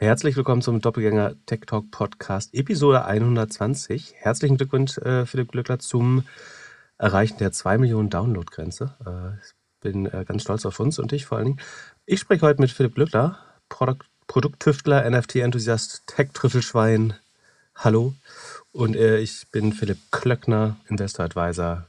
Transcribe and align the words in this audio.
Herzlich 0.00 0.36
willkommen 0.36 0.62
zum 0.62 0.80
Doppelgänger 0.80 1.34
Tech 1.46 1.62
Talk 1.66 1.90
Podcast, 1.90 2.54
Episode 2.54 3.04
120. 3.04 4.14
Herzlichen 4.16 4.56
Glückwunsch, 4.56 4.96
äh, 4.98 5.26
Philipp 5.26 5.50
Glückler, 5.50 5.80
zum 5.80 6.22
Erreichen 6.98 7.38
der 7.38 7.50
2 7.50 7.78
Millionen 7.78 8.08
Download-Grenze. 8.08 8.94
Äh, 9.04 9.44
ich 9.44 9.54
bin 9.80 10.06
äh, 10.06 10.24
ganz 10.24 10.42
stolz 10.42 10.64
auf 10.66 10.78
uns 10.78 11.00
und 11.00 11.10
dich 11.10 11.26
vor 11.26 11.38
allen 11.38 11.46
Dingen. 11.46 11.60
Ich 12.06 12.20
spreche 12.20 12.46
heute 12.46 12.60
mit 12.60 12.70
Philipp 12.70 12.94
Glückler, 12.94 13.40
Produkt 13.68 14.06
Produkttüftler, 14.28 15.10
NFT-Enthusiast, 15.10 16.04
Tech-Trüffelschwein. 16.06 17.14
Hallo. 17.74 18.14
Und 18.70 18.94
äh, 18.94 19.18
ich 19.18 19.48
bin 19.50 19.72
Philipp 19.72 19.98
Klöckner, 20.12 20.76
Investor 20.88 21.24
Advisor, 21.24 21.88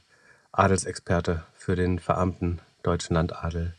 Adelsexperte 0.50 1.44
für 1.54 1.76
den 1.76 2.00
verarmten 2.00 2.58
deutschen 2.82 3.14
Landadel 3.14 3.72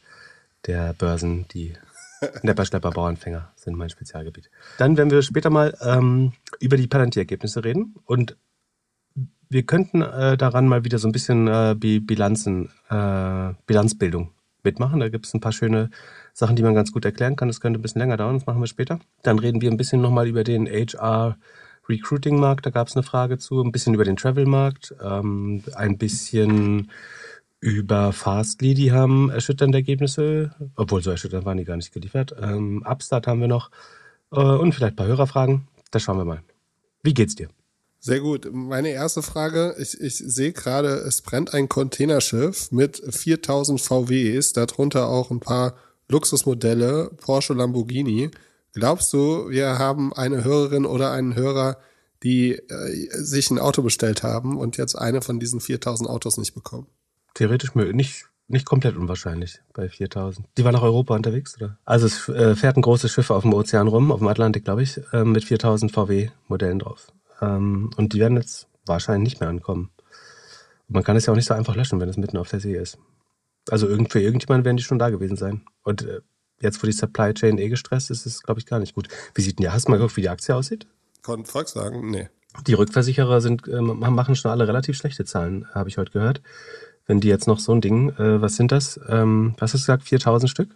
der 0.68 0.94
Börsen, 0.94 1.50
die 1.50 1.76
Nepper, 2.44 2.66
Schlepper, 2.66 2.92
Bauernfänger 2.92 3.52
sind 3.56 3.78
mein 3.78 3.90
Spezialgebiet. 3.90 4.50
Dann 4.78 4.98
werden 4.98 5.12
wir 5.12 5.22
später 5.22 5.50
mal 5.50 5.76
ähm, 5.82 6.34
über 6.60 6.78
die 6.78 6.88
Palantir-Ergebnisse 6.88 7.64
reden 7.64 7.96
und 8.06 8.38
wir 9.50 9.64
könnten 9.64 10.02
äh, 10.02 10.38
daran 10.38 10.68
mal 10.68 10.86
wieder 10.86 10.98
so 10.98 11.08
ein 11.08 11.12
bisschen 11.12 11.48
äh, 11.48 11.76
Bilanzen, 11.76 12.70
äh, 12.90 13.54
Bilanzbildung 13.66 14.32
mitmachen. 14.64 15.00
Da 15.00 15.10
gibt 15.10 15.26
es 15.26 15.34
ein 15.34 15.42
paar 15.42 15.52
schöne 15.52 15.90
Sachen, 16.34 16.56
die 16.56 16.64
man 16.64 16.74
ganz 16.74 16.92
gut 16.92 17.04
erklären 17.04 17.36
kann. 17.36 17.50
Das 17.50 17.60
könnte 17.60 17.80
ein 17.80 17.82
bisschen 17.82 18.00
länger 18.00 18.18
dauern, 18.18 18.36
das 18.36 18.46
machen 18.46 18.62
wir 18.62 18.68
später. 18.68 19.00
Dann 19.24 19.40
reden 19.40 19.60
wir 19.60 19.70
ein 19.70 19.78
bisschen 19.78 20.02
nochmal 20.02 20.28
über 20.28 20.44
den 20.44 20.68
HR 20.68 21.38
Recruiting-Markt, 21.90 22.66
da 22.66 22.70
gab 22.70 22.88
es 22.88 22.96
eine 22.96 23.04
Frage 23.04 23.38
zu, 23.40 23.62
ein 23.62 23.72
bisschen 23.72 23.94
über 23.94 24.06
den 24.06 24.16
Travel-Markt, 24.16 24.96
ähm, 25.04 25.64
ein 25.76 25.98
bisschen 25.98 26.92
über 27.62 28.12
Fastly, 28.12 28.74
die 28.74 28.92
haben 28.92 29.30
erschütternde 29.30 29.78
Ergebnisse, 29.78 30.52
obwohl 30.76 31.02
so 31.02 31.12
erschütternd 31.12 31.46
waren 31.46 31.58
die 31.58 31.64
gar 31.64 31.78
nicht 31.78 31.94
geliefert. 31.94 32.36
Ähm, 32.42 32.84
Upstart 32.86 33.28
haben 33.28 33.40
wir 33.40 33.48
noch 33.48 33.70
äh, 34.32 34.40
und 34.40 34.74
vielleicht 34.74 34.94
ein 34.94 34.96
paar 34.98 35.08
Hörerfragen. 35.08 35.68
Da 35.92 36.00
schauen 36.00 36.18
wir 36.18 36.26
mal. 36.26 36.42
Wie 37.04 37.14
geht's 37.14 37.36
dir? 37.36 37.50
Sehr 38.00 38.20
gut. 38.20 38.50
Meine 38.52 38.90
erste 38.90 39.22
Frage, 39.22 39.76
ich, 39.78 40.00
ich 40.02 40.18
sehe 40.18 40.54
gerade, 40.54 40.88
es 40.88 41.22
brennt 41.22 41.54
ein 41.54 41.70
Containerschiff 41.70 42.72
mit 42.72 42.98
4000 43.08 43.80
VWs, 43.80 44.54
darunter 44.54 45.08
auch 45.08 45.30
ein 45.30 45.40
paar 45.40 45.76
Luxusmodelle, 46.10 47.12
Porsche, 47.18 47.54
Lamborghini. 47.54 48.32
Glaubst 48.74 49.14
du, 49.14 49.50
wir 49.50 49.78
haben 49.78 50.14
eine 50.14 50.44
Hörerin 50.44 50.88
oder 50.88 51.12
einen 51.12 51.36
Hörer, 51.36 51.78
die 52.24 52.54
äh, 52.54 53.08
sich 53.18 53.52
ein 53.52 53.60
Auto 53.60 53.84
bestellt 53.84 54.24
haben 54.24 54.58
und 54.58 54.78
jetzt 54.78 54.96
eine 54.96 55.22
von 55.22 55.40
diesen 55.40 55.60
4000 55.60 56.10
Autos 56.10 56.38
nicht 56.38 56.56
bekommen? 56.56 56.88
Theoretisch 57.34 57.76
nicht, 57.76 58.26
nicht 58.48 58.66
komplett 58.66 58.96
unwahrscheinlich 58.96 59.62
bei 59.74 59.90
4000. 59.90 60.48
Die 60.58 60.64
war 60.64 60.72
nach 60.72 60.82
Europa 60.82 61.16
unterwegs, 61.16 61.56
oder? 61.58 61.78
Also 61.86 62.08
es 62.08 62.28
äh, 62.30 62.56
fährt 62.56 62.78
ein 62.78 62.82
großes 62.82 63.12
Schiff 63.12 63.30
auf 63.32 63.44
dem 63.44 63.54
Ozean 63.54 63.88
rum, 63.88 64.12
auf 64.12 64.20
dem 64.20 64.28
Atlantik, 64.28 64.66
glaube 64.66 64.84
ich, 64.84 65.00
äh, 65.14 65.24
mit 65.24 65.44
4000 65.44 65.92
VW-Modellen 65.92 66.80
drauf. 66.80 67.08
Ähm, 67.42 67.92
und 67.96 68.14
die 68.14 68.20
werden 68.20 68.38
jetzt 68.38 68.68
wahrscheinlich 68.86 69.34
nicht 69.34 69.40
mehr 69.40 69.50
ankommen. 69.50 69.92
Und 70.88 70.96
man 70.96 71.04
kann 71.04 71.16
es 71.16 71.26
ja 71.26 71.34
auch 71.34 71.38
nicht 71.38 71.48
so 71.48 71.54
einfach 71.54 71.76
löschen, 71.76 72.00
wenn 72.00 72.10
es 72.10 72.18
mitten 72.18 72.38
auf 72.38 72.50
der 72.50 72.60
See 72.60 72.76
ist. 72.76 72.98
Also 73.70 73.88
irgend, 73.88 74.12
für 74.12 74.20
irgendjemanden 74.20 74.66
werden 74.66 74.78
die 74.78 74.84
schon 74.84 75.00
da 75.00 75.10
gewesen 75.10 75.38
sein. 75.38 75.62
Und 75.84 76.04
äh, 76.04 76.22
jetzt, 76.60 76.82
wo 76.82 76.88
die 76.88 76.94
Supply 76.94 77.34
Chain 77.34 77.58
eh 77.58 77.70
gestresst 77.70 78.12
ist, 78.12 78.26
ist 78.26 78.36
es, 78.36 78.44
glaube 78.44 78.60
ich, 78.60 78.66
gar 78.66 78.80
nicht 78.80 78.96
gut. 78.96 79.08
Wie 79.34 79.42
sieht 79.42 79.60
denn 79.60 79.64
die, 79.64 79.70
hast 79.70 79.88
du 79.88 79.92
mal 79.92 79.98
geguckt, 79.98 80.18
wie 80.18 80.22
die 80.22 80.30
Aktie 80.30 80.56
aussieht? 80.56 80.88
Von 81.22 81.46
Volkswagen? 81.46 82.10
Nee. 82.10 82.30
Die 82.68 82.74
Rückversicherer 82.74 83.40
sind, 83.40 83.68
äh, 83.68 83.80
machen 83.80 84.36
schon 84.36 84.52
alle 84.52 84.68
relativ 84.68 84.98
schlechte 84.98 85.24
Zahlen, 85.24 85.68
habe 85.74 85.88
ich 85.88 85.98
heute 85.98 86.12
gehört 86.12 86.42
wenn 87.06 87.20
die 87.20 87.28
jetzt 87.28 87.48
noch 87.48 87.60
so 87.60 87.74
ein 87.74 87.82
Ding, 87.82 88.10
äh, 88.12 88.42
was 88.42 88.56
sind 88.56 88.72
das? 88.72 89.00
Ähm, 89.08 89.56
was 89.58 89.74
hast 89.74 89.82
du 89.82 89.86
gesagt, 89.86 90.04
4000 90.04 90.50
Stück? 90.50 90.70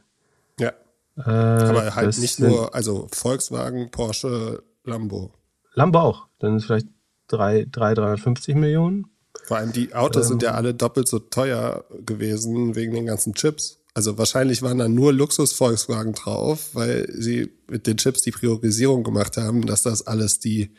Ja. 0.59 0.73
Äh, 1.17 1.21
Aber 1.21 1.95
halt 1.95 2.17
nicht 2.17 2.39
nur, 2.39 2.73
also 2.75 3.07
Volkswagen, 3.11 3.89
Porsche, 3.91 4.63
Lambo. 4.83 5.31
Lambo 5.73 5.99
auch. 5.99 6.27
Dann 6.39 6.57
ist 6.57 6.65
vielleicht 6.65 6.87
3, 7.27 7.67
3, 7.71 7.93
350 7.93 8.55
Millionen. 8.55 9.07
Vor 9.43 9.57
allem 9.57 9.71
die 9.71 9.93
Autos 9.93 10.25
ähm, 10.25 10.29
sind 10.29 10.43
ja 10.43 10.51
alle 10.51 10.73
doppelt 10.73 11.07
so 11.07 11.19
teuer 11.19 11.85
gewesen 12.05 12.75
wegen 12.75 12.94
den 12.94 13.05
ganzen 13.05 13.33
Chips. 13.33 13.79
Also 13.94 14.17
wahrscheinlich 14.17 14.61
waren 14.61 14.77
da 14.77 14.89
nur 14.89 15.13
Luxus-Volkswagen 15.13 16.13
drauf, 16.13 16.71
weil 16.73 17.07
sie 17.13 17.51
mit 17.69 17.88
den 17.88 17.97
Chips 17.97 18.23
die 18.23 18.31
Priorisierung 18.31 19.03
gemacht 19.03 19.38
haben, 19.38 19.66
dass 19.66 19.83
das 19.83 20.05
alles 20.05 20.39
die 20.39 20.71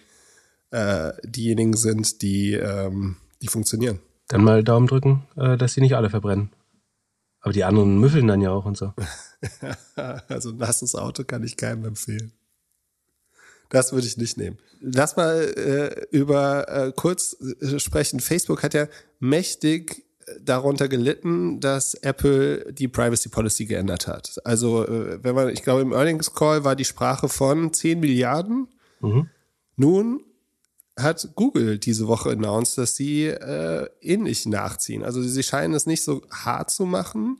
äh, 0.70 1.12
diejenigen 1.24 1.76
sind, 1.76 2.20
die, 2.20 2.52
ähm, 2.52 3.16
die 3.40 3.48
funktionieren. 3.48 4.00
Dann 4.28 4.44
mal 4.44 4.64
Daumen 4.64 4.86
drücken, 4.86 5.26
äh, 5.36 5.56
dass 5.56 5.74
sie 5.74 5.80
nicht 5.80 5.96
alle 5.96 6.10
verbrennen. 6.10 6.50
Aber 7.40 7.52
die 7.52 7.64
anderen 7.64 7.98
müffeln 8.00 8.26
dann 8.26 8.40
ja 8.40 8.50
auch 8.50 8.64
und 8.64 8.76
so. 8.76 8.92
also 10.28 10.50
ein 10.50 10.56
nasses 10.56 10.96
Auto 10.96 11.22
kann 11.22 11.44
ich 11.44 11.56
keinem 11.56 11.84
empfehlen. 11.84 12.32
Das 13.68 13.92
würde 13.92 14.06
ich 14.06 14.16
nicht 14.16 14.36
nehmen. 14.36 14.58
Lass 14.80 15.16
mal 15.16 15.42
äh, 15.56 16.06
über 16.16 16.68
äh, 16.68 16.92
kurz 16.94 17.36
äh, 17.60 17.78
sprechen. 17.78 18.20
Facebook 18.20 18.62
hat 18.62 18.74
ja 18.74 18.88
mächtig 19.18 20.04
äh, 20.26 20.40
darunter 20.40 20.88
gelitten, 20.88 21.60
dass 21.60 21.94
Apple 21.94 22.72
die 22.72 22.88
Privacy 22.88 23.28
Policy 23.28 23.66
geändert 23.66 24.06
hat. 24.06 24.40
Also, 24.44 24.86
äh, 24.86 25.22
wenn 25.22 25.34
man, 25.34 25.48
ich 25.48 25.62
glaube, 25.62 25.82
im 25.82 25.92
Earnings 25.92 26.34
Call 26.34 26.64
war 26.64 26.76
die 26.76 26.84
Sprache 26.84 27.28
von 27.28 27.72
10 27.72 28.00
Milliarden. 28.00 28.68
Mhm. 29.00 29.28
Nun 29.76 30.20
hat 30.98 31.28
Google 31.34 31.78
diese 31.78 32.08
Woche 32.08 32.30
announced, 32.30 32.78
dass 32.78 32.96
sie 32.96 33.26
äh, 33.26 33.88
ähnlich 34.00 34.46
nachziehen. 34.46 35.04
Also 35.04 35.22
sie 35.22 35.42
scheinen 35.42 35.74
es 35.74 35.86
nicht 35.86 36.02
so 36.02 36.22
hart 36.30 36.70
zu 36.70 36.86
machen. 36.86 37.36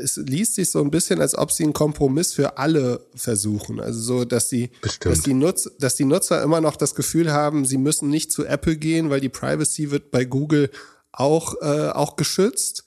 Es 0.00 0.16
liest 0.16 0.54
sich 0.54 0.70
so 0.70 0.80
ein 0.80 0.90
bisschen, 0.90 1.20
als 1.20 1.36
ob 1.36 1.52
sie 1.52 1.64
einen 1.64 1.72
Kompromiss 1.72 2.32
für 2.32 2.58
alle 2.58 3.06
versuchen. 3.14 3.80
Also 3.80 4.00
so, 4.00 4.24
dass 4.24 4.48
die, 4.48 4.70
dass 5.00 5.22
die, 5.22 5.34
Nutz, 5.34 5.70
dass 5.78 5.96
die 5.96 6.04
Nutzer 6.04 6.42
immer 6.42 6.60
noch 6.60 6.76
das 6.76 6.94
Gefühl 6.94 7.32
haben, 7.32 7.64
sie 7.64 7.76
müssen 7.76 8.08
nicht 8.08 8.32
zu 8.32 8.44
Apple 8.46 8.76
gehen, 8.76 9.10
weil 9.10 9.20
die 9.20 9.28
Privacy 9.28 9.90
wird 9.90 10.10
bei 10.10 10.24
Google 10.24 10.70
auch, 11.12 11.54
äh, 11.60 11.90
auch 11.90 12.16
geschützt. 12.16 12.84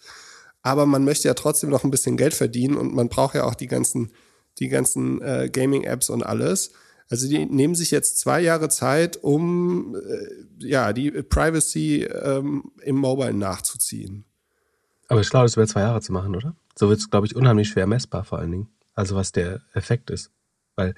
Aber 0.62 0.86
man 0.86 1.04
möchte 1.04 1.28
ja 1.28 1.34
trotzdem 1.34 1.70
noch 1.70 1.84
ein 1.84 1.92
bisschen 1.92 2.16
Geld 2.16 2.34
verdienen 2.34 2.78
und 2.78 2.94
man 2.96 3.10
braucht 3.10 3.36
ja 3.36 3.44
auch 3.44 3.56
die 3.56 3.68
ganzen, 3.68 4.14
die 4.60 4.70
ganzen 4.70 5.22
äh, 5.22 5.50
Gaming-Apps 5.52 6.10
und 6.10 6.24
alles. 6.24 6.72
Also 7.14 7.30
die 7.30 7.46
nehmen 7.46 7.76
sich 7.76 7.92
jetzt 7.92 8.18
zwei 8.18 8.42
Jahre 8.42 8.70
Zeit, 8.70 9.18
um 9.18 9.96
äh, 9.96 10.66
ja 10.66 10.94
die 10.94 11.12
Privacy 11.12 12.06
ähm, 12.06 12.72
im 12.82 12.96
Mobile 12.96 13.36
nachzuziehen. 13.36 14.26
Aber 15.10 15.22
ist 15.22 15.28
schlau, 15.28 15.44
das 15.44 15.56
über 15.56 15.68
zwei 15.68 15.82
Jahre 15.82 16.02
zu 16.02 16.12
machen, 16.12 16.36
oder? 16.36 16.56
So 16.74 16.90
wird 16.90 16.98
es, 16.98 17.12
glaube 17.12 17.28
ich, 17.28 17.36
unheimlich 17.36 17.70
schwer 17.70 17.86
messbar 17.86 18.24
vor 18.24 18.40
allen 18.40 18.50
Dingen. 18.50 18.70
Also 18.96 19.16
was 19.16 19.32
der 19.32 19.62
Effekt 19.76 20.10
ist. 20.10 20.32
Weil 20.76 20.96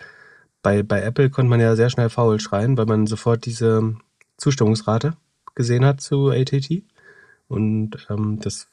bei, 0.62 0.84
bei 0.84 1.02
Apple 1.02 1.30
konnte 1.30 1.50
man 1.50 1.60
ja 1.60 1.76
sehr 1.76 1.90
schnell 1.90 2.10
faul 2.10 2.40
schreien, 2.40 2.78
weil 2.78 2.86
man 2.86 3.08
sofort 3.08 3.46
diese 3.46 3.98
Zustimmungsrate 4.38 5.18
gesehen 5.54 5.84
hat 5.84 6.00
zu 6.00 6.30
ATT. 6.30 6.82
Und 7.50 8.08
ähm, 8.10 8.40
das, 8.40 8.70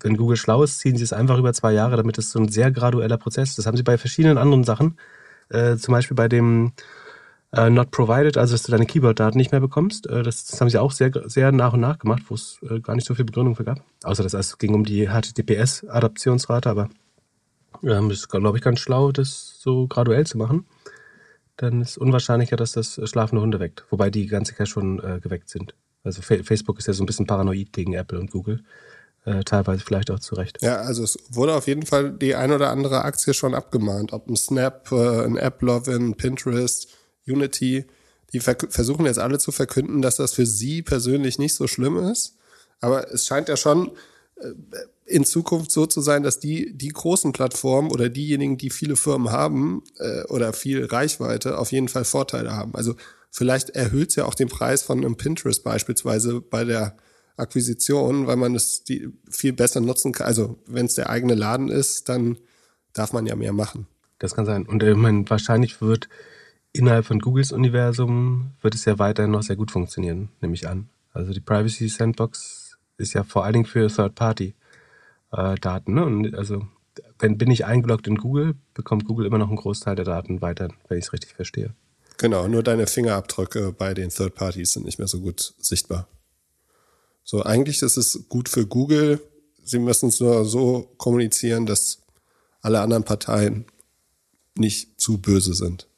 wenn 0.00 0.16
Google 0.16 0.38
schlau 0.38 0.62
ist, 0.62 0.78
ziehen 0.78 0.96
sie 0.96 1.04
es 1.04 1.12
einfach 1.12 1.36
über 1.36 1.52
zwei 1.52 1.74
Jahre, 1.74 1.98
damit 1.98 2.16
es 2.16 2.30
so 2.30 2.38
ein 2.38 2.48
sehr 2.48 2.70
gradueller 2.70 3.18
Prozess 3.18 3.50
ist. 3.50 3.58
Das 3.58 3.66
haben 3.66 3.76
sie 3.76 3.82
bei 3.82 3.98
verschiedenen 3.98 4.38
anderen 4.38 4.64
Sachen 4.64 4.96
äh, 5.50 5.76
zum 5.76 5.92
Beispiel 5.92 6.14
bei 6.14 6.28
dem 6.28 6.72
äh, 7.52 7.70
Not 7.70 7.90
Provided, 7.90 8.36
also 8.36 8.54
dass 8.54 8.62
du 8.64 8.72
deine 8.72 8.86
Keyboard-Daten 8.86 9.38
nicht 9.38 9.52
mehr 9.52 9.60
bekommst. 9.60 10.06
Äh, 10.08 10.22
das, 10.22 10.44
das, 10.46 10.60
haben 10.60 10.70
sie 10.70 10.78
auch 10.78 10.92
sehr, 10.92 11.10
sehr 11.26 11.52
nach 11.52 11.72
und 11.72 11.80
nach 11.80 11.98
gemacht, 11.98 12.22
wo 12.28 12.34
es 12.34 12.58
äh, 12.68 12.80
gar 12.80 12.94
nicht 12.94 13.06
so 13.06 13.14
viel 13.14 13.24
Begründung 13.24 13.56
für 13.56 13.64
gab. 13.64 13.80
Außer 14.02 14.22
dass 14.22 14.34
es 14.34 14.58
ging 14.58 14.74
um 14.74 14.84
die 14.84 15.08
HTTPS-Adaptionsrate, 15.08 16.68
aber 16.68 16.88
ähm, 17.82 18.10
ist, 18.10 18.28
glaube 18.28 18.58
ich, 18.58 18.64
ganz 18.64 18.80
schlau, 18.80 19.12
das 19.12 19.56
so 19.58 19.86
graduell 19.86 20.26
zu 20.26 20.38
machen. 20.38 20.66
Dann 21.56 21.82
ist 21.82 21.98
unwahrscheinlicher, 21.98 22.56
dass 22.56 22.72
das 22.72 23.00
schlafende 23.04 23.42
Hunde 23.42 23.60
weckt. 23.60 23.84
Wobei 23.90 24.10
die 24.10 24.26
ganz 24.26 24.48
sicher 24.48 24.66
schon 24.66 24.98
äh, 24.98 25.20
geweckt 25.20 25.48
sind. 25.48 25.74
Also 26.02 26.20
Facebook 26.20 26.78
ist 26.78 26.86
ja 26.86 26.92
so 26.92 27.02
ein 27.02 27.06
bisschen 27.06 27.26
paranoid 27.26 27.72
gegen 27.72 27.94
Apple 27.94 28.18
und 28.18 28.30
Google 28.30 28.62
äh, 29.24 29.42
teilweise 29.44 29.82
vielleicht 29.84 30.10
auch 30.10 30.20
zu 30.20 30.34
Recht. 30.34 30.58
Ja, 30.62 30.76
also 30.82 31.02
es 31.02 31.18
wurde 31.30 31.54
auf 31.54 31.66
jeden 31.66 31.86
Fall 31.86 32.12
die 32.12 32.34
ein 32.34 32.52
oder 32.52 32.70
andere 32.70 33.04
Aktie 33.04 33.34
schon 33.34 33.54
abgemahnt, 33.54 34.12
ob 34.12 34.28
ein 34.28 34.36
Snap, 34.36 34.90
äh, 34.92 35.24
ein 35.24 35.38
AppLovin, 35.38 36.14
Pinterest, 36.14 36.88
Unity. 37.26 37.86
Die 38.32 38.40
versuchen 38.40 39.06
jetzt 39.06 39.18
alle 39.18 39.38
zu 39.38 39.52
verkünden, 39.52 40.02
dass 40.02 40.16
das 40.16 40.34
für 40.34 40.44
sie 40.46 40.82
persönlich 40.82 41.38
nicht 41.38 41.54
so 41.54 41.66
schlimm 41.66 41.96
ist. 41.96 42.36
Aber 42.80 43.12
es 43.12 43.26
scheint 43.26 43.48
ja 43.48 43.56
schon 43.56 43.92
äh, 44.36 44.50
in 45.06 45.24
Zukunft 45.24 45.70
so 45.70 45.86
zu 45.86 46.00
sein, 46.00 46.22
dass 46.22 46.40
die, 46.40 46.76
die 46.76 46.88
großen 46.88 47.32
Plattformen 47.32 47.90
oder 47.90 48.08
diejenigen, 48.08 48.58
die 48.58 48.70
viele 48.70 48.96
Firmen 48.96 49.30
haben 49.30 49.82
äh, 49.98 50.24
oder 50.24 50.52
viel 50.52 50.84
Reichweite, 50.84 51.58
auf 51.58 51.72
jeden 51.72 51.88
Fall 51.88 52.04
Vorteile 52.04 52.52
haben. 52.52 52.74
Also 52.74 52.94
vielleicht 53.30 53.70
erhöht 53.70 54.10
es 54.10 54.16
ja 54.16 54.24
auch 54.24 54.34
den 54.34 54.48
Preis 54.48 54.82
von 54.82 54.98
einem 54.98 55.16
Pinterest 55.16 55.62
beispielsweise 55.62 56.40
bei 56.40 56.64
der 56.64 56.96
Akquisition, 57.36 58.26
weil 58.26 58.36
man 58.36 58.54
es 58.54 58.84
die 58.84 59.08
viel 59.28 59.52
besser 59.52 59.80
nutzen 59.80 60.12
kann. 60.12 60.26
Also 60.26 60.58
wenn 60.66 60.86
es 60.86 60.94
der 60.94 61.10
eigene 61.10 61.34
Laden 61.34 61.68
ist, 61.68 62.08
dann 62.08 62.38
darf 62.92 63.12
man 63.12 63.26
ja 63.26 63.36
mehr 63.36 63.52
machen. 63.52 63.86
Das 64.18 64.34
kann 64.34 64.46
sein. 64.46 64.66
Und 64.66 64.82
ich 64.82 64.96
meine, 64.96 65.28
wahrscheinlich 65.28 65.80
wird 65.80 66.08
innerhalb 66.72 67.06
von 67.06 67.18
Googles 67.18 67.52
Universum 67.52 68.52
wird 68.60 68.74
es 68.74 68.84
ja 68.84 68.98
weiterhin 68.98 69.32
noch 69.32 69.42
sehr 69.42 69.56
gut 69.56 69.70
funktionieren, 69.70 70.28
nehme 70.40 70.54
ich 70.54 70.68
an. 70.68 70.88
Also 71.12 71.32
die 71.32 71.40
Privacy 71.40 71.88
Sandbox 71.88 72.78
ist 72.98 73.14
ja 73.14 73.24
vor 73.24 73.44
allen 73.44 73.54
Dingen 73.54 73.66
für 73.66 73.88
Third-Party-Daten. 73.88 75.92
Äh, 75.92 76.00
ne? 76.00 76.04
Und 76.04 76.34
also 76.34 76.66
wenn 77.18 77.38
bin 77.38 77.50
ich 77.50 77.64
eingeloggt 77.64 78.06
in 78.06 78.16
Google, 78.16 78.54
bekommt 78.74 79.04
Google 79.04 79.26
immer 79.26 79.38
noch 79.38 79.48
einen 79.48 79.56
Großteil 79.56 79.96
der 79.96 80.04
Daten 80.04 80.40
weiter, 80.40 80.68
wenn 80.88 80.98
ich 80.98 81.06
es 81.06 81.12
richtig 81.12 81.34
verstehe. 81.34 81.74
Genau, 82.18 82.46
nur 82.46 82.62
deine 82.62 82.86
Fingerabdrücke 82.86 83.72
bei 83.72 83.94
den 83.94 84.10
Third 84.10 84.34
Parties 84.34 84.72
sind 84.72 84.84
nicht 84.84 84.98
mehr 84.98 85.08
so 85.08 85.20
gut 85.20 85.54
sichtbar. 85.58 86.06
So, 87.24 87.42
eigentlich 87.42 87.82
ist 87.82 87.96
es 87.96 88.26
gut 88.28 88.48
für 88.48 88.66
Google. 88.66 89.20
Sie 89.62 89.78
müssen 89.78 90.10
es 90.10 90.20
nur 90.20 90.44
so 90.44 90.94
kommunizieren, 90.98 91.66
dass 91.66 92.02
alle 92.60 92.80
anderen 92.80 93.04
Parteien 93.04 93.66
nicht 94.56 95.00
zu 95.00 95.18
böse 95.18 95.54
sind. 95.54 95.88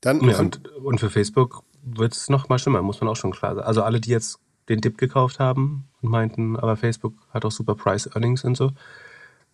Dann 0.00 0.22
ja, 0.28 0.38
und, 0.38 0.68
und 0.76 1.00
für 1.00 1.10
Facebook 1.10 1.62
wird 1.82 2.12
es 2.12 2.28
noch 2.28 2.48
mal 2.48 2.58
schlimmer, 2.58 2.82
muss 2.82 3.00
man 3.00 3.08
auch 3.08 3.16
schon 3.16 3.32
klar 3.32 3.54
sagen. 3.54 3.66
Also 3.66 3.82
alle, 3.82 4.00
die 4.00 4.10
jetzt 4.10 4.38
den 4.68 4.80
Dip 4.80 4.98
gekauft 4.98 5.38
haben 5.38 5.88
und 6.02 6.10
meinten, 6.10 6.56
aber 6.56 6.76
Facebook 6.76 7.14
hat 7.30 7.44
auch 7.44 7.52
super 7.52 7.74
Price 7.74 8.06
Earnings 8.06 8.44
und 8.44 8.56
so. 8.56 8.72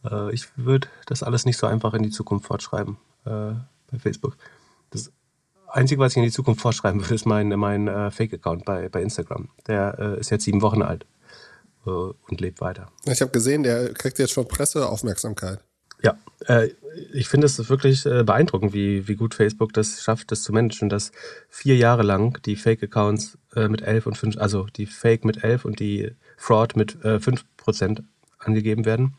Äh, 0.05 0.35
ich 0.35 0.47
würde 0.57 0.89
das 1.07 1.23
alles 1.23 1.45
nicht 1.45 1.59
so 1.59 1.67
einfach 1.67 1.95
in 1.95 2.03
die 2.03 2.11
Zukunft 2.11 2.47
fortschreiben 2.47 2.97
äh, 3.25 3.55
bei 3.91 3.99
Facebook. 3.99 4.37
Das 4.91 5.13
Einzige, 5.73 6.01
was 6.01 6.13
ich 6.13 6.19
in 6.19 6.23
die 6.25 6.31
Zukunft 6.31 6.61
vorschreiben 6.61 7.01
würde, 7.01 7.15
ist 7.15 7.27
mein, 7.27 7.49
mein 7.49 7.89
äh, 7.89 8.11
Fake-Account 8.11 8.65
bei, 8.65 8.89
bei 8.89 9.03
Instagram. 9.03 9.49
Der 9.67 9.97
äh, 9.99 10.21
ist 10.21 10.31
jetzt 10.31 10.45
sieben 10.45 10.61
Wochen 10.61 10.83
alt 10.83 11.07
äh, 11.87 11.91
und 11.91 12.41
lebt 12.41 12.61
weiter. 12.61 12.91
Ich 13.07 13.21
habe 13.23 13.33
gesehen, 13.33 13.63
der 13.63 13.95
kriegt 13.95 14.19
jetzt 14.19 14.33
schon 14.33 14.47
Presseaufmerksamkeit. 14.47 15.61
Ja, 16.03 16.19
äh, 16.47 16.69
ich 17.13 17.29
finde 17.29 17.47
es 17.47 17.69
wirklich 17.71 18.05
äh, 18.07 18.25
beeindruckend, 18.25 18.75
wie, 18.75 19.09
wie 19.09 19.15
gut 19.15 19.35
Facebook 19.35 19.73
das 19.73 20.03
schafft, 20.03 20.31
das 20.31 20.43
zu 20.43 20.53
managen, 20.53 20.89
dass 20.89 21.13
vier 21.49 21.77
Jahre 21.77 22.03
lang 22.03 22.41
die 22.45 22.57
Fake-Accounts 22.57 23.39
äh, 23.55 23.69
mit 23.69 23.83
11 23.83 24.07
und 24.07 24.19
5, 24.19 24.37
also 24.39 24.67
die 24.77 24.87
Fake 24.87 25.25
mit 25.25 25.43
11 25.43 25.65
und 25.65 25.81
die 25.81 26.11
Fraud 26.37 26.77
mit 26.77 27.03
äh, 27.05 27.17
5% 27.17 28.03
angegeben 28.39 28.85
werden. 28.85 29.15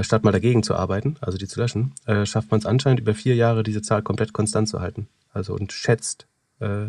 Statt 0.00 0.24
mal 0.24 0.32
dagegen 0.32 0.64
zu 0.64 0.74
arbeiten, 0.74 1.16
also 1.20 1.38
die 1.38 1.46
zu 1.46 1.60
löschen, 1.60 1.94
schafft 2.24 2.50
man 2.50 2.58
es 2.58 2.66
anscheinend 2.66 2.98
über 2.98 3.14
vier 3.14 3.36
Jahre, 3.36 3.62
diese 3.62 3.82
Zahl 3.82 4.02
komplett 4.02 4.32
konstant 4.32 4.68
zu 4.68 4.80
halten. 4.80 5.06
Also 5.36 5.54
und 5.54 5.70
schätzt 5.70 6.26
äh, 6.60 6.86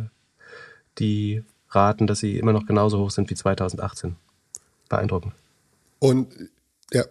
die 1.00 1.44
Raten, 1.70 2.08
dass 2.08 2.20
sie 2.20 2.40
immer 2.40 2.54
noch 2.54 2.66
genauso 2.66 2.98
hoch 3.00 3.12
sind 3.12 3.30
wie 3.30 3.36
2018. 3.36 4.16
Beeindruckend. 4.88 5.34
Und 6.00 6.34
ja, 6.94 7.04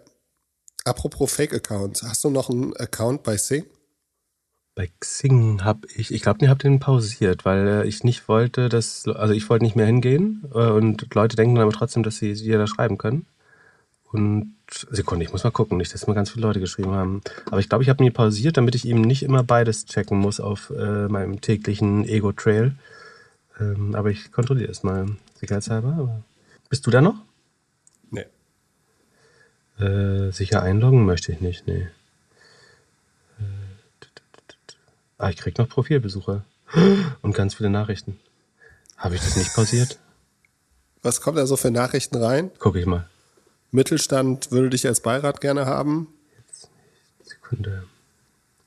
apropos 0.86 1.30
Fake-Accounts, 1.30 2.02
hast 2.04 2.24
du 2.24 2.30
noch 2.30 2.48
einen 2.48 2.74
Account 2.76 3.22
bei 3.22 3.36
Sing? 3.36 3.66
Bei 4.74 4.90
Xing 5.00 5.62
habe 5.62 5.86
ich, 5.94 6.10
ich 6.10 6.22
glaube, 6.22 6.38
ich 6.42 6.48
habe 6.48 6.58
den 6.58 6.80
pausiert, 6.80 7.44
weil 7.44 7.68
äh, 7.68 7.86
ich 7.86 8.02
nicht 8.02 8.28
wollte, 8.28 8.70
dass, 8.70 9.06
also 9.06 9.34
ich 9.34 9.48
wollte 9.50 9.64
nicht 9.64 9.76
mehr 9.76 9.86
hingehen 9.86 10.48
äh, 10.54 10.70
und 10.70 11.14
Leute 11.14 11.36
denken 11.36 11.56
dann 11.56 11.64
aber 11.64 11.72
trotzdem, 11.72 12.02
dass 12.02 12.16
sie 12.16 12.32
jeder 12.32 12.66
schreiben 12.66 12.96
können. 12.96 13.26
Und 14.16 14.54
Sekunde, 14.90 15.24
ich 15.24 15.32
muss 15.32 15.44
mal 15.44 15.50
gucken, 15.50 15.76
nicht, 15.76 15.92
dass 15.92 16.06
mir 16.06 16.14
ganz 16.14 16.30
viele 16.30 16.46
Leute 16.46 16.58
geschrieben 16.58 16.92
haben. 16.92 17.20
Aber 17.46 17.60
ich 17.60 17.68
glaube, 17.68 17.84
ich 17.84 17.90
habe 17.90 18.02
ihn 18.02 18.12
pausiert, 18.12 18.56
damit 18.56 18.74
ich 18.74 18.86
ihm 18.86 19.02
nicht 19.02 19.22
immer 19.22 19.42
beides 19.42 19.84
checken 19.84 20.18
muss 20.18 20.40
auf 20.40 20.70
äh, 20.70 21.08
meinem 21.08 21.42
täglichen 21.42 22.08
Ego-Trail. 22.08 22.74
Ähm, 23.60 23.94
aber 23.94 24.10
ich 24.10 24.32
kontrolliere 24.32 24.70
es 24.70 24.82
mal 24.82 25.06
sicherheitshalber. 25.38 26.22
Bist 26.70 26.86
du 26.86 26.90
da 26.90 27.02
noch? 27.02 27.16
Nee. 28.10 28.24
Äh, 29.78 30.32
sicher 30.32 30.62
einloggen 30.62 31.04
möchte 31.04 31.32
ich 31.32 31.40
nicht, 31.42 31.66
nee. 31.66 31.86
Äh, 33.38 33.42
ah, 35.18 35.28
ich 35.28 35.36
krieg 35.36 35.58
noch 35.58 35.68
Profilbesucher. 35.68 36.44
Und 37.22 37.34
ganz 37.34 37.54
viele 37.54 37.70
Nachrichten. 37.70 38.18
Habe 38.96 39.14
ich 39.14 39.20
das 39.20 39.36
nicht 39.36 39.54
pausiert? 39.54 39.98
Was 41.02 41.20
kommt 41.20 41.36
da 41.36 41.46
so 41.46 41.56
für 41.56 41.70
Nachrichten 41.70 42.16
rein? 42.16 42.50
Guck 42.58 42.76
ich 42.76 42.86
mal. 42.86 43.06
Mittelstand 43.76 44.50
würde 44.50 44.70
dich 44.70 44.86
als 44.86 45.00
Beirat 45.00 45.40
gerne 45.40 45.66
haben. 45.66 46.08
Sekunde. 47.22 47.84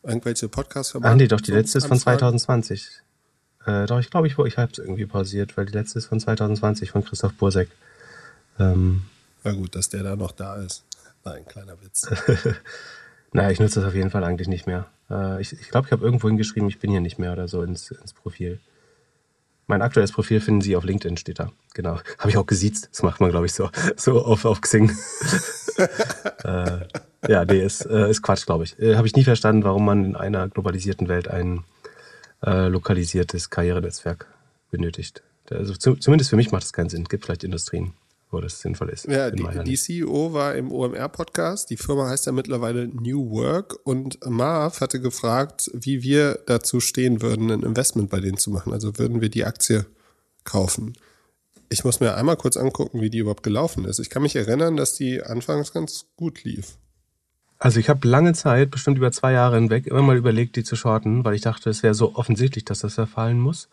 Irgendwelche 0.03 0.47
Podcasts 0.47 0.95
Ah, 0.95 1.15
nee, 1.15 1.27
doch, 1.27 1.41
die 1.41 1.51
letzte 1.51 1.79
ist 1.79 1.87
von 1.87 1.97
2020. 1.99 3.01
Äh, 3.65 3.87
doch, 3.87 3.99
ich 3.99 4.11
glaube, 4.11 4.27
ich, 4.27 4.37
ich 4.37 4.57
habe 4.57 4.71
es 4.71 4.77
irgendwie 4.77 5.07
pausiert, 5.07 5.57
weil 5.57 5.65
die 5.65 5.73
letzte 5.73 5.99
ist 5.99 6.05
von 6.05 6.19
2020 6.19 6.91
von 6.91 7.03
Christoph 7.03 7.33
Bursek. 7.33 7.69
Ähm, 8.59 9.01
Na 9.43 9.51
gut, 9.51 9.75
dass 9.75 9.89
der 9.89 10.03
da 10.03 10.15
noch 10.15 10.31
da 10.31 10.57
ist. 10.57 10.83
War 11.23 11.33
ein 11.33 11.45
kleiner 11.45 11.81
Witz. 11.81 12.07
naja, 13.33 13.49
ich 13.49 13.59
nutze 13.59 13.79
das 13.81 13.89
auf 13.89 13.95
jeden 13.95 14.11
Fall 14.11 14.23
eigentlich 14.23 14.47
nicht 14.47 14.67
mehr. 14.67 14.85
Äh, 15.09 15.41
ich 15.41 15.49
glaube, 15.49 15.61
ich, 15.63 15.69
glaub, 15.71 15.85
ich 15.87 15.91
habe 15.91 16.05
irgendwo 16.05 16.27
hingeschrieben, 16.27 16.69
ich 16.69 16.79
bin 16.79 16.91
hier 16.91 17.01
nicht 17.01 17.17
mehr 17.17 17.33
oder 17.33 17.47
so 17.47 17.63
ins, 17.63 17.89
ins 17.91 18.13
Profil. 18.13 18.59
Mein 19.69 19.83
aktuelles 19.83 20.11
Profil 20.11 20.41
finden 20.41 20.61
Sie 20.61 20.75
auf 20.75 20.83
LinkedIn, 20.83 21.15
steht 21.17 21.37
da. 21.37 21.51
Genau. 21.75 21.99
Habe 22.17 22.29
ich 22.29 22.37
auch 22.37 22.47
gesiezt. 22.47 22.89
Das 22.91 23.03
macht 23.03 23.21
man, 23.21 23.29
glaube 23.29 23.45
ich, 23.45 23.53
so, 23.53 23.69
so 23.95 24.25
auf, 24.25 24.43
auf 24.43 24.61
Xing. 24.61 24.89
äh, 26.43 26.79
ja, 27.27 27.45
nee, 27.45 27.63
ist, 27.63 27.85
äh, 27.85 28.09
ist 28.09 28.23
Quatsch, 28.23 28.47
glaube 28.47 28.63
ich. 28.63 28.79
Äh, 28.79 28.95
Habe 28.95 29.05
ich 29.05 29.15
nie 29.15 29.23
verstanden, 29.23 29.63
warum 29.63 29.85
man 29.85 30.05
in 30.05 30.15
einer 30.15 30.49
globalisierten 30.49 31.07
Welt 31.07 31.27
ein 31.27 31.65
äh, 32.43 32.67
lokalisiertes 32.67 33.51
Karrierenetzwerk 33.51 34.25
benötigt. 34.71 35.21
Also 35.51 35.75
zu, 35.75 35.95
zumindest 35.97 36.31
für 36.31 36.35
mich 36.35 36.51
macht 36.51 36.63
das 36.63 36.73
keinen 36.73 36.89
Sinn. 36.89 37.03
Gibt 37.03 37.25
vielleicht 37.25 37.43
Industrien, 37.43 37.93
wo 38.31 38.39
das 38.39 38.61
sinnvoll 38.61 38.89
ist. 38.89 39.07
Ja, 39.07 39.31
die, 39.31 39.45
die, 39.65 39.75
CEO 39.75 40.33
war 40.33 40.55
im 40.55 40.71
OMR-Podcast. 40.71 41.69
Die 41.69 41.77
Firma 41.77 42.09
heißt 42.09 42.27
ja 42.27 42.31
mittlerweile 42.31 42.87
New 42.87 43.31
Work. 43.31 43.79
Und 43.83 44.19
Marv 44.25 44.81
hatte 44.81 45.01
gefragt, 45.01 45.71
wie 45.73 46.03
wir 46.03 46.39
dazu 46.45 46.79
stehen 46.79 47.21
würden, 47.21 47.49
ein 47.49 47.63
Investment 47.63 48.09
bei 48.09 48.19
denen 48.19 48.37
zu 48.37 48.51
machen. 48.51 48.71
Also 48.71 48.97
würden 48.97 49.21
wir 49.21 49.29
die 49.29 49.45
Aktie 49.45 49.85
kaufen. 50.43 50.93
Ich 51.69 51.83
muss 51.83 51.99
mir 51.99 52.15
einmal 52.15 52.37
kurz 52.37 52.57
angucken, 52.57 53.01
wie 53.01 53.09
die 53.09 53.19
überhaupt 53.19 53.43
gelaufen 53.43 53.85
ist. 53.85 53.99
Ich 53.99 54.09
kann 54.09 54.21
mich 54.21 54.35
erinnern, 54.35 54.77
dass 54.77 54.93
die 54.93 55.23
anfangs 55.23 55.73
ganz 55.73 56.05
gut 56.15 56.43
lief. 56.43 56.77
Also 57.57 57.79
ich 57.79 57.89
habe 57.89 58.07
lange 58.07 58.33
Zeit, 58.33 58.71
bestimmt 58.71 58.97
über 58.97 59.11
zwei 59.11 59.33
Jahre 59.33 59.55
hinweg, 59.55 59.85
immer 59.85 60.01
mal 60.01 60.17
überlegt, 60.17 60.55
die 60.55 60.63
zu 60.63 60.75
shorten, 60.75 61.25
weil 61.25 61.35
ich 61.35 61.41
dachte, 61.41 61.69
es 61.69 61.83
wäre 61.83 61.93
so 61.93 62.15
offensichtlich, 62.15 62.63
dass 62.63 62.79
das 62.79 62.93
verfallen 62.93 63.39
muss. 63.39 63.69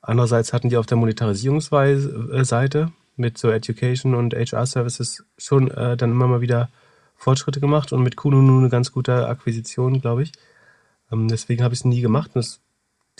Andererseits 0.00 0.52
hatten 0.52 0.70
die 0.70 0.76
auf 0.76 0.86
der 0.86 0.96
Monetarisierungsseite 0.96 2.92
mit 3.16 3.38
so 3.38 3.50
Education 3.50 4.14
und 4.14 4.34
HR-Services 4.34 5.24
schon 5.38 5.70
äh, 5.70 5.96
dann 5.96 6.10
immer 6.10 6.26
mal 6.26 6.40
wieder 6.40 6.68
Fortschritte 7.16 7.60
gemacht 7.60 7.92
und 7.92 8.02
mit 8.02 8.16
Kununu 8.16 8.58
eine 8.58 8.68
ganz 8.68 8.92
gute 8.92 9.28
Akquisition, 9.28 10.00
glaube 10.00 10.24
ich. 10.24 10.32
Ähm, 11.12 11.28
deswegen 11.28 11.62
habe 11.62 11.74
ich 11.74 11.80
es 11.80 11.84
nie 11.84 12.00
gemacht. 12.00 12.34
Es, 12.34 12.60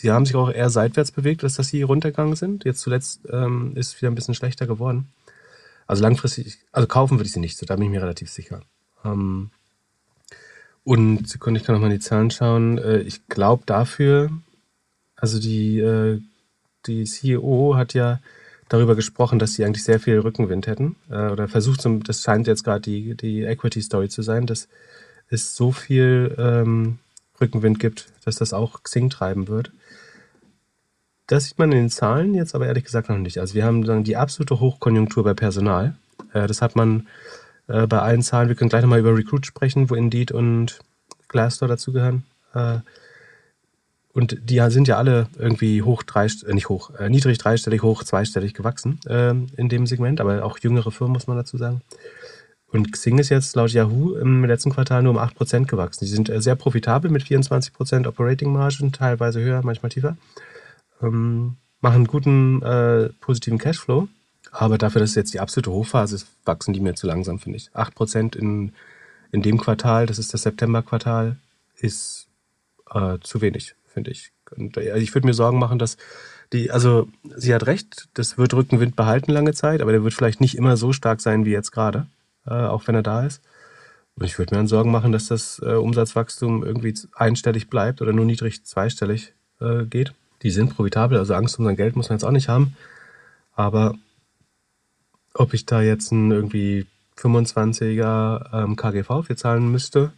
die 0.00 0.10
haben 0.10 0.26
sich 0.26 0.34
auch 0.34 0.50
eher 0.50 0.70
seitwärts 0.70 1.12
bewegt, 1.12 1.44
als 1.44 1.54
dass 1.56 1.68
sie 1.68 1.82
runtergegangen 1.82 2.36
sind. 2.36 2.64
Jetzt 2.64 2.80
zuletzt 2.80 3.20
ähm, 3.30 3.72
ist 3.76 3.88
es 3.88 4.00
wieder 4.00 4.10
ein 4.10 4.14
bisschen 4.14 4.34
schlechter 4.34 4.66
geworden. 4.66 5.08
Also 5.86 6.02
langfristig, 6.02 6.58
also 6.72 6.88
kaufen 6.88 7.18
würde 7.18 7.26
ich 7.26 7.32
sie 7.32 7.40
nicht, 7.40 7.58
so 7.58 7.66
da 7.66 7.76
bin 7.76 7.84
ich 7.84 7.90
mir 7.90 8.02
relativ 8.02 8.30
sicher. 8.30 8.60
Ähm, 9.04 9.50
und 10.82 11.28
Sekunde, 11.28 11.60
ich 11.60 11.66
kann 11.66 11.74
nochmal 11.74 11.90
in 11.90 11.98
die 11.98 12.04
Zahlen 12.04 12.30
schauen. 12.30 12.78
Äh, 12.78 12.98
ich 13.00 13.26
glaube 13.28 13.64
dafür, 13.66 14.30
also 15.16 15.38
die, 15.38 15.78
äh, 15.78 16.20
die 16.86 17.04
CEO 17.04 17.76
hat 17.76 17.94
ja 17.94 18.20
darüber 18.68 18.94
gesprochen, 18.94 19.38
dass 19.38 19.54
sie 19.54 19.64
eigentlich 19.64 19.84
sehr 19.84 20.00
viel 20.00 20.18
Rückenwind 20.18 20.66
hätten. 20.66 20.96
Äh, 21.10 21.30
oder 21.30 21.48
versucht, 21.48 21.80
zum, 21.80 22.02
das 22.02 22.22
scheint 22.22 22.46
jetzt 22.46 22.64
gerade 22.64 22.80
die, 22.80 23.14
die 23.14 23.42
Equity-Story 23.42 24.08
zu 24.08 24.22
sein, 24.22 24.46
dass 24.46 24.68
es 25.28 25.56
so 25.56 25.72
viel 25.72 26.34
ähm, 26.38 26.98
Rückenwind 27.40 27.78
gibt, 27.78 28.06
dass 28.24 28.36
das 28.36 28.52
auch 28.52 28.82
Xing 28.82 29.10
treiben 29.10 29.48
wird. 29.48 29.72
Das 31.26 31.46
sieht 31.46 31.58
man 31.58 31.72
in 31.72 31.78
den 31.78 31.90
Zahlen 31.90 32.34
jetzt 32.34 32.54
aber 32.54 32.66
ehrlich 32.66 32.84
gesagt 32.84 33.08
noch 33.08 33.18
nicht. 33.18 33.38
Also 33.38 33.54
wir 33.54 33.64
haben 33.64 33.84
sagen, 33.86 34.04
die 34.04 34.16
absolute 34.16 34.60
Hochkonjunktur 34.60 35.24
bei 35.24 35.34
Personal. 35.34 35.94
Äh, 36.32 36.46
das 36.46 36.60
hat 36.62 36.76
man 36.76 37.06
äh, 37.68 37.86
bei 37.86 38.00
allen 38.00 38.22
Zahlen. 38.22 38.48
Wir 38.48 38.56
können 38.56 38.70
gleich 38.70 38.82
nochmal 38.82 39.00
über 39.00 39.16
Recruit 39.16 39.46
sprechen, 39.46 39.88
wo 39.90 39.94
Indeed 39.94 40.32
und 40.32 40.80
Glassdoor 41.28 41.68
dazugehören. 41.68 42.24
Äh, 42.54 42.78
und 44.14 44.38
die 44.48 44.60
sind 44.70 44.86
ja 44.86 44.96
alle 44.96 45.26
irgendwie 45.36 45.82
hoch, 45.82 46.04
drei, 46.04 46.26
äh, 46.26 46.54
nicht 46.54 46.68
hoch, 46.68 46.90
äh, 46.94 47.10
niedrig 47.10 47.36
dreistellig, 47.38 47.82
hoch 47.82 48.04
zweistellig 48.04 48.54
gewachsen 48.54 49.00
äh, 49.06 49.30
in 49.30 49.68
dem 49.68 49.86
Segment, 49.86 50.20
aber 50.20 50.44
auch 50.44 50.58
jüngere 50.58 50.92
Firmen, 50.92 51.14
muss 51.14 51.26
man 51.26 51.36
dazu 51.36 51.58
sagen. 51.58 51.82
Und 52.68 52.92
Xing 52.92 53.18
ist 53.18 53.28
jetzt 53.28 53.56
laut 53.56 53.72
Yahoo 53.72 54.14
im 54.14 54.44
letzten 54.44 54.70
Quartal 54.70 55.02
nur 55.02 55.12
um 55.12 55.18
8% 55.18 55.66
gewachsen. 55.66 56.04
Die 56.04 56.10
sind 56.10 56.28
äh, 56.28 56.40
sehr 56.40 56.54
profitabel 56.54 57.10
mit 57.10 57.24
24% 57.24 58.06
Operating 58.06 58.52
Margin, 58.52 58.92
teilweise 58.92 59.40
höher, 59.40 59.62
manchmal 59.64 59.90
tiefer. 59.90 60.16
Ähm, 61.02 61.56
machen 61.80 62.06
guten 62.06 62.62
äh, 62.62 63.08
positiven 63.20 63.58
Cashflow, 63.58 64.06
aber 64.52 64.78
dafür, 64.78 65.00
dass 65.00 65.10
es 65.10 65.16
jetzt 65.16 65.34
die 65.34 65.40
absolute 65.40 65.72
Hochphase 65.72 66.14
ist, 66.14 66.28
wachsen 66.44 66.72
die 66.72 66.80
mir 66.80 66.94
zu 66.94 67.08
langsam, 67.08 67.40
finde 67.40 67.56
ich. 67.56 67.70
8% 67.74 68.36
in, 68.36 68.72
in 69.32 69.42
dem 69.42 69.58
Quartal, 69.58 70.06
das 70.06 70.20
ist 70.20 70.32
das 70.32 70.42
September-Quartal, 70.42 71.36
ist 71.80 72.28
äh, 72.92 73.18
zu 73.20 73.40
wenig 73.40 73.74
finde 73.94 74.10
ich. 74.10 74.32
Und 74.54 74.76
äh, 74.76 74.98
ich 74.98 75.14
würde 75.14 75.26
mir 75.26 75.34
Sorgen 75.34 75.58
machen, 75.58 75.78
dass 75.78 75.96
die, 76.52 76.70
also 76.70 77.08
sie 77.36 77.54
hat 77.54 77.66
recht, 77.66 78.08
das 78.14 78.36
wird 78.36 78.52
Rückenwind 78.52 78.96
behalten 78.96 79.32
lange 79.32 79.54
Zeit, 79.54 79.80
aber 79.80 79.92
der 79.92 80.04
wird 80.04 80.14
vielleicht 80.14 80.40
nicht 80.40 80.56
immer 80.56 80.76
so 80.76 80.92
stark 80.92 81.20
sein 81.20 81.44
wie 81.44 81.50
jetzt 81.50 81.70
gerade, 81.70 82.06
äh, 82.46 82.50
auch 82.50 82.86
wenn 82.86 82.94
er 82.94 83.02
da 83.02 83.24
ist. 83.24 83.40
Und 84.16 84.26
ich 84.26 84.38
würde 84.38 84.54
mir 84.54 84.58
dann 84.58 84.68
Sorgen 84.68 84.92
machen, 84.92 85.12
dass 85.12 85.26
das 85.26 85.60
äh, 85.64 85.74
Umsatzwachstum 85.74 86.64
irgendwie 86.64 86.94
einstellig 87.14 87.68
bleibt 87.68 88.02
oder 88.02 88.12
nur 88.12 88.24
niedrig 88.24 88.64
zweistellig 88.64 89.32
äh, 89.60 89.84
geht. 89.84 90.12
Die 90.42 90.50
sind 90.50 90.76
profitabel, 90.76 91.18
also 91.18 91.34
Angst 91.34 91.58
um 91.58 91.64
sein 91.64 91.76
Geld 91.76 91.96
muss 91.96 92.10
man 92.10 92.18
jetzt 92.18 92.24
auch 92.24 92.30
nicht 92.30 92.48
haben. 92.48 92.76
Aber 93.54 93.94
ob 95.32 95.54
ich 95.54 95.66
da 95.66 95.82
jetzt 95.82 96.12
ein 96.12 96.30
irgendwie 96.30 96.86
25er 97.18 98.52
ähm, 98.52 98.76
KGV 98.76 99.26
für 99.26 99.36
zahlen 99.36 99.70
müsste, 99.70 100.12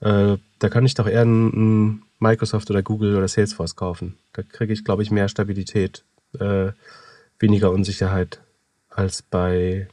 äh, 0.00 0.36
da 0.58 0.68
kann 0.68 0.86
ich 0.86 0.94
doch 0.94 1.06
eher 1.06 1.22
einen 1.22 2.05
Microsoft 2.18 2.70
oder 2.70 2.82
Google 2.82 3.16
oder 3.16 3.28
Salesforce 3.28 3.76
kaufen. 3.76 4.18
Da 4.32 4.42
kriege 4.42 4.72
ich, 4.72 4.84
glaube 4.84 5.02
ich, 5.02 5.10
mehr 5.10 5.28
Stabilität, 5.28 6.04
äh, 6.38 6.72
weniger 7.38 7.70
Unsicherheit 7.70 8.40
als 8.88 9.22
bei, 9.22 9.88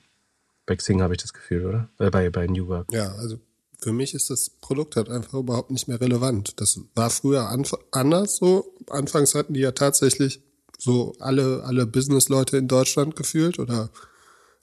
bei 0.65 0.75
Xing, 0.75 1.01
habe 1.01 1.13
ich 1.13 1.21
das 1.21 1.33
Gefühl, 1.33 1.65
oder? 1.65 1.89
Äh, 1.99 2.09
bei, 2.09 2.29
bei 2.29 2.47
New 2.47 2.67
Work. 2.67 2.91
Ja, 2.91 3.13
also 3.15 3.39
für 3.79 3.91
mich 3.91 4.13
ist 4.13 4.29
das 4.29 4.49
Produkt 4.49 4.95
halt 4.95 5.09
einfach 5.09 5.39
überhaupt 5.39 5.71
nicht 5.71 5.89
mehr 5.89 5.99
relevant. 5.99 6.61
Das 6.61 6.79
war 6.95 7.09
früher 7.09 7.49
anders 7.91 8.37
so. 8.37 8.73
Anfangs 8.89 9.35
hatten 9.35 9.53
die 9.53 9.59
ja 9.59 9.71
tatsächlich 9.71 10.41
so 10.77 11.13
alle, 11.19 11.63
alle 11.65 11.85
Business-Leute 11.85 12.57
in 12.57 12.69
Deutschland 12.69 13.17
gefühlt 13.17 13.59
oder 13.59 13.89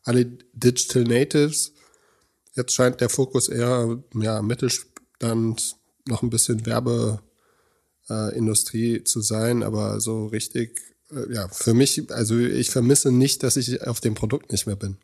alle 0.05 0.25
Digital 0.55 1.05
Natives. 1.05 1.73
Jetzt 2.55 2.73
scheint 2.73 3.03
der 3.03 3.11
Fokus 3.11 3.49
eher 3.49 3.99
ja, 4.15 4.41
Mittelstand, 4.41 5.77
noch 6.07 6.23
ein 6.23 6.31
bisschen 6.31 6.65
Werbeindustrie 6.65 7.30
äh, 8.11 9.05
zu 9.05 9.21
sein, 9.21 9.63
aber 9.63 10.01
so 10.01 10.27
richtig, 10.27 10.81
äh, 11.11 11.33
ja, 11.33 11.49
für 11.49 11.75
mich, 11.75 12.11
also 12.11 12.37
ich 12.39 12.71
vermisse 12.71 13.13
nicht, 13.13 13.43
dass 13.43 13.57
ich 13.57 13.87
auf 13.87 14.01
dem 14.01 14.15
Produkt 14.15 14.53
nicht 14.53 14.67
mehr 14.67 14.77
bin. 14.77 14.97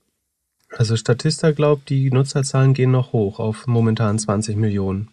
Also 0.70 0.96
Statista 0.96 1.52
glaubt, 1.52 1.88
die 1.88 2.10
Nutzerzahlen 2.10 2.74
gehen 2.74 2.90
noch 2.90 3.12
hoch 3.12 3.38
auf 3.38 3.66
momentan 3.66 4.18
20 4.18 4.56
Millionen. 4.56 5.08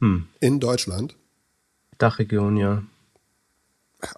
Hm. 0.00 0.28
In 0.40 0.60
Deutschland? 0.60 1.16
Dachregion, 1.98 2.56
ja. 2.56 2.82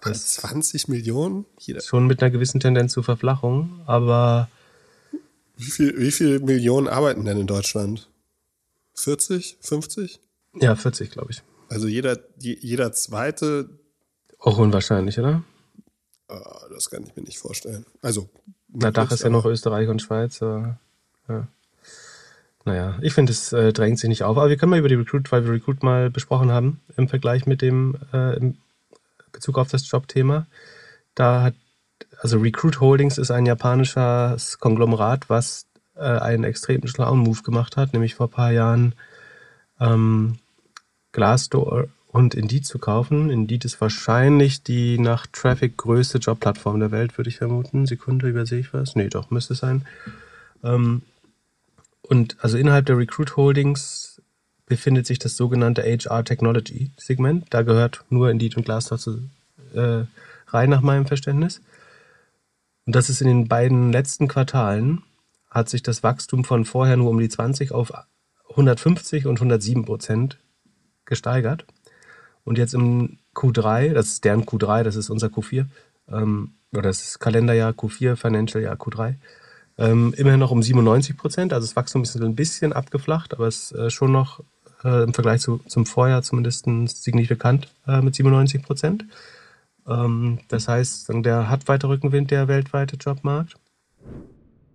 Das 0.01 0.33
20 0.33 0.87
Millionen? 0.87 1.45
Jeder. 1.59 1.81
Schon 1.81 2.07
mit 2.07 2.21
einer 2.21 2.31
gewissen 2.31 2.59
Tendenz 2.59 2.93
zur 2.93 3.03
Verflachung, 3.03 3.81
aber. 3.85 4.49
Wie 5.57 5.71
viel, 5.71 5.99
wie 5.99 6.11
viele 6.11 6.39
Millionen 6.39 6.87
arbeiten 6.87 7.23
denn 7.25 7.39
in 7.39 7.47
Deutschland? 7.47 8.09
40? 8.95 9.57
50? 9.61 10.19
Ja, 10.59 10.75
40, 10.75 11.11
glaube 11.11 11.31
ich. 11.31 11.43
Also 11.69 11.87
jeder, 11.87 12.19
jeder 12.37 12.91
zweite. 12.91 13.69
Auch 14.39 14.57
unwahrscheinlich, 14.57 15.19
oder? 15.19 15.43
Ah, 16.27 16.61
das 16.73 16.89
kann 16.89 17.03
ich 17.03 17.15
mir 17.15 17.23
nicht 17.23 17.39
vorstellen. 17.39 17.85
Also. 18.01 18.29
Na, 18.67 18.91
Dach 18.91 19.11
ist 19.11 19.23
ja 19.23 19.29
noch 19.29 19.45
Österreich 19.45 19.89
und 19.89 20.01
Schweiz. 20.01 20.41
Aber, 20.41 20.79
ja. 21.29 21.47
Naja, 22.65 22.97
ich 23.01 23.13
finde, 23.13 23.31
es 23.31 23.53
äh, 23.53 23.71
drängt 23.73 23.99
sich 23.99 24.09
nicht 24.09 24.23
auf. 24.23 24.37
Aber 24.37 24.49
wir 24.49 24.57
können 24.57 24.71
mal 24.71 24.79
über 24.79 24.89
die 24.89 24.95
Recruit, 24.95 25.31
weil 25.31 25.45
wir 25.45 25.53
Recruit 25.53 25.83
mal 25.83 26.09
besprochen 26.09 26.51
haben, 26.51 26.81
im 26.97 27.07
Vergleich 27.07 27.45
mit 27.45 27.61
dem, 27.61 27.95
äh, 28.11 28.35
im 28.37 28.57
Bezug 29.31 29.57
auf 29.57 29.69
das 29.69 29.89
Jobthema. 29.89 30.47
Da 31.13 31.43
hat, 31.43 31.55
also 32.19 32.39
Recruit 32.39 32.79
Holdings 32.79 33.17
ist 33.17 33.31
ein 33.31 33.45
japanisches 33.45 34.57
Konglomerat, 34.59 35.29
was 35.29 35.67
äh, 35.95 36.01
einen 36.01 36.43
extrem 36.43 36.85
schlauen 36.87 37.19
Move 37.19 37.43
gemacht 37.43 37.77
hat, 37.77 37.93
nämlich 37.93 38.15
vor 38.15 38.27
ein 38.27 38.31
paar 38.31 38.51
Jahren 38.51 38.95
ähm, 39.79 40.39
Glassdoor 41.15 41.87
und 42.09 42.35
Indeed 42.35 42.65
zu 42.65 42.77
kaufen. 42.77 43.29
Indeed 43.29 43.63
ist 43.63 43.79
wahrscheinlich 43.79 44.63
die 44.63 44.99
nach 44.99 45.25
Traffic 45.27 45.77
größte 45.77 46.17
Jobplattform 46.17 46.79
der 46.81 46.91
Welt, 46.91 47.17
würde 47.17 47.29
ich 47.29 47.37
vermuten. 47.37 47.85
Sekunde, 47.85 48.27
übersehe 48.27 48.59
ich 48.59 48.73
was? 48.73 48.97
Nee, 48.97 49.07
doch, 49.07 49.31
müsste 49.31 49.53
es 49.53 49.59
sein. 49.59 49.85
Ähm, 50.61 51.03
und 52.01 52.35
also 52.41 52.57
innerhalb 52.57 52.85
der 52.85 52.97
Recruit 52.97 53.37
Holdings 53.37 54.21
befindet 54.65 55.07
sich 55.07 55.17
das 55.17 55.37
sogenannte 55.37 55.83
HR 55.83 56.25
Technology 56.25 56.91
Segment. 56.97 57.45
Da 57.49 57.61
gehört 57.61 58.03
nur 58.09 58.29
Indeed 58.29 58.57
und 58.57 58.65
Glassdoor 58.65 58.97
zu, 58.97 59.21
äh, 59.73 60.03
rein, 60.47 60.69
nach 60.69 60.81
meinem 60.81 61.05
Verständnis. 61.05 61.61
Und 62.85 62.93
das 62.93 63.09
ist 63.09 63.21
in 63.21 63.27
den 63.27 63.47
beiden 63.47 63.93
letzten 63.93 64.27
Quartalen 64.27 65.01
hat 65.49 65.69
sich 65.69 65.81
das 65.81 66.03
Wachstum 66.03 66.43
von 66.43 66.65
vorher 66.65 66.97
nur 66.97 67.09
um 67.09 67.19
die 67.19 67.29
20 67.29 67.71
auf 67.71 67.93
150 68.49 69.27
und 69.27 69.37
107 69.37 69.85
Prozent 69.85 70.37
gesteigert. 71.05 71.65
Und 72.43 72.57
jetzt 72.57 72.73
im 72.73 73.17
Q3, 73.33 73.93
das 73.93 74.07
ist 74.07 74.25
deren 74.25 74.45
Q3, 74.45 74.83
das 74.83 74.95
ist 74.95 75.09
unser 75.09 75.27
Q4, 75.27 75.65
ähm, 76.11 76.53
oder 76.71 76.83
das 76.83 77.03
ist 77.03 77.19
Kalenderjahr 77.19 77.71
Q4, 77.71 78.15
Financial 78.15 78.63
Jahr 78.63 78.75
Q3, 78.75 79.15
ähm, 79.77 80.13
immerhin 80.17 80.39
noch 80.39 80.51
um 80.51 80.61
97 80.61 81.17
Prozent. 81.17 81.53
Also 81.53 81.67
das 81.67 81.75
Wachstum 81.75 82.03
ist 82.03 82.15
ein 82.15 82.35
bisschen 82.35 82.73
abgeflacht, 82.73 83.33
aber 83.33 83.47
es 83.47 83.71
ist 83.71 83.77
äh, 83.77 83.89
schon 83.89 84.11
noch 84.11 84.41
äh, 84.83 85.03
im 85.03 85.13
Vergleich 85.13 85.41
zu, 85.41 85.59
zum 85.67 85.85
Vorjahr 85.85 86.21
zumindest 86.21 86.65
signifikant 86.87 87.67
äh, 87.87 88.01
mit 88.01 88.15
97 88.15 88.61
Prozent. 88.61 89.05
Ähm, 89.87 90.39
das 90.47 90.67
heißt, 90.67 91.09
der 91.09 91.49
hat 91.49 91.67
weiter 91.67 91.89
Rückenwind, 91.89 92.31
der 92.31 92.47
weltweite 92.47 92.95
Jobmarkt. 92.95 93.55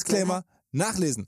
Disclaimer 0.00 0.44
nachlesen. 0.72 1.26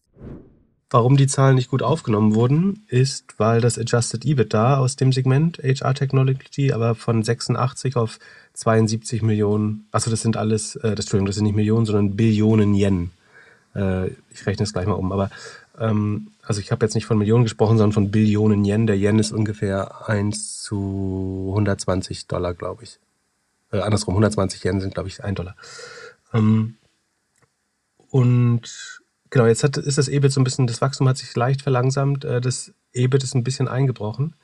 Warum 0.89 1.17
die 1.17 1.27
Zahlen 1.27 1.57
nicht 1.57 1.71
gut 1.71 1.83
aufgenommen 1.83 2.35
wurden, 2.35 2.85
ist, 2.89 3.39
weil 3.39 3.61
das 3.61 3.79
Adjusted 3.79 4.25
EBITDA 4.25 4.79
aus 4.79 4.97
dem 4.97 5.13
Segment 5.13 5.59
HR 5.59 5.95
Technology 5.95 6.73
aber 6.73 6.95
von 6.95 7.23
86 7.23 7.97
auf 7.97 8.19
72 8.55 9.23
Millionen, 9.23 9.87
achso, 9.91 10.11
das 10.11 10.23
sind 10.23 10.37
alles, 10.37 10.77
äh, 10.77 10.95
das, 10.95 11.07
Entschuldigung, 11.07 11.27
das 11.27 11.37
sind 11.37 11.45
nicht 11.45 11.57
Millionen, 11.57 11.87
sondern 11.87 12.17
Billionen 12.17 12.75
Yen. 12.75 13.11
Äh, 13.75 14.09
ich 14.31 14.47
rechne 14.47 14.65
es 14.65 14.73
gleich 14.73 14.87
mal 14.87 14.95
um, 14.95 15.13
aber 15.13 15.31
ähm, 15.79 16.29
also 16.43 16.61
ich 16.61 16.73
habe 16.73 16.85
jetzt 16.85 16.95
nicht 16.95 17.07
von 17.07 17.19
Millionen 17.19 17.45
gesprochen, 17.45 17.79
sondern 17.79 17.93
von 17.93 18.11
Billionen 18.11 18.65
Yen. 18.65 18.87
Der 18.87 18.97
Yen 18.97 19.19
ist 19.19 19.33
ungefähr 19.33 20.09
1 20.09 20.63
zu 20.63 21.49
120 21.51 22.27
Dollar, 22.27 22.55
glaube 22.55 22.85
ich. 22.85 22.99
Äh, 23.71 23.81
andersrum, 23.81 24.15
120 24.15 24.65
Yen 24.65 24.81
sind, 24.81 24.95
glaube 24.95 25.09
ich, 25.09 25.25
1 25.25 25.37
Dollar. 25.37 25.57
Ähm, 26.35 26.77
und 28.13 29.01
genau, 29.31 29.47
jetzt 29.47 29.65
hat, 29.65 29.79
ist 29.79 29.97
das 29.97 30.09
EBIT 30.09 30.33
so 30.33 30.41
ein 30.41 30.45
bisschen, 30.45 30.67
das 30.67 30.83
Wachstum 30.83 31.09
hat 31.09 31.17
sich 31.17 31.35
leicht 31.35 31.63
verlangsamt. 31.63 32.27
Äh, 32.27 32.43
das 32.43 32.73
EBIT 32.93 33.25
ist 33.25 33.35
ein 33.35 33.43
bisschen 33.43 33.69
eingebrochen. 33.69 34.35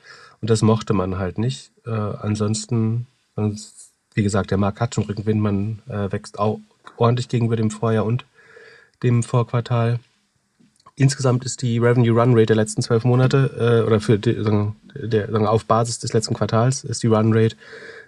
Und 0.40 0.48
das 0.48 0.62
mochte 0.62 0.94
man 0.94 1.18
halt 1.18 1.36
nicht. 1.36 1.70
Äh, 1.84 1.90
ansonsten, 1.90 3.06
wie 3.36 4.22
gesagt, 4.22 4.50
der 4.50 4.56
Markt 4.56 4.80
hat 4.80 4.94
schon 4.94 5.04
Rückenwind. 5.04 5.42
Man 5.42 5.82
äh, 5.86 6.10
wächst 6.10 6.38
auch 6.38 6.60
ordentlich 6.96 7.28
gegenüber 7.28 7.56
dem 7.56 7.70
Vorjahr 7.70 8.06
und 8.06 8.24
dem 9.02 9.22
Vorquartal. 9.22 10.00
Insgesamt 10.96 11.44
ist 11.44 11.60
die 11.60 11.76
Revenue 11.76 12.18
Run 12.18 12.32
Rate 12.32 12.46
der 12.46 12.56
letzten 12.56 12.80
zwölf 12.80 13.04
Monate 13.04 13.82
äh, 13.84 13.86
oder 13.86 14.00
für 14.00 14.18
die, 14.18 14.42
sagen, 14.42 14.76
der, 14.94 15.30
sagen, 15.30 15.46
auf 15.46 15.66
Basis 15.66 15.98
des 15.98 16.14
letzten 16.14 16.32
Quartals 16.32 16.84
ist 16.84 17.02
die 17.02 17.08
Run 17.08 17.34
Rate 17.34 17.54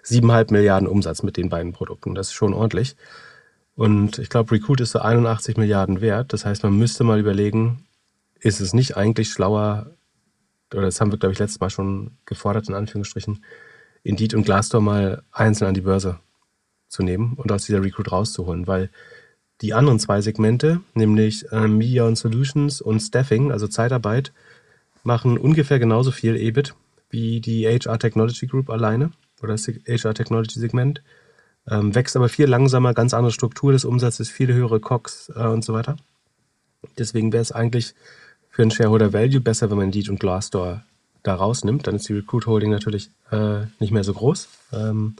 7,5 0.05 0.51
Milliarden 0.51 0.87
Umsatz 0.87 1.21
mit 1.21 1.37
den 1.37 1.49
beiden 1.49 1.71
Produkten. 1.71 2.15
Das 2.15 2.29
ist 2.29 2.33
schon 2.33 2.55
ordentlich. 2.55 2.95
Und 3.81 4.19
ich 4.19 4.29
glaube, 4.29 4.51
Recruit 4.51 4.79
ist 4.79 4.91
so 4.91 4.99
81 4.99 5.57
Milliarden 5.57 6.01
wert. 6.01 6.33
Das 6.33 6.45
heißt, 6.45 6.61
man 6.61 6.77
müsste 6.77 7.03
mal 7.03 7.19
überlegen, 7.19 7.83
ist 8.39 8.61
es 8.61 8.75
nicht 8.75 8.95
eigentlich 8.95 9.29
schlauer, 9.29 9.87
oder 10.71 10.83
das 10.83 11.01
haben 11.01 11.11
wir, 11.11 11.17
glaube 11.17 11.33
ich, 11.33 11.39
letztes 11.39 11.59
Mal 11.59 11.71
schon 11.71 12.11
gefordert, 12.27 12.69
in 12.69 12.75
Anführungsstrichen, 12.75 13.43
Indeed 14.03 14.35
und 14.35 14.43
Glassdoor 14.43 14.81
mal 14.81 15.23
einzeln 15.31 15.67
an 15.67 15.73
die 15.73 15.81
Börse 15.81 16.19
zu 16.89 17.01
nehmen 17.01 17.33
und 17.33 17.51
aus 17.51 17.65
dieser 17.65 17.81
Recruit 17.81 18.11
rauszuholen, 18.11 18.67
weil 18.67 18.91
die 19.61 19.73
anderen 19.73 19.97
zwei 19.97 20.21
Segmente, 20.21 20.81
nämlich 20.93 21.51
äh, 21.51 21.67
Media 21.67 22.03
und 22.03 22.19
Solutions 22.19 22.81
und 22.81 22.99
Staffing, 22.99 23.51
also 23.51 23.67
Zeitarbeit, 23.67 24.31
machen 25.01 25.39
ungefähr 25.39 25.79
genauso 25.79 26.11
viel 26.11 26.35
EBIT 26.35 26.75
wie 27.09 27.41
die 27.41 27.65
HR 27.65 27.97
Technology 27.97 28.45
Group 28.45 28.69
alleine 28.69 29.11
oder 29.41 29.53
das 29.53 29.67
HR 29.67 30.13
Technology 30.13 30.59
Segment. 30.59 31.01
Ähm, 31.69 31.93
wächst 31.93 32.15
aber 32.15 32.29
viel 32.29 32.47
langsamer, 32.47 32.93
ganz 32.93 33.13
andere 33.13 33.31
Struktur 33.31 33.71
des 33.71 33.85
Umsatzes, 33.85 34.29
viel 34.29 34.51
höhere 34.51 34.79
COX 34.79 35.31
äh, 35.35 35.45
und 35.45 35.63
so 35.63 35.73
weiter. 35.73 35.95
Deswegen 36.97 37.31
wäre 37.31 37.41
es 37.41 37.51
eigentlich 37.51 37.93
für 38.49 38.63
einen 38.63 38.71
Shareholder 38.71 39.13
Value 39.13 39.41
besser, 39.41 39.69
wenn 39.69 39.77
man 39.77 39.85
Indeed 39.85 40.09
und 40.09 40.19
Glassdoor 40.19 40.83
da 41.23 41.35
rausnimmt. 41.35 41.85
Dann 41.85 41.95
ist 41.95 42.09
die 42.09 42.13
Recruit 42.13 42.47
Holding 42.47 42.71
natürlich 42.71 43.11
äh, 43.31 43.61
nicht 43.79 43.91
mehr 43.91 44.03
so 44.03 44.13
groß. 44.13 44.49
Ähm, 44.73 45.15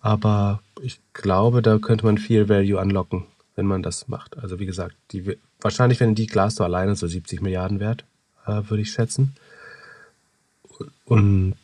aber 0.00 0.62
ich 0.80 1.00
glaube, 1.12 1.62
da 1.62 1.78
könnte 1.78 2.06
man 2.06 2.18
viel 2.18 2.48
Value 2.48 2.80
anlocken 2.80 3.24
wenn 3.56 3.66
man 3.66 3.82
das 3.82 4.08
macht. 4.08 4.36
Also 4.38 4.58
wie 4.58 4.66
gesagt, 4.66 4.96
die, 5.12 5.38
wahrscheinlich 5.60 6.00
wären 6.00 6.14
die 6.14 6.26
Glassdoor 6.26 6.66
alleine 6.66 6.96
so 6.96 7.06
70 7.06 7.40
Milliarden 7.40 7.80
wert, 7.80 8.04
äh, 8.46 8.62
würde 8.68 8.82
ich 8.82 8.92
schätzen. 8.92 9.36
Und 11.04 11.56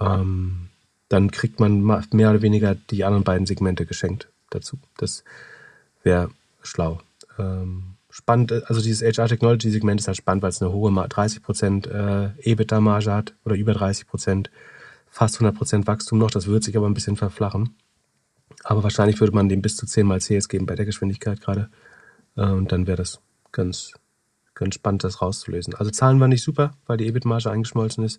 ähm, 0.00 0.68
dann 1.12 1.30
kriegt 1.30 1.60
man 1.60 1.82
mehr 1.82 2.30
oder 2.30 2.40
weniger 2.40 2.74
die 2.74 3.04
anderen 3.04 3.24
beiden 3.24 3.46
Segmente 3.46 3.84
geschenkt 3.84 4.28
dazu. 4.48 4.78
Das 4.96 5.24
wäre 6.02 6.30
schlau. 6.62 7.00
Ähm, 7.38 7.96
spannend, 8.08 8.52
also 8.66 8.80
dieses 8.80 9.02
HR-Technology-Segment 9.02 10.00
ist 10.00 10.06
halt 10.06 10.16
spannend, 10.16 10.42
weil 10.42 10.50
es 10.50 10.62
eine 10.62 10.72
hohe 10.72 10.90
30% 10.90 11.86
äh, 11.86 12.50
EBITDA-Marge 12.50 13.12
hat 13.12 13.34
oder 13.44 13.56
über 13.56 13.72
30%, 13.72 14.46
fast 15.10 15.36
100% 15.38 15.86
Wachstum 15.86 16.18
noch. 16.18 16.30
Das 16.30 16.46
wird 16.46 16.64
sich 16.64 16.76
aber 16.78 16.86
ein 16.86 16.94
bisschen 16.94 17.16
verflachen. 17.16 17.74
Aber 18.64 18.82
wahrscheinlich 18.82 19.20
würde 19.20 19.34
man 19.34 19.50
dem 19.50 19.60
bis 19.60 19.76
zu 19.76 19.86
10 19.86 20.06
mal 20.06 20.20
CS 20.20 20.48
geben 20.48 20.64
bei 20.66 20.76
der 20.76 20.86
Geschwindigkeit 20.86 21.42
gerade. 21.42 21.68
Äh, 22.36 22.46
und 22.46 22.72
dann 22.72 22.86
wäre 22.86 22.96
das 22.96 23.20
ganz, 23.50 23.92
ganz 24.54 24.76
spannend, 24.76 25.04
das 25.04 25.20
rauszulesen. 25.20 25.74
Also 25.74 25.90
Zahlen 25.90 26.20
waren 26.20 26.30
nicht 26.30 26.44
super, 26.44 26.72
weil 26.86 26.96
die 26.96 27.06
EBIT-Marge 27.06 27.50
eingeschmolzen 27.50 28.02
ist. 28.02 28.18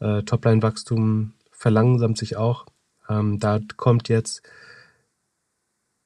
Äh, 0.00 0.22
Topline-Wachstum 0.22 1.32
verlangsamt 1.64 2.18
sich 2.18 2.36
auch. 2.36 2.66
Ähm, 3.08 3.38
da 3.38 3.58
kommt 3.78 4.10
jetzt 4.10 4.42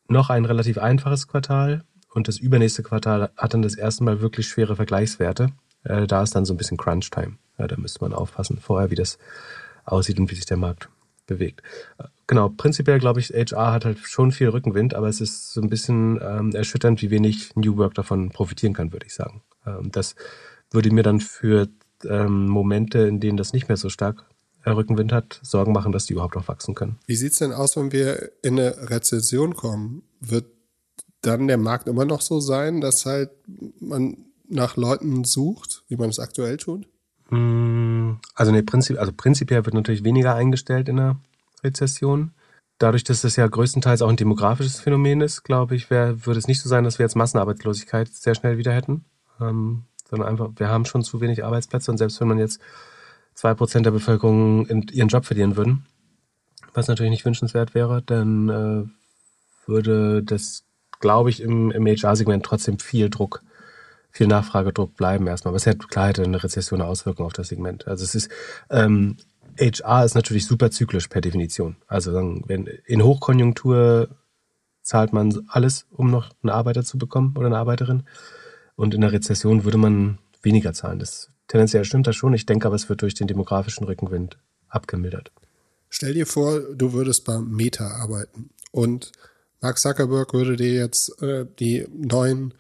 noch 0.07 0.31
ein 0.31 0.45
relativ 0.45 0.79
einfaches 0.79 1.27
Quartal 1.27 1.83
und 2.15 2.29
das 2.29 2.39
übernächste 2.39 2.85
Quartal 2.85 3.31
hat 3.37 3.55
dann 3.55 3.63
das 3.63 3.75
erste 3.75 4.05
Mal 4.05 4.21
wirklich 4.21 4.47
schwere 4.47 4.77
Vergleichswerte. 4.77 5.51
Äh, 5.83 6.07
da 6.07 6.23
ist 6.23 6.37
dann 6.37 6.45
so 6.45 6.55
ein 6.55 6.59
bisschen 6.59 6.77
Crunch-Time. 6.77 7.39
Ja, 7.59 7.67
da 7.67 7.77
müsste 7.77 8.01
man 8.03 8.15
aufpassen 8.15 8.59
vorher, 8.61 8.93
wie 8.93 8.95
das 8.95 9.19
aussieht 9.85 10.21
und 10.21 10.31
wie 10.31 10.37
sich 10.37 10.47
der 10.47 10.59
Markt 10.59 10.91
bewegt. 11.27 11.63
Äh, 11.99 12.05
genau, 12.29 12.51
prinzipiell 12.51 13.01
glaube 13.01 13.19
ich, 13.19 13.31
HR 13.31 13.73
hat 13.73 13.85
halt 13.85 13.99
schon 13.99 14.31
viel 14.31 14.51
Rückenwind, 14.51 14.95
aber 14.95 15.09
es 15.09 15.21
ist 15.21 15.53
so 15.53 15.61
ein 15.61 15.69
bisschen 15.69 16.21
ähm, 16.23 16.53
erschütternd, 16.53 17.03
wie 17.03 17.11
wenig 17.11 17.57
New 17.57 17.77
Work 17.79 17.95
davon 17.95 18.31
profitieren 18.31 18.75
kann, 18.75 18.93
würde 18.93 19.07
ich 19.07 19.15
sagen. 19.15 19.43
Ähm, 19.67 19.91
das 19.91 20.15
würde 20.71 20.93
mir 20.93 21.03
dann 21.03 21.19
für 21.19 21.67
ähm, 22.05 22.47
Momente, 22.47 23.01
in 23.01 23.19
denen 23.19 23.37
das 23.37 23.53
nicht 23.53 23.67
mehr 23.67 23.77
so 23.77 23.89
stark 23.89 24.25
Rückenwind 24.67 25.13
hat, 25.13 25.41
Sorgen 25.43 25.73
machen, 25.73 25.93
dass 25.93 26.07
die 26.07 26.13
überhaupt 26.13 26.35
noch 26.35 26.49
wachsen 26.49 26.75
können. 26.75 26.99
Wie 27.07 27.17
sieht 27.17 27.33
es 27.33 27.39
denn 27.39 27.53
aus, 27.53 27.77
wenn 27.77 27.93
wir 27.93 28.31
in 28.43 28.59
eine 28.59 28.91
Rezession 28.91 29.55
kommen? 29.55 30.03
Wird 30.21 30.47
dann 31.23 31.49
der 31.49 31.59
Markt 31.59 31.89
immer 31.89 32.05
noch 32.05 32.21
so 32.21 32.41
sein, 32.41 32.81
dass 32.81 33.07
halt 33.07 33.31
man 33.81 34.17
nach 34.49 34.77
Leuten 34.77 35.25
sucht, 35.25 35.85
wie 35.89 35.97
man 35.97 36.11
es 36.11 36.19
aktuell 36.19 36.57
tut? 36.57 36.87
Mm, 37.31 38.15
also, 38.35 38.53
nee, 38.53 38.63
prinzip, 38.63 38.99
also 38.99 39.13
prinzipiell 39.17 39.65
wird 39.65 39.75
natürlich 39.75 40.05
weniger 40.05 40.35
eingestellt 40.35 40.89
in 40.89 40.97
der 40.97 41.17
Rezession. 41.63 42.33
Dadurch, 42.79 43.05
dass 43.05 43.23
das 43.23 43.37
ja 43.37 43.47
größtenteils 43.47 44.03
auch 44.03 44.09
ein 44.09 44.17
demografisches 44.17 44.79
Phänomen 44.81 45.21
ist, 45.21 45.43
glaube 45.43 45.75
ich, 45.75 45.91
wär, 45.91 46.25
würde 46.27 46.39
es 46.39 46.47
nicht 46.47 46.61
so 46.61 46.69
sein, 46.69 46.85
dass 46.85 46.99
wir 46.99 47.05
jetzt 47.05 47.17
Massenarbeitslosigkeit 47.17 48.09
sehr 48.09 48.35
schnell 48.35 48.57
wieder 48.57 48.73
hätten. 48.73 49.05
Ähm, 49.41 49.85
sondern 50.09 50.29
einfach, 50.29 50.51
wir 50.57 50.69
haben 50.69 50.85
schon 50.85 51.03
zu 51.03 51.21
wenig 51.21 51.45
Arbeitsplätze 51.45 51.91
und 51.91 51.99
selbst 51.99 52.21
wenn 52.21 52.29
man 52.29 52.39
jetzt 52.39 52.61
zwei 53.39 53.55
Prozent 53.55 53.87
der 53.87 53.93
Bevölkerung 53.93 54.67
ihren 54.67 55.07
Job 55.07 55.25
verlieren 55.25 55.57
würden, 55.57 55.87
was 56.75 56.89
natürlich 56.89 57.11
nicht 57.11 57.25
wünschenswert 57.25 57.73
wäre, 57.73 58.03
dann 58.03 58.49
äh, 58.49 59.69
würde 59.69 60.25
das, 60.25 60.65
glaube 60.99 61.31
ich, 61.31 61.41
im, 61.41 61.71
im 61.71 61.87
HR-Segment 61.87 62.45
trotzdem 62.45 62.81
viel 62.81 63.11
Druck, 63.11 63.45
viel 64.11 64.27
Nachfragedruck 64.27 64.97
bleiben 64.97 65.29
erstmal. 65.29 65.51
Aber 65.51 65.57
es 65.57 65.67
hätte 65.67 65.87
klar 65.87 66.09
hätte 66.09 66.25
eine 66.25 66.43
Rezession 66.43 66.81
eine 66.81 66.91
Auswirkung 66.91 67.27
auf 67.27 67.33
das 67.33 67.47
Segment. 67.47 67.87
Also 67.87 68.03
es 68.03 68.17
ist 68.17 68.29
ähm, 68.71 69.19
HR 69.57 70.05
ist 70.05 70.17
natürlich 70.17 70.45
super 70.45 70.73
zyklisch 70.73 71.07
per 71.07 71.21
Definition. 71.21 71.77
Also 71.87 72.13
wenn 72.15 72.67
in 72.67 73.05
Hochkonjunktur 73.05 74.09
zahlt 74.83 75.13
man 75.13 75.45
alles, 75.47 75.87
um 75.91 76.11
noch 76.11 76.31
einen 76.43 76.51
Arbeiter 76.51 76.83
zu 76.83 76.99
bekommen 76.99 77.37
oder 77.37 77.47
eine 77.47 77.59
Arbeiterin. 77.59 78.03
Und 78.75 78.95
in 78.95 79.01
der 79.01 79.13
Rezession 79.13 79.63
würde 79.63 79.79
man 79.79 80.19
weniger 80.43 80.73
zahlen. 80.73 80.99
Das 80.99 81.31
tendenziell 81.49 81.85
stimmt 81.85 82.07
das 82.07 82.17
schon. 82.17 82.35
Ich 82.35 82.47
denke 82.47 82.67
aber, 82.67 82.77
es 82.77 82.89
wird 82.89 83.03
durch 83.03 83.15
den 83.15 83.27
demografischen 83.27 83.85
Rückenwind 83.85 84.39
abgemildert. 84.69 85.33
Stell 85.91 86.15
dir 86.15 86.27
vor, 86.27 86.61
du 86.61 86.93
würdest 86.93 87.25
bei 87.25 87.39
Meta 87.39 87.89
arbeiten 87.89 88.51
und 88.71 89.13
Mark 89.61 89.79
Zuckerberg 89.79 90.35
würde 90.35 90.57
dir 90.57 90.75
jetzt 90.75 91.21
äh, 91.23 91.47
die 91.59 91.87
neuen 91.93 92.55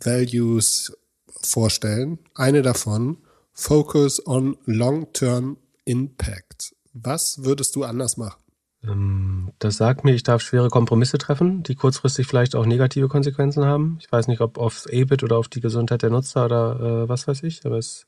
Values 0.00 0.96
vorstellen. 1.42 2.18
Eine 2.34 2.62
davon, 2.62 3.16
Focus 3.52 4.24
on 4.26 4.56
Long-Term 4.66 5.56
Impact. 5.84 6.74
Was 6.92 7.44
würdest 7.44 7.74
du 7.76 7.84
anders 7.84 8.16
machen? 8.16 8.40
Ähm, 8.84 9.52
das 9.58 9.76
sagt 9.76 10.04
mir, 10.04 10.14
ich 10.14 10.22
darf 10.22 10.42
schwere 10.42 10.68
Kompromisse 10.68 11.18
treffen, 11.18 11.62
die 11.62 11.74
kurzfristig 11.74 12.26
vielleicht 12.26 12.54
auch 12.54 12.66
negative 12.66 13.08
Konsequenzen 13.08 13.64
haben. 13.64 13.98
Ich 14.00 14.10
weiß 14.10 14.28
nicht, 14.28 14.40
ob 14.40 14.58
aufs 14.58 14.86
EBIT 14.86 15.22
oder 15.22 15.38
auf 15.38 15.48
die 15.48 15.60
Gesundheit 15.60 16.02
der 16.02 16.10
Nutzer 16.10 16.44
oder 16.44 17.04
äh, 17.04 17.08
was 17.08 17.26
weiß 17.26 17.42
ich, 17.42 17.64
aber 17.64 17.78
es 17.78 18.06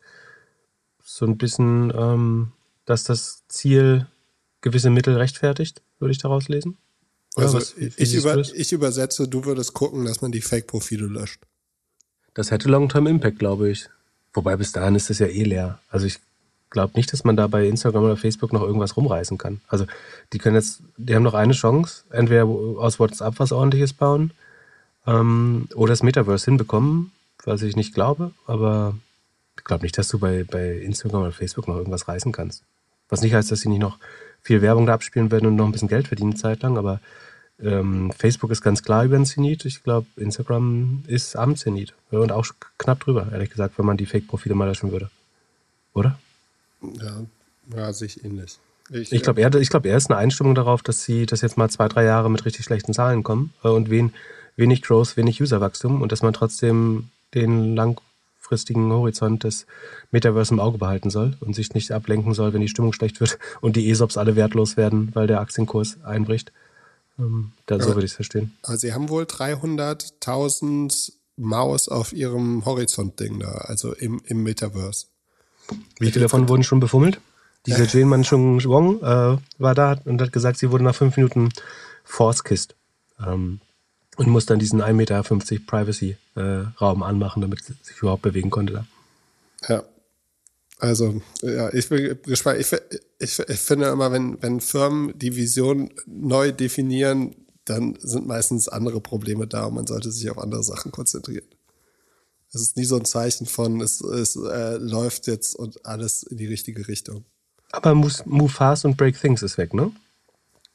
so 1.06 1.24
ein 1.24 1.38
bisschen, 1.38 1.92
ähm, 1.96 2.52
dass 2.84 3.04
das 3.04 3.44
Ziel 3.48 4.06
gewisse 4.60 4.90
Mittel 4.90 5.16
rechtfertigt, 5.16 5.80
würde 6.00 6.12
ich 6.12 6.18
daraus 6.18 6.48
lesen. 6.48 6.76
also 7.36 7.58
was, 7.58 7.74
ich, 7.76 8.14
über, 8.14 8.36
ich 8.38 8.72
übersetze, 8.72 9.28
du 9.28 9.44
würdest 9.44 9.72
gucken, 9.72 10.04
dass 10.04 10.20
man 10.20 10.32
die 10.32 10.40
Fake-Profile 10.40 11.06
löscht. 11.06 11.40
Das 12.34 12.50
hätte 12.50 12.68
Long-Term 12.68 13.06
Impact, 13.06 13.38
glaube 13.38 13.70
ich. 13.70 13.88
Wobei 14.34 14.56
bis 14.56 14.72
dahin 14.72 14.96
ist 14.96 15.08
das 15.08 15.20
ja 15.20 15.26
eh 15.26 15.44
leer. 15.44 15.78
Also 15.88 16.06
ich 16.06 16.18
glaube 16.70 16.94
nicht, 16.96 17.12
dass 17.12 17.22
man 17.22 17.36
da 17.36 17.46
bei 17.46 17.68
Instagram 17.68 18.02
oder 18.02 18.16
Facebook 18.16 18.52
noch 18.52 18.62
irgendwas 18.62 18.96
rumreißen 18.96 19.38
kann. 19.38 19.60
Also 19.68 19.86
die 20.32 20.38
können 20.38 20.56
jetzt, 20.56 20.80
die 20.96 21.14
haben 21.14 21.22
noch 21.22 21.34
eine 21.34 21.52
Chance, 21.52 22.02
entweder 22.10 22.44
aus 22.44 22.98
WhatsApp 22.98 23.38
was 23.38 23.52
ordentliches 23.52 23.92
bauen 23.92 24.32
ähm, 25.06 25.68
oder 25.74 25.92
das 25.92 26.02
Metaverse 26.02 26.46
hinbekommen, 26.46 27.12
was 27.44 27.62
ich 27.62 27.76
nicht 27.76 27.94
glaube, 27.94 28.32
aber 28.46 28.96
glaube 29.66 29.84
nicht, 29.84 29.98
dass 29.98 30.08
du 30.08 30.18
bei, 30.18 30.44
bei 30.44 30.78
Instagram 30.78 31.22
oder 31.22 31.32
Facebook 31.32 31.68
noch 31.68 31.76
irgendwas 31.76 32.08
reißen 32.08 32.32
kannst. 32.32 32.62
Was 33.08 33.20
nicht 33.20 33.34
heißt, 33.34 33.50
dass 33.50 33.60
sie 33.60 33.68
nicht 33.68 33.80
noch 33.80 33.98
viel 34.42 34.62
Werbung 34.62 34.86
da 34.86 34.94
abspielen 34.94 35.30
werden 35.30 35.46
und 35.46 35.56
noch 35.56 35.66
ein 35.66 35.72
bisschen 35.72 35.88
Geld 35.88 36.08
verdienen 36.08 36.36
zeitlang, 36.36 36.78
aber 36.78 37.00
ähm, 37.60 38.12
Facebook 38.12 38.50
ist 38.50 38.62
ganz 38.62 38.82
klar 38.82 39.04
über 39.04 39.16
den 39.16 39.26
Zenit. 39.26 39.64
Ich 39.64 39.82
glaube, 39.82 40.06
Instagram 40.16 41.04
ist 41.06 41.36
am 41.36 41.56
Zenit. 41.56 41.94
Und 42.10 42.32
auch 42.32 42.46
knapp 42.78 43.00
drüber, 43.00 43.28
ehrlich 43.32 43.50
gesagt, 43.50 43.78
wenn 43.78 43.86
man 43.86 43.96
die 43.96 44.06
Fake-Profile 44.06 44.54
mal 44.54 44.66
löschen 44.66 44.92
würde. 44.92 45.10
Oder? 45.94 46.18
Ja, 46.82 47.22
ja 47.74 47.92
sich 47.92 48.24
ähnlich. 48.24 48.58
Ich, 48.90 49.12
ich 49.12 49.22
glaube, 49.22 49.40
er, 49.40 49.50
glaub, 49.50 49.84
er 49.86 49.96
ist 49.96 50.10
eine 50.10 50.18
Einstimmung 50.18 50.54
darauf, 50.54 50.82
dass 50.82 51.02
sie 51.02 51.26
das 51.26 51.40
jetzt 51.40 51.56
mal 51.56 51.68
zwei, 51.70 51.88
drei 51.88 52.04
Jahre 52.04 52.30
mit 52.30 52.44
richtig 52.44 52.64
schlechten 52.64 52.92
Zahlen 52.92 53.22
kommen 53.22 53.52
äh, 53.64 53.68
und 53.68 53.90
wen, 53.90 54.12
wenig 54.56 54.82
Growth, 54.82 55.16
wenig 55.16 55.42
Userwachstum 55.42 56.02
und 56.02 56.12
dass 56.12 56.22
man 56.22 56.32
trotzdem 56.32 57.10
den 57.34 57.74
lang, 57.74 58.00
langfristigen 58.46 58.92
Horizont 58.92 59.44
des 59.44 59.66
Metaverse 60.12 60.54
im 60.54 60.60
Auge 60.60 60.78
behalten 60.78 61.10
soll 61.10 61.36
und 61.40 61.54
sich 61.54 61.74
nicht 61.74 61.90
ablenken 61.90 62.32
soll, 62.32 62.52
wenn 62.52 62.60
die 62.60 62.68
Stimmung 62.68 62.92
schlecht 62.92 63.20
wird 63.20 63.38
und 63.60 63.76
die 63.76 63.90
ESOPs 63.90 64.16
alle 64.16 64.36
wertlos 64.36 64.76
werden, 64.76 65.10
weil 65.14 65.26
der 65.26 65.40
Aktienkurs 65.40 65.98
einbricht. 66.04 66.52
Ähm, 67.18 67.52
da, 67.66 67.80
so 67.80 67.88
würde 67.88 68.04
ich 68.04 68.12
es 68.12 68.16
verstehen. 68.16 68.56
Aber 68.62 68.76
Sie 68.76 68.92
haben 68.92 69.08
wohl 69.08 69.24
300.000 69.24 71.12
Maus 71.36 71.88
auf 71.88 72.12
Ihrem 72.12 72.64
Horizont-Ding 72.64 73.40
da, 73.40 73.48
also 73.48 73.92
im, 73.92 74.20
im 74.26 74.42
Metaverse. 74.42 75.06
Wie 75.98 76.10
viele 76.10 76.24
davon 76.24 76.48
wurden 76.48 76.62
schon 76.62 76.80
befummelt? 76.80 77.20
Diese 77.66 77.82
äh. 77.82 77.86
Jane 77.86 78.06
Manchung 78.06 78.62
Wong 78.64 79.02
äh, 79.02 79.38
war 79.58 79.74
da 79.74 79.98
und 80.04 80.20
hat 80.20 80.32
gesagt, 80.32 80.58
sie 80.58 80.70
wurde 80.70 80.84
nach 80.84 80.94
fünf 80.94 81.16
Minuten 81.16 81.48
force-kissed. 82.04 82.76
Ähm, 83.26 83.60
und 84.16 84.28
muss 84.28 84.46
dann 84.46 84.58
diesen 84.58 84.82
1,50 84.82 84.92
Meter 84.92 85.22
Privacy-Raum 85.22 87.02
äh, 87.02 87.04
anmachen, 87.04 87.42
damit 87.42 87.64
sie 87.64 87.74
sich 87.82 87.98
überhaupt 87.98 88.22
bewegen 88.22 88.50
konnte 88.50 88.72
da. 88.72 88.86
Ja. 89.68 89.84
Also, 90.78 91.22
ja, 91.40 91.72
ich 91.72 91.88
bin 91.88 92.18
gespannt. 92.22 92.60
Ich, 92.60 92.70
ich, 93.18 93.38
ich 93.38 93.60
finde 93.60 93.86
immer, 93.86 94.12
wenn, 94.12 94.42
wenn 94.42 94.60
Firmen 94.60 95.18
die 95.18 95.34
Vision 95.34 95.90
neu 96.06 96.52
definieren, 96.52 97.34
dann 97.64 97.98
sind 98.00 98.26
meistens 98.26 98.68
andere 98.68 99.00
Probleme 99.00 99.46
da 99.46 99.64
und 99.64 99.74
man 99.74 99.86
sollte 99.86 100.10
sich 100.12 100.30
auf 100.30 100.38
andere 100.38 100.62
Sachen 100.62 100.92
konzentrieren. 100.92 101.46
Es 102.52 102.60
ist 102.60 102.76
nie 102.76 102.84
so 102.84 102.96
ein 102.96 103.04
Zeichen 103.04 103.46
von, 103.46 103.80
es, 103.80 104.00
es 104.00 104.36
äh, 104.36 104.76
läuft 104.76 105.26
jetzt 105.26 105.54
und 105.54 105.84
alles 105.84 106.22
in 106.22 106.36
die 106.36 106.46
richtige 106.46 106.86
Richtung. 106.88 107.24
Aber 107.72 107.94
Move 107.94 108.48
Fast 108.48 108.84
und 108.84 108.96
Break 108.96 109.20
Things 109.20 109.42
ist 109.42 109.58
weg, 109.58 109.74
ne? 109.74 109.92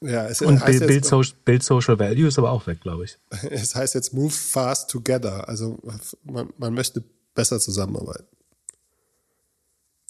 Ja, 0.02 0.26
es 0.26 0.42
Und 0.42 0.64
Build, 0.64 0.86
Build, 0.86 1.04
Social, 1.04 1.36
Build 1.44 1.62
Social 1.62 1.98
Value 1.98 2.26
ist 2.26 2.38
aber 2.38 2.50
auch 2.50 2.66
weg, 2.66 2.80
glaube 2.80 3.04
ich. 3.04 3.18
Es 3.50 3.74
heißt 3.74 3.94
jetzt 3.94 4.12
Move 4.12 4.30
Fast 4.30 4.90
Together. 4.90 5.48
Also 5.48 5.78
man, 6.24 6.48
man 6.58 6.74
möchte 6.74 7.04
besser 7.34 7.60
zusammenarbeiten. 7.60 8.26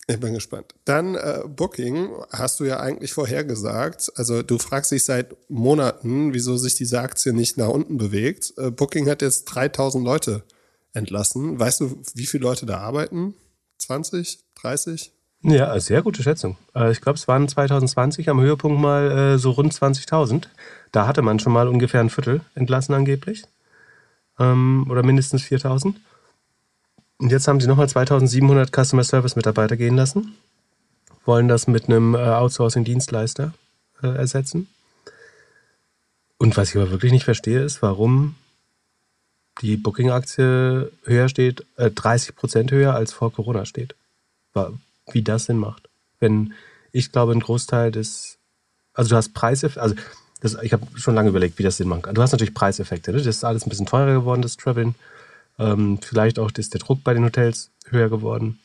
Ich 0.08 0.18
bin 0.18 0.34
gespannt. 0.34 0.74
Dann 0.84 1.14
äh, 1.14 1.42
Booking 1.46 2.10
hast 2.30 2.58
du 2.58 2.64
ja 2.64 2.80
eigentlich 2.80 3.12
vorhergesagt. 3.12 4.12
Also 4.16 4.42
du 4.42 4.58
fragst 4.58 4.90
dich 4.90 5.04
seit 5.04 5.36
Monaten, 5.48 6.34
wieso 6.34 6.56
sich 6.56 6.74
diese 6.74 7.00
Aktie 7.00 7.32
nicht 7.32 7.56
nach 7.56 7.68
unten 7.68 7.98
bewegt. 7.98 8.52
Äh, 8.56 8.70
Booking 8.70 9.08
hat 9.08 9.22
jetzt 9.22 9.44
3000 9.44 10.04
Leute 10.04 10.42
entlassen. 10.92 11.58
Weißt 11.58 11.80
du, 11.80 12.02
wie 12.14 12.26
viele 12.26 12.42
Leute 12.42 12.66
da 12.66 12.78
arbeiten? 12.78 13.34
20? 13.78 14.40
30? 14.56 15.12
Ja, 15.42 15.78
sehr 15.80 16.02
gute 16.02 16.22
Schätzung. 16.22 16.56
Äh, 16.74 16.92
ich 16.92 17.00
glaube, 17.00 17.18
es 17.18 17.26
waren 17.26 17.48
2020 17.48 18.28
am 18.28 18.40
Höhepunkt 18.40 18.80
mal 18.80 19.10
äh, 19.10 19.38
so 19.38 19.50
rund 19.50 19.74
20.000. 19.74 20.46
Da 20.92 21.06
hatte 21.06 21.22
man 21.22 21.40
schon 21.40 21.52
mal 21.52 21.66
ungefähr 21.68 22.00
ein 22.00 22.10
Viertel 22.10 22.42
entlassen 22.54 22.94
angeblich. 22.94 23.44
Ähm, 24.38 24.86
oder 24.88 25.02
mindestens 25.02 25.42
4.000. 25.42 25.94
Und 27.18 27.32
jetzt 27.32 27.48
haben 27.48 27.60
sie 27.60 27.66
nochmal 27.66 27.86
2.700 27.86 28.70
Customer 28.70 29.04
Service 29.04 29.36
Mitarbeiter 29.36 29.76
gehen 29.76 29.96
lassen. 29.96 30.36
Wollen 31.24 31.48
das 31.48 31.66
mit 31.66 31.88
einem 31.88 32.14
äh, 32.14 32.18
Outsourcing-Dienstleister 32.18 33.52
ersetzen. 34.02 34.66
Und 36.38 36.56
was 36.56 36.70
ich 36.70 36.76
aber 36.76 36.90
wirklich 36.90 37.12
nicht 37.12 37.22
verstehe, 37.22 37.62
ist, 37.62 37.82
warum 37.82 38.34
die 39.60 39.76
Booking-Aktie 39.76 40.90
höher 41.04 41.28
steht, 41.28 41.64
äh, 41.76 41.90
30 41.90 42.34
Prozent 42.34 42.72
höher 42.72 42.94
als 42.94 43.12
vor 43.12 43.32
Corona 43.32 43.64
steht. 43.64 43.94
Wie 45.10 45.22
das 45.22 45.46
Sinn 45.46 45.58
macht. 45.58 45.88
Wenn 46.20 46.54
ich 46.92 47.10
glaube, 47.10 47.32
ein 47.32 47.40
Großteil 47.40 47.90
des, 47.90 48.38
also 48.94 49.10
du 49.10 49.16
hast 49.16 49.34
Preiseffekte, 49.34 49.82
also 49.82 49.94
das, 50.40 50.56
ich 50.62 50.72
habe 50.72 50.86
schon 50.96 51.14
lange 51.14 51.30
überlegt, 51.30 51.58
wie 51.58 51.62
das 51.62 51.76
Sinn 51.76 51.88
macht. 51.88 52.06
Du 52.12 52.20
hast 52.20 52.32
natürlich 52.32 52.54
Preiseffekte. 52.54 53.12
Ne? 53.12 53.18
Das 53.18 53.26
ist 53.26 53.44
alles 53.44 53.64
ein 53.64 53.70
bisschen 53.70 53.86
teurer 53.86 54.12
geworden, 54.12 54.42
das 54.42 54.56
Traveln. 54.56 54.94
Ähm, 55.58 55.98
vielleicht 56.02 56.38
auch 56.38 56.50
ist 56.50 56.74
der 56.74 56.80
Druck 56.80 57.04
bei 57.04 57.14
den 57.14 57.24
Hotels 57.24 57.70
höher 57.88 58.08
geworden. 58.08 58.58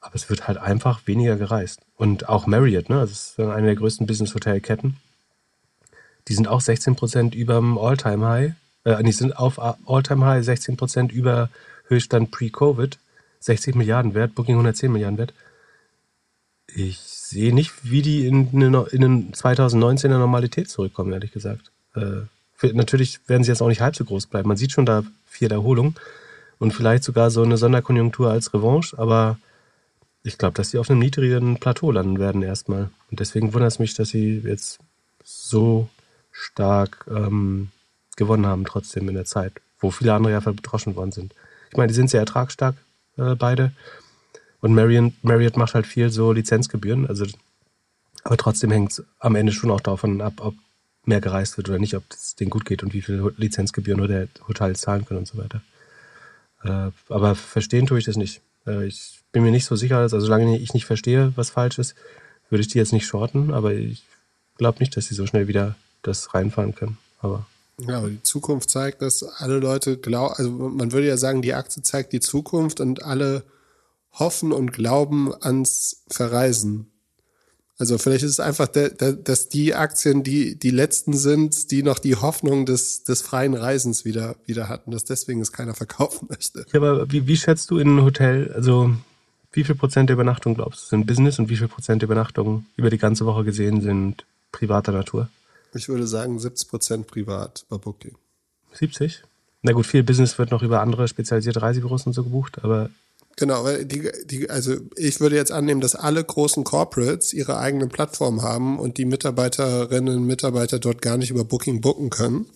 Aber 0.00 0.14
es 0.14 0.28
wird 0.28 0.48
halt 0.48 0.58
einfach 0.58 1.06
weniger 1.06 1.36
gereist. 1.36 1.80
Und 1.96 2.28
auch 2.28 2.46
Marriott, 2.46 2.88
ne? 2.90 2.96
das 2.96 3.10
ist 3.10 3.40
eine 3.40 3.68
der 3.68 3.76
größten 3.76 4.06
Business-Hotel-Ketten. 4.06 4.96
Die 6.28 6.34
sind 6.34 6.48
auch 6.48 6.60
16 6.60 6.96
Prozent 6.96 7.34
über 7.34 7.54
dem 7.54 7.78
All-Time-High. 7.78 8.52
Äh, 8.84 9.02
die 9.02 9.12
sind 9.12 9.36
auf 9.36 9.58
All-Time-High 9.58 10.44
16 10.44 10.76
Prozent 10.76 11.12
über 11.12 11.48
Höchststand 11.86 12.30
pre-Covid. 12.30 12.98
60 13.42 13.74
Milliarden 13.74 14.14
wert, 14.14 14.34
Booking 14.34 14.54
110 14.54 14.90
Milliarden 14.92 15.18
wert. 15.18 15.34
Ich 16.74 16.98
sehe 16.98 17.54
nicht, 17.54 17.72
wie 17.82 18.02
die 18.02 18.26
in, 18.26 18.50
in, 18.52 18.74
in 18.74 19.34
2019 19.34 20.08
in 20.08 20.12
der 20.12 20.18
Normalität 20.20 20.70
zurückkommen, 20.70 21.12
ehrlich 21.12 21.32
gesagt. 21.32 21.70
Äh, 21.94 22.22
für, 22.54 22.72
natürlich 22.74 23.20
werden 23.28 23.42
sie 23.42 23.50
jetzt 23.50 23.60
auch 23.60 23.68
nicht 23.68 23.80
halb 23.80 23.96
so 23.96 24.04
groß 24.04 24.26
bleiben. 24.26 24.48
Man 24.48 24.56
sieht 24.56 24.72
schon 24.72 24.86
da 24.86 25.02
viel 25.26 25.50
Erholung 25.50 25.94
und 26.58 26.72
vielleicht 26.72 27.04
sogar 27.04 27.30
so 27.30 27.42
eine 27.42 27.56
Sonderkonjunktur 27.56 28.30
als 28.30 28.54
Revanche, 28.54 28.96
aber 28.98 29.38
ich 30.22 30.38
glaube, 30.38 30.54
dass 30.54 30.70
sie 30.70 30.78
auf 30.78 30.88
einem 30.88 31.00
niedrigen 31.00 31.58
Plateau 31.58 31.90
landen 31.90 32.20
werden 32.20 32.42
erstmal. 32.42 32.90
Und 33.10 33.20
deswegen 33.20 33.52
wundert 33.52 33.72
es 33.72 33.78
mich, 33.80 33.94
dass 33.94 34.10
sie 34.10 34.38
jetzt 34.44 34.78
so 35.24 35.88
stark 36.30 37.04
ähm, 37.10 37.70
gewonnen 38.16 38.46
haben, 38.46 38.64
trotzdem 38.64 39.08
in 39.08 39.14
der 39.14 39.24
Zeit, 39.24 39.54
wo 39.80 39.90
viele 39.90 40.14
andere 40.14 40.32
ja 40.32 40.40
verdroschen 40.40 40.94
worden 40.94 41.12
sind. 41.12 41.34
Ich 41.70 41.76
meine, 41.76 41.88
die 41.88 41.94
sind 41.94 42.10
sehr 42.10 42.20
ertragsstark, 42.20 42.76
äh, 43.16 43.34
beide. 43.34 43.72
Und 44.60 44.74
Marriott, 44.74 45.12
Marriott 45.22 45.56
macht 45.56 45.74
halt 45.74 45.86
viel 45.86 46.10
so 46.10 46.32
Lizenzgebühren. 46.32 47.06
Also, 47.06 47.26
aber 48.24 48.36
trotzdem 48.36 48.70
hängt 48.70 48.92
es 48.92 49.04
am 49.18 49.34
Ende 49.34 49.52
schon 49.52 49.70
auch 49.70 49.80
davon 49.80 50.20
ab, 50.20 50.34
ob 50.38 50.54
mehr 51.04 51.20
gereist 51.20 51.56
wird 51.56 51.68
oder 51.68 51.78
nicht, 51.78 51.96
ob 51.96 52.04
es 52.10 52.36
denen 52.36 52.50
gut 52.50 52.64
geht 52.64 52.82
und 52.82 52.94
wie 52.94 53.02
viele 53.02 53.34
Lizenzgebühren 53.36 54.00
oder 54.00 54.28
Hotels 54.46 54.80
zahlen 54.80 55.04
können 55.04 55.20
und 55.20 55.28
so 55.28 55.38
weiter. 55.38 55.62
Äh, 56.62 56.90
aber 57.08 57.34
verstehen 57.34 57.86
tue 57.86 57.98
ich 57.98 58.04
das 58.04 58.16
nicht. 58.16 58.40
Äh, 58.66 58.86
ich 58.86 59.20
bin 59.32 59.42
mir 59.42 59.50
nicht 59.50 59.64
so 59.64 59.74
sicher, 59.74 59.98
also 59.98 60.20
solange 60.20 60.58
ich 60.58 60.74
nicht 60.74 60.86
verstehe, 60.86 61.32
was 61.34 61.50
falsch 61.50 61.78
ist, 61.78 61.94
würde 62.50 62.60
ich 62.60 62.68
die 62.68 62.78
jetzt 62.78 62.92
nicht 62.92 63.06
shorten, 63.06 63.52
aber 63.52 63.72
ich 63.72 64.04
glaube 64.58 64.78
nicht, 64.78 64.96
dass 64.96 65.06
sie 65.06 65.14
so 65.14 65.26
schnell 65.26 65.48
wieder 65.48 65.74
das 66.02 66.34
reinfahren 66.34 66.74
können. 66.74 66.98
Aber 67.20 67.46
ja, 67.80 67.98
aber 67.98 68.10
die 68.10 68.22
Zukunft 68.22 68.70
zeigt, 68.70 69.02
dass 69.02 69.22
alle 69.22 69.58
Leute 69.58 69.96
glauben, 69.96 70.34
also 70.36 70.50
man 70.50 70.92
würde 70.92 71.08
ja 71.08 71.16
sagen, 71.16 71.42
die 71.42 71.54
Aktie 71.54 71.82
zeigt 71.82 72.12
die 72.12 72.20
Zukunft 72.20 72.80
und 72.80 73.02
alle 73.02 73.44
hoffen 74.12 74.52
und 74.52 74.72
glauben 74.72 75.32
ans 75.42 76.04
Verreisen. 76.08 76.86
Also 77.78 77.98
vielleicht 77.98 78.22
ist 78.22 78.32
es 78.32 78.40
einfach, 78.40 78.68
dass 78.68 79.48
die 79.48 79.74
Aktien 79.74 80.22
die, 80.22 80.56
die 80.56 80.70
letzten 80.70 81.14
sind, 81.14 81.70
die 81.70 81.82
noch 81.82 81.98
die 81.98 82.14
Hoffnung 82.14 82.64
des, 82.64 83.02
des 83.02 83.22
freien 83.22 83.54
Reisens 83.54 84.04
wieder, 84.04 84.36
wieder 84.46 84.68
hatten, 84.68 84.92
dass 84.92 85.04
deswegen 85.04 85.40
es 85.40 85.50
keiner 85.50 85.74
verkaufen 85.74 86.28
möchte. 86.28 86.64
Ja, 86.72 86.80
aber 86.80 87.10
wie, 87.10 87.26
wie 87.26 87.36
schätzt 87.36 87.70
du 87.70 87.78
in 87.78 87.96
ein 87.96 88.04
Hotel, 88.04 88.52
also 88.54 88.94
wie 89.52 89.64
viel 89.64 89.74
Prozent 89.74 90.10
der 90.10 90.14
Übernachtung 90.14 90.54
glaubst 90.54 90.82
du 90.82 90.86
sind 90.86 91.06
Business 91.06 91.38
und 91.38 91.48
wie 91.48 91.56
viel 91.56 91.68
Prozent 91.68 92.02
der 92.02 92.06
Übernachtungen 92.06 92.66
über 92.76 92.88
die 92.88 92.98
ganze 92.98 93.26
Woche 93.26 93.44
gesehen 93.44 93.80
sind 93.80 94.24
privater 94.52 94.92
Natur? 94.92 95.28
Ich 95.74 95.88
würde 95.88 96.06
sagen 96.06 96.38
70 96.38 96.68
Prozent 96.68 97.06
privat 97.06 97.64
bei 97.68 97.78
Booking. 97.78 98.16
70? 98.74 99.22
Na 99.62 99.72
gut, 99.72 99.86
viel 99.86 100.02
Business 100.02 100.38
wird 100.38 100.50
noch 100.50 100.62
über 100.62 100.80
andere 100.80 101.08
spezialisierte 101.08 101.62
Reisebüros 101.62 102.06
und 102.06 102.12
so 102.12 102.24
gebucht, 102.24 102.58
aber 102.62 102.90
Genau, 103.36 103.64
weil 103.64 103.86
die, 103.86 104.10
die, 104.26 104.50
also 104.50 104.76
ich 104.94 105.20
würde 105.20 105.36
jetzt 105.36 105.52
annehmen, 105.52 105.80
dass 105.80 105.94
alle 105.94 106.22
großen 106.22 106.64
Corporates 106.64 107.32
ihre 107.32 107.58
eigene 107.58 107.86
Plattform 107.86 108.42
haben 108.42 108.78
und 108.78 108.98
die 108.98 109.06
Mitarbeiterinnen 109.06 110.18
und 110.18 110.26
Mitarbeiter 110.26 110.78
dort 110.78 111.00
gar 111.00 111.16
nicht 111.16 111.30
über 111.30 111.44
Booking 111.44 111.80
booken 111.80 112.10
können. 112.10 112.46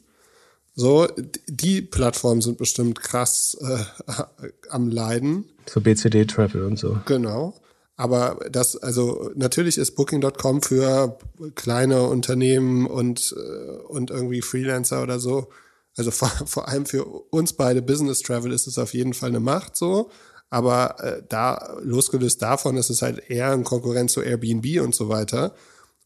So, 0.75 1.09
die 1.49 1.81
Plattformen 1.81 2.43
sind 2.43 2.59
bestimmt 2.59 3.01
krass 3.01 3.57
äh, 3.61 4.13
am 4.69 4.91
Leiden. 4.91 5.45
So 5.67 5.81
BCD 5.81 6.27
Travel 6.27 6.65
und 6.65 6.79
so. 6.79 6.99
Genau. 7.07 7.55
Aber 7.97 8.39
das, 8.51 8.77
also 8.77 9.31
natürlich 9.35 9.79
ist 9.79 9.97
Booking.com 9.97 10.63
für 10.63 11.19
kleine 11.55 12.03
Unternehmen 12.03 12.87
und, 12.87 13.35
äh, 13.37 13.71
und 13.89 14.11
irgendwie 14.11 14.43
Freelancer 14.43 15.03
oder 15.03 15.19
so. 15.19 15.49
Also 15.97 16.11
vor, 16.11 16.29
vor 16.47 16.69
allem 16.69 16.85
für 16.85 17.05
uns 17.05 17.55
beide 17.55 17.81
Business 17.83 18.21
Travel 18.21 18.53
ist 18.53 18.67
es 18.67 18.79
auf 18.79 18.93
jeden 18.93 19.15
Fall 19.15 19.31
eine 19.31 19.41
Macht 19.41 19.77
so. 19.77 20.11
Aber 20.51 21.03
äh, 21.03 21.23
da, 21.29 21.77
losgelöst 21.83 22.41
davon, 22.43 22.77
ist 22.77 22.91
es 22.91 23.03
halt 23.03 23.31
eher 23.31 23.51
ein 23.51 23.65
Konkurrent 23.65 24.11
zu 24.11 24.21
Airbnb 24.21 24.81
und 24.81 24.95
so 24.95 25.09
weiter. 25.09 25.55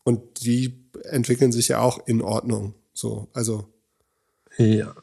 Und 0.04 0.44
die 0.44 0.88
entwickeln 1.04 1.52
sich 1.52 1.68
ja 1.68 1.80
auch 1.80 2.06
in 2.06 2.22
Ordnung. 2.22 2.74
So, 2.92 3.28
also. 3.34 3.66
Ja, 4.56 4.94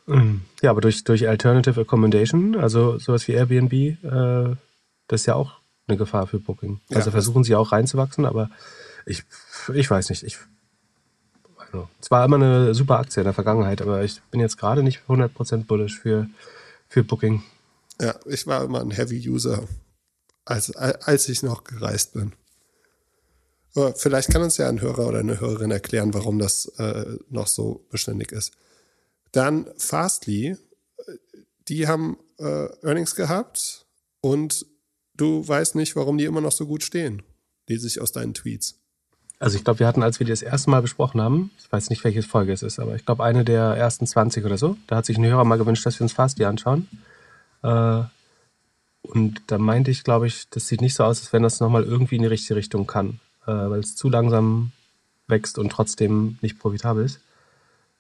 ja 0.62 0.69
aber 0.69 0.82
durch, 0.82 1.04
durch 1.04 1.28
Alternative 1.28 1.82
Accommodation, 1.82 2.56
also 2.56 2.97
sowas 2.97 3.28
wie 3.28 3.34
Airbnb, 3.34 3.73
äh, 3.73 4.56
das 5.08 5.21
ist 5.21 5.26
ja 5.28 5.36
auch 5.36 5.57
eine 5.88 5.97
Gefahr 5.97 6.28
für 6.28 6.39
Booking. 6.39 6.80
Also 6.89 7.10
ja, 7.10 7.12
versuchen 7.12 7.43
sie 7.43 7.56
auch 7.56 7.71
reinzuwachsen, 7.71 8.26
aber 8.26 8.50
ich, 9.06 9.23
ich 9.73 9.89
weiß 9.89 10.10
nicht. 10.10 10.23
Ich, 10.23 10.38
also, 11.58 11.88
es 12.02 12.12
war 12.12 12.26
immer 12.26 12.36
eine 12.36 12.76
super 12.76 13.00
Aktie 13.00 13.21
in 13.21 13.26
der 13.26 13.34
Vergangenheit, 13.34 13.82
aber 13.82 14.04
ich 14.04 14.21
bin 14.32 14.39
jetzt 14.39 14.58
gerade 14.58 14.84
nicht 14.84 15.02
100% 15.08 15.65
bullish 15.65 16.00
für, 16.00 16.28
für 16.88 17.04
Booking. 17.04 17.43
Ja, 18.02 18.15
ich 18.26 18.45
war 18.47 18.63
immer 18.63 18.82
ein 18.82 18.91
Heavy-User, 18.91 19.63
als, 20.45 20.76
als 20.76 21.30
ich 21.30 21.41
noch 21.43 21.63
gereist 21.63 22.13
bin. 22.13 22.34
Aber 23.76 23.93
vielleicht 23.93 24.32
kann 24.32 24.41
uns 24.41 24.58
ja 24.58 24.67
ein 24.67 24.82
Hörer 24.82 25.08
oder 25.08 25.19
eine 25.19 25.39
Hörerin 25.39 25.71
erklären, 25.71 26.13
warum 26.13 26.39
das 26.39 26.65
äh, 26.78 27.17
noch 27.30 27.47
so 27.47 27.86
beständig 27.89 28.32
ist. 28.32 28.54
Dann 29.32 29.67
Fastly, 29.78 30.58
die 31.67 31.88
haben 31.88 32.17
äh, 32.39 32.67
Earnings 32.82 33.15
gehabt 33.15 33.86
und 34.21 34.65
du 35.17 35.47
weißt 35.47 35.75
nicht, 35.75 35.95
warum 35.95 36.17
die 36.17 36.25
immer 36.25 36.41
noch 36.41 36.51
so 36.51 36.65
gut 36.65 36.84
stehen. 36.84 37.23
Lese 37.67 37.88
ich 37.88 37.99
aus 38.01 38.12
deinen 38.12 38.34
Tweets. 38.34 38.80
Also 39.39 39.58
ich 39.58 39.63
glaube, 39.63 39.80
wir 39.80 39.88
hatten, 39.88 40.01
als 40.01 40.19
wir 40.19 40.25
die 40.25 40.32
das 40.32 40.41
erste 40.41 40.69
Mal 40.69 40.82
besprochen 40.82 41.21
haben, 41.21 41.51
ich 41.60 41.71
weiß 41.71 41.89
nicht, 41.89 42.03
welche 42.03 42.23
Folge 42.23 42.53
es 42.53 42.63
ist, 42.63 42.80
aber 42.80 42.95
ich 42.95 43.06
glaube, 43.06 43.23
eine 43.23 43.45
der 43.45 43.62
ersten 43.62 44.08
20 44.08 44.45
oder 44.45 44.58
so, 44.58 44.77
da 44.88 44.95
hat 44.95 45.06
sich 45.06 45.17
ein 45.17 45.25
Hörer 45.25 45.43
mal 45.43 45.58
gewünscht, 45.58 45.86
dass 45.86 45.99
wir 45.99 46.06
uns 46.06 46.13
Fastly 46.13 46.45
anschauen. 46.45 46.88
Äh, 47.62 48.01
und 49.03 49.41
da 49.47 49.58
meinte 49.58 49.91
ich, 49.91 50.03
glaube 50.03 50.27
ich, 50.27 50.49
das 50.49 50.67
sieht 50.67 50.82
nicht 50.82 50.95
so 50.95 51.03
aus, 51.03 51.19
als 51.21 51.34
wenn 51.34 51.43
das 51.43 51.60
nochmal 51.60 51.84
irgendwie 51.84 52.15
in 52.15 52.23
die 52.23 52.27
richtige 52.27 52.56
Richtung 52.56 52.88
kann, 52.88 53.19
äh, 53.45 53.51
weil 53.51 53.80
es 53.80 53.95
zu 53.95 54.10
langsam 54.10 54.71
wächst 55.27 55.60
und 55.60 55.71
trotzdem 55.71 56.39
nicht 56.41 56.58
profitabel 56.60 57.06
ist. 57.06 57.19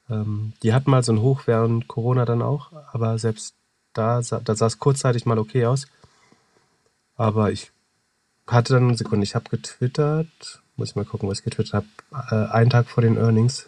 Ähm, 0.09 0.53
die 0.63 0.73
hatten 0.73 0.89
mal 0.89 1.03
so 1.03 1.11
ein 1.11 1.21
Hoch 1.21 1.43
während 1.45 1.87
Corona 1.87 2.25
dann 2.25 2.41
auch, 2.41 2.71
aber 2.91 3.19
selbst 3.19 3.53
da, 3.93 4.21
da 4.21 4.55
sah 4.55 4.65
es 4.65 4.79
kurzzeitig 4.79 5.25
mal 5.25 5.39
okay 5.39 5.65
aus. 5.65 5.87
Aber 7.17 7.51
ich 7.51 7.71
hatte 8.45 8.73
dann 8.73 8.87
eine 8.87 8.97
Sekunde, 8.97 9.25
ich 9.25 9.35
habe 9.35 9.49
getwittert, 9.49 10.61
muss 10.77 10.91
ich 10.91 10.95
mal 10.95 11.05
gucken, 11.05 11.27
was 11.27 11.39
ich 11.39 11.45
getwittert 11.45 11.73
habe, 11.73 11.87
äh, 12.31 12.51
einen 12.51 12.69
Tag 12.69 12.87
vor 12.87 13.01
den 13.01 13.17
Earnings 13.17 13.67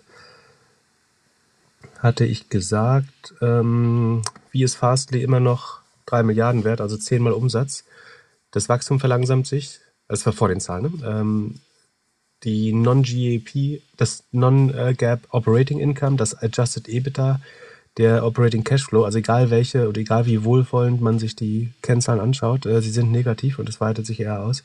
hatte 1.99 2.25
ich 2.25 2.49
gesagt, 2.49 3.33
ähm, 3.41 4.21
wie 4.51 4.63
ist 4.63 4.75
Fastly 4.75 5.21
immer 5.21 5.39
noch 5.39 5.79
3 6.05 6.23
Milliarden 6.23 6.63
wert, 6.63 6.81
also 6.81 6.97
zehnmal 6.97 7.33
Umsatz. 7.33 7.83
Das 8.51 8.69
Wachstum 8.69 8.99
verlangsamt 8.99 9.47
sich. 9.47 9.79
Das 10.07 10.25
war 10.25 10.33
vor 10.33 10.47
den 10.47 10.59
Zahlen. 10.59 10.83
Ne? 10.83 11.05
Ähm, 11.05 11.55
die 12.43 12.73
Non-GAP, 12.73 13.81
das 13.97 14.23
Non-Gap 14.31 15.27
Operating 15.29 15.79
Income, 15.79 16.15
das 16.15 16.41
Adjusted 16.41 16.87
EBITDA, 16.87 17.41
der 17.97 18.25
Operating 18.25 18.63
Cashflow, 18.63 19.03
also 19.03 19.17
egal 19.17 19.49
welche 19.49 19.87
oder 19.89 19.99
egal 19.99 20.25
wie 20.25 20.43
wohlwollend 20.43 21.01
man 21.01 21.19
sich 21.19 21.35
die 21.35 21.71
Kennzahlen 21.81 22.21
anschaut, 22.21 22.65
äh, 22.65 22.81
sie 22.81 22.91
sind 22.91 23.11
negativ 23.11 23.59
und 23.59 23.67
das 23.67 23.81
weitet 23.81 24.05
sich 24.05 24.19
eher 24.19 24.41
aus. 24.41 24.63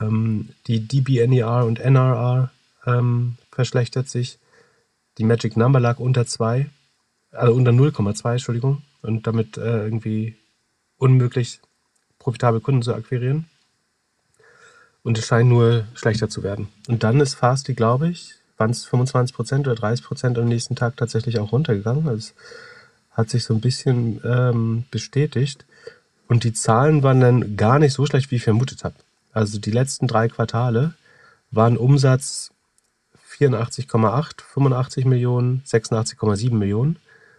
Ähm, 0.00 0.50
die 0.66 0.86
DBNER 0.86 1.64
und 1.64 1.78
NRR 1.78 2.50
ähm, 2.86 3.36
verschlechtert 3.52 4.08
sich. 4.08 4.38
Die 5.18 5.24
Magic 5.24 5.56
Number 5.56 5.80
lag 5.80 5.98
unter 5.98 6.26
2, 6.26 6.68
also 7.32 7.54
unter 7.54 7.72
0,2, 7.72 8.32
Entschuldigung, 8.32 8.82
und 9.02 9.26
damit 9.26 9.58
äh, 9.58 9.84
irgendwie 9.84 10.36
unmöglich, 10.96 11.60
profitabel 12.18 12.60
Kunden 12.60 12.82
zu 12.82 12.94
akquirieren. 12.94 13.46
Und 15.02 15.18
es 15.18 15.26
scheint 15.26 15.48
nur 15.48 15.86
schlechter 15.94 16.28
zu 16.28 16.42
werden. 16.42 16.68
Und 16.88 17.02
dann 17.02 17.20
ist 17.20 17.34
Fasti, 17.34 17.74
glaube 17.74 18.08
ich, 18.08 18.34
waren 18.60 18.70
es 18.70 18.86
25% 18.86 19.60
oder 19.60 19.72
30% 19.72 20.38
am 20.38 20.46
nächsten 20.46 20.76
Tag 20.76 20.96
tatsächlich 20.96 21.38
auch 21.38 21.50
runtergegangen. 21.50 22.06
Es 22.08 22.34
hat 23.10 23.30
sich 23.30 23.44
so 23.44 23.54
ein 23.54 23.60
bisschen 23.60 24.20
ähm, 24.24 24.84
bestätigt. 24.90 25.64
Und 26.28 26.44
die 26.44 26.52
Zahlen 26.52 27.02
waren 27.02 27.20
dann 27.20 27.56
gar 27.56 27.80
nicht 27.80 27.92
so 27.92 28.06
schlecht, 28.06 28.30
wie 28.30 28.36
ich 28.36 28.44
vermutet 28.44 28.84
habe. 28.84 28.94
Also 29.32 29.58
die 29.58 29.72
letzten 29.72 30.06
drei 30.06 30.28
Quartale 30.28 30.94
waren 31.50 31.76
Umsatz 31.76 32.52
84,8, 33.38 34.42
85 34.42 35.04
Millionen, 35.06 35.62
86,7 35.66 36.52
Millionen 36.52 36.98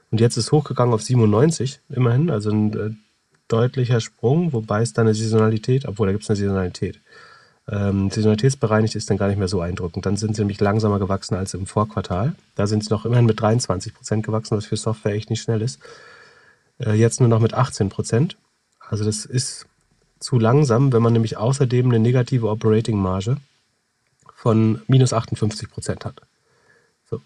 Und 0.09 0.19
jetzt 0.19 0.37
ist 0.37 0.51
hochgegangen 0.51 0.93
auf 0.93 1.03
97, 1.03 1.79
immerhin, 1.89 2.29
also 2.29 2.49
ein 2.49 2.73
äh, 2.73 2.89
deutlicher 3.47 4.01
Sprung, 4.01 4.51
wobei 4.53 4.81
es 4.81 4.93
da 4.93 5.03
eine 5.03 5.13
Saisonalität, 5.13 5.85
obwohl 5.85 6.07
da 6.07 6.13
gibt 6.13 6.23
es 6.23 6.29
eine 6.29 6.37
Saisonalität. 6.37 6.99
Ähm, 7.71 8.09
saisonalitätsbereinigt 8.09 8.95
ist 8.95 9.09
dann 9.09 9.17
gar 9.17 9.29
nicht 9.29 9.37
mehr 9.37 9.47
so 9.47 9.61
eindrückend. 9.61 10.05
Dann 10.05 10.17
sind 10.17 10.35
sie 10.35 10.41
nämlich 10.41 10.59
langsamer 10.59 10.99
gewachsen 10.99 11.35
als 11.35 11.53
im 11.53 11.65
Vorquartal. 11.65 12.35
Da 12.55 12.67
sind 12.67 12.83
sie 12.83 12.89
noch 12.89 13.05
immerhin 13.05 13.25
mit 13.25 13.39
23 13.39 13.93
Prozent 13.93 14.25
gewachsen, 14.25 14.57
was 14.57 14.65
für 14.65 14.75
Software 14.75 15.13
echt 15.13 15.29
nicht 15.29 15.41
schnell 15.41 15.61
ist. 15.61 15.79
Äh, 16.79 16.93
jetzt 16.93 17.21
nur 17.21 17.29
noch 17.29 17.39
mit 17.39 17.53
18 17.53 17.87
Prozent. 17.87 18.35
Also 18.79 19.05
das 19.05 19.23
ist 19.23 19.67
zu 20.19 20.37
langsam, 20.37 20.91
wenn 20.91 21.01
man 21.01 21.13
nämlich 21.13 21.37
außerdem 21.37 21.87
eine 21.87 21.99
negative 21.99 22.49
Operating-Marge 22.49 23.37
von 24.35 24.81
minus 24.87 25.13
58 25.13 25.69
Prozent 25.69 26.03
hat. 26.03 26.21
So. 27.09 27.21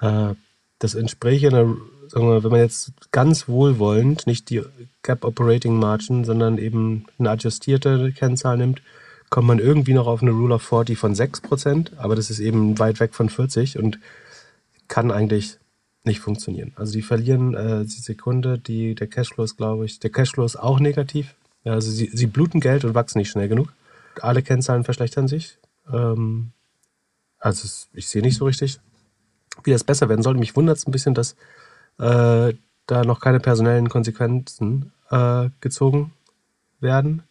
Äh, 0.00 0.34
das 0.78 0.94
entspräche 0.94 1.48
einer, 1.48 1.76
sagen 2.08 2.26
wir, 2.26 2.42
wenn 2.42 2.52
man 2.52 2.60
jetzt 2.60 2.92
ganz 3.10 3.48
wohlwollend 3.48 4.26
nicht 4.26 4.48
die 4.48 4.62
Gap 5.02 5.24
Operating 5.24 5.78
Margin, 5.78 6.24
sondern 6.24 6.56
eben 6.56 7.04
eine 7.18 7.30
adjustierte 7.30 8.12
Kennzahl 8.12 8.56
nimmt, 8.56 8.80
kommt 9.30 9.46
man 9.46 9.58
irgendwie 9.58 9.94
noch 9.94 10.06
auf 10.06 10.22
eine 10.22 10.30
Rule 10.30 10.54
of 10.54 10.62
40 10.62 10.98
von 10.98 11.14
6 11.14 11.40
Prozent, 11.42 11.92
aber 11.98 12.16
das 12.16 12.30
ist 12.30 12.40
eben 12.40 12.78
weit 12.78 13.00
weg 13.00 13.14
von 13.14 13.28
40 13.28 13.78
und 13.78 13.98
kann 14.88 15.10
eigentlich 15.10 15.58
nicht 16.04 16.20
funktionieren. 16.20 16.72
Also 16.76 16.92
die 16.92 17.02
verlieren 17.02 17.54
äh, 17.54 17.84
die 17.84 18.00
Sekunde, 18.00 18.58
die, 18.58 18.94
der 18.94 19.06
Cashflow 19.06 19.44
ist, 19.44 19.56
glaube 19.56 19.84
ich, 19.84 20.00
der 20.00 20.10
Cashflow 20.10 20.44
ist 20.44 20.56
auch 20.56 20.80
negativ. 20.80 21.34
Also 21.64 21.90
sie, 21.90 22.10
sie 22.12 22.26
bluten 22.26 22.60
Geld 22.60 22.84
und 22.84 22.94
wachsen 22.94 23.18
nicht 23.18 23.30
schnell 23.30 23.48
genug. 23.48 23.72
Alle 24.20 24.42
Kennzahlen 24.42 24.84
verschlechtern 24.84 25.28
sich. 25.28 25.58
Ähm, 25.92 26.52
also 27.38 27.64
es, 27.64 27.88
ich 27.92 28.08
sehe 28.08 28.22
nicht 28.22 28.38
so 28.38 28.46
richtig, 28.46 28.80
wie 29.64 29.70
das 29.70 29.84
besser 29.84 30.08
werden 30.08 30.22
soll. 30.22 30.34
Mich 30.34 30.56
wundert 30.56 30.78
es 30.78 30.86
ein 30.86 30.92
bisschen, 30.92 31.14
dass 31.14 31.32
äh, 31.98 32.54
da 32.86 33.04
noch 33.04 33.20
keine 33.20 33.40
personellen 33.40 33.88
Konsequenzen 33.88 34.92
äh, 35.10 35.50
gezogen 35.60 36.12
werden. 36.80 37.22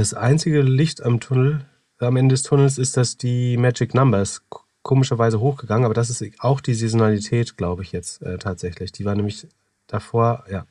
Das 0.00 0.14
einzige 0.14 0.62
Licht 0.62 1.02
am 1.02 1.20
Tunnel, 1.20 1.66
am 1.98 2.16
Ende 2.16 2.32
des 2.32 2.42
Tunnels, 2.42 2.78
ist, 2.78 2.96
dass 2.96 3.18
die 3.18 3.58
Magic 3.58 3.92
Numbers 3.92 4.40
komischerweise 4.80 5.40
hochgegangen, 5.40 5.84
aber 5.84 5.92
das 5.92 6.08
ist 6.08 6.24
auch 6.38 6.62
die 6.62 6.72
Saisonalität, 6.72 7.58
glaube 7.58 7.82
ich 7.82 7.92
jetzt 7.92 8.22
äh, 8.22 8.38
tatsächlich. 8.38 8.92
Die 8.92 9.04
war 9.04 9.14
nämlich 9.14 9.46
davor, 9.88 10.46
ja. 10.50 10.64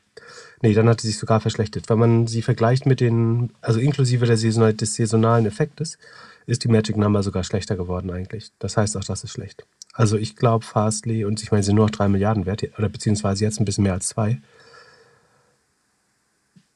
Nee, 0.63 0.73
dann 0.73 0.89
hat 0.89 1.01
sie 1.01 1.09
sich 1.09 1.19
sogar 1.19 1.41
verschlechtert. 1.41 1.91
Wenn 1.91 1.99
man 1.99 2.25
sie 2.25 2.41
vergleicht 2.41 2.87
mit 2.87 3.01
den, 3.01 3.53
also 3.61 3.79
inklusive 3.79 4.25
der 4.25 4.35
Saisonal 4.35 4.73
des 4.73 4.95
saisonalen 4.95 5.45
Effektes, 5.45 5.99
ist 6.47 6.63
die 6.63 6.67
Magic 6.67 6.97
Number 6.97 7.21
sogar 7.21 7.43
schlechter 7.43 7.77
geworden 7.77 8.09
eigentlich. 8.09 8.49
Das 8.57 8.77
heißt 8.77 8.97
auch, 8.97 9.03
das 9.03 9.23
ist 9.23 9.33
schlecht. 9.33 9.63
Also 9.93 10.17
ich 10.17 10.37
glaube 10.37 10.65
Fastly, 10.65 11.23
und 11.23 11.43
ich 11.43 11.51
meine, 11.51 11.61
sie 11.61 11.67
sind 11.67 11.75
nur 11.75 11.85
noch 11.85 11.91
drei 11.91 12.07
Milliarden 12.07 12.47
wert, 12.47 12.63
oder 12.79 12.89
beziehungsweise 12.89 13.43
jetzt 13.45 13.59
ein 13.59 13.65
bisschen 13.65 13.83
mehr 13.83 13.93
als 13.93 14.07
zwei. 14.07 14.41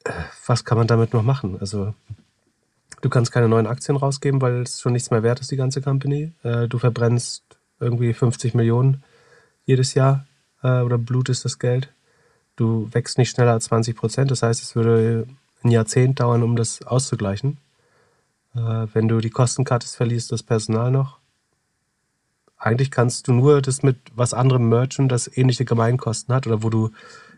Äh, 0.04 0.12
was 0.46 0.64
kann 0.64 0.78
man 0.78 0.86
damit 0.86 1.12
noch 1.12 1.24
machen? 1.24 1.56
Also 1.58 1.94
Du 3.04 3.10
kannst 3.10 3.32
keine 3.32 3.50
neuen 3.50 3.66
Aktien 3.66 3.98
rausgeben, 3.98 4.40
weil 4.40 4.62
es 4.62 4.80
schon 4.80 4.94
nichts 4.94 5.10
mehr 5.10 5.22
wert 5.22 5.38
ist, 5.38 5.50
die 5.50 5.58
ganze 5.58 5.82
Company. 5.82 6.32
Äh, 6.42 6.68
du 6.68 6.78
verbrennst 6.78 7.44
irgendwie 7.78 8.14
50 8.14 8.54
Millionen 8.54 9.04
jedes 9.66 9.92
Jahr 9.92 10.24
äh, 10.62 10.80
oder 10.80 10.96
blutest 10.96 11.44
das 11.44 11.58
Geld. 11.58 11.92
Du 12.56 12.88
wächst 12.92 13.18
nicht 13.18 13.28
schneller 13.28 13.52
als 13.52 13.64
20 13.64 13.94
Prozent. 13.94 14.30
Das 14.30 14.42
heißt, 14.42 14.62
es 14.62 14.74
würde 14.74 15.26
ein 15.62 15.70
Jahrzehnt 15.70 16.18
dauern, 16.18 16.42
um 16.42 16.56
das 16.56 16.80
auszugleichen. 16.80 17.58
Äh, 18.54 18.86
wenn 18.94 19.06
du 19.06 19.20
die 19.20 19.28
Kosten 19.28 19.66
cuttest, 19.66 19.96
verlierst 19.96 20.30
du 20.30 20.34
das 20.36 20.42
Personal 20.42 20.90
noch. 20.90 21.18
Eigentlich 22.56 22.90
kannst 22.90 23.28
du 23.28 23.34
nur 23.34 23.60
das 23.60 23.82
mit 23.82 23.98
was 24.14 24.32
anderem 24.32 24.70
merchen, 24.70 25.10
das 25.10 25.28
ähnliche 25.36 25.66
Gemeinkosten 25.66 26.34
hat 26.34 26.46
oder 26.46 26.62
wo 26.62 26.70
du 26.70 26.88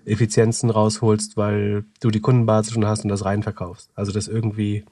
Effizienzen 0.05 0.71
rausholst, 0.71 1.37
weil 1.37 1.85
du 1.99 2.13
die 2.13 2.21
Kundenbasis 2.21 2.73
schon 2.73 2.87
hast 2.87 3.03
und 3.03 3.11
das 3.11 3.25
reinverkaufst. 3.25 3.91
Also 3.97 4.13
das 4.13 4.29
irgendwie 4.29 4.85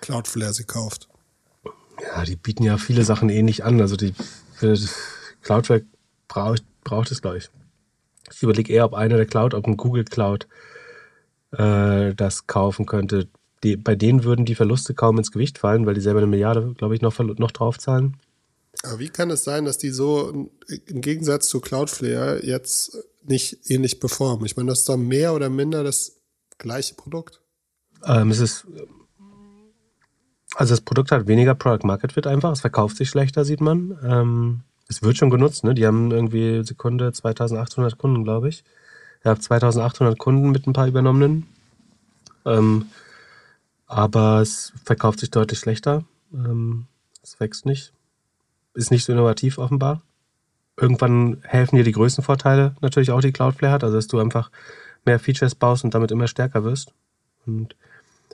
Cloudflare 0.00 0.52
sie 0.52 0.64
kauft. 0.64 1.08
Ja, 2.02 2.24
die 2.24 2.36
bieten 2.36 2.62
ja 2.62 2.78
viele 2.78 3.04
Sachen 3.04 3.28
ähnlich 3.28 3.64
an. 3.64 3.80
Also 3.80 3.96
die 3.96 4.14
Cloudflare 5.42 5.84
braucht, 6.28 6.62
braucht 6.84 7.10
es, 7.10 7.22
glaube 7.22 7.38
ich. 7.38 7.50
Ich 8.32 8.42
überlege 8.42 8.72
eher, 8.72 8.84
ob 8.84 8.94
einer 8.94 9.16
der 9.16 9.26
Cloud, 9.26 9.54
ob 9.54 9.66
ein 9.66 9.76
Google 9.76 10.04
Cloud 10.04 10.46
äh, 11.52 12.14
das 12.14 12.46
kaufen 12.46 12.86
könnte. 12.86 13.28
Die, 13.64 13.76
bei 13.76 13.96
denen 13.96 14.24
würden 14.24 14.44
die 14.44 14.54
Verluste 14.54 14.94
kaum 14.94 15.18
ins 15.18 15.32
Gewicht 15.32 15.58
fallen, 15.58 15.86
weil 15.86 15.94
die 15.94 16.00
selber 16.00 16.20
eine 16.20 16.28
Milliarde, 16.28 16.74
glaube 16.76 16.94
ich, 16.94 17.00
noch, 17.00 17.18
noch 17.18 17.50
draufzahlen. 17.50 18.16
Aber 18.84 19.00
wie 19.00 19.08
kann 19.08 19.30
es 19.30 19.42
sein, 19.42 19.64
dass 19.64 19.78
die 19.78 19.90
so 19.90 20.48
im 20.86 21.00
Gegensatz 21.00 21.48
zu 21.48 21.60
Cloudflare 21.60 22.44
jetzt 22.46 22.96
nicht 23.24 23.68
ähnlich 23.68 23.98
performen? 23.98 24.46
Ich 24.46 24.56
meine, 24.56 24.68
das 24.68 24.80
ist 24.80 24.88
doch 24.88 24.96
mehr 24.96 25.34
oder 25.34 25.48
minder 25.48 25.82
das 25.82 26.20
gleiche 26.58 26.94
Produkt. 26.94 27.40
Ähm, 28.04 28.30
es 28.30 28.38
ist 28.38 28.66
also 30.58 30.72
das 30.72 30.80
Produkt 30.80 31.12
hat 31.12 31.28
weniger 31.28 31.54
Product 31.54 31.86
Market 31.86 32.14
Fit 32.14 32.26
einfach. 32.26 32.50
Es 32.50 32.62
verkauft 32.62 32.96
sich 32.96 33.08
schlechter, 33.08 33.44
sieht 33.44 33.60
man. 33.60 33.96
Ähm, 34.02 34.60
es 34.88 35.02
wird 35.02 35.16
schon 35.16 35.30
genutzt. 35.30 35.62
Ne? 35.62 35.72
Die 35.72 35.86
haben 35.86 36.10
irgendwie 36.10 36.64
Sekunde 36.64 37.12
2800 37.12 37.96
Kunden, 37.96 38.24
glaube 38.24 38.48
ich. 38.48 38.64
Ich 39.20 39.26
habe 39.26 39.38
2800 39.38 40.18
Kunden 40.18 40.50
mit 40.50 40.66
ein 40.66 40.72
paar 40.72 40.88
übernommenen. 40.88 41.46
Ähm, 42.44 42.86
aber 43.86 44.40
es 44.40 44.72
verkauft 44.84 45.20
sich 45.20 45.30
deutlich 45.30 45.60
schlechter. 45.60 46.02
Ähm, 46.34 46.86
es 47.22 47.38
wächst 47.38 47.64
nicht. 47.64 47.92
Ist 48.74 48.90
nicht 48.90 49.04
so 49.04 49.12
innovativ 49.12 49.58
offenbar. 49.58 50.02
Irgendwann 50.76 51.36
helfen 51.44 51.76
dir 51.76 51.84
die 51.84 51.92
Größenvorteile 51.92 52.74
natürlich 52.80 53.12
auch, 53.12 53.20
die 53.20 53.30
Cloudflare 53.30 53.74
hat. 53.74 53.84
Also 53.84 53.94
dass 53.94 54.08
du 54.08 54.18
einfach 54.18 54.50
mehr 55.04 55.20
Features 55.20 55.54
baust 55.54 55.84
und 55.84 55.94
damit 55.94 56.10
immer 56.10 56.26
stärker 56.26 56.64
wirst. 56.64 56.92
Und 57.46 57.76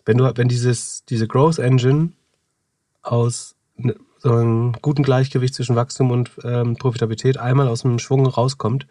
wenn 0.04 0.18
du, 0.18 0.32
wenn 0.36 0.48
dieses, 0.48 1.04
diese 1.06 1.26
Growth 1.26 1.58
Engine 1.58 2.12
aus 3.02 3.56
ne, 3.76 3.94
so 4.18 4.32
einem 4.32 4.72
guten 4.80 5.02
Gleichgewicht 5.02 5.54
zwischen 5.54 5.76
Wachstum 5.76 6.10
und 6.10 6.30
ähm, 6.44 6.76
Profitabilität 6.76 7.38
einmal 7.38 7.68
aus 7.68 7.82
dem 7.82 7.98
Schwung 7.98 8.26
rauskommt, 8.26 8.86